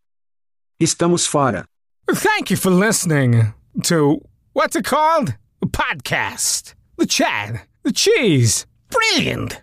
Estamos 0.79 1.27
fora. 1.27 1.67
Thank 2.07 2.53
you 2.53 2.57
for 2.57 2.73
listening 2.73 3.53
to 3.83 4.21
What's 4.55 4.77
it 4.77 4.89
called? 4.89 5.37
A 5.63 5.67
podcast. 5.67 6.75
the 6.99 7.07
Chad, 7.07 7.61
the 7.85 7.93
cheese. 7.93 8.67
Brilliant. 8.91 9.63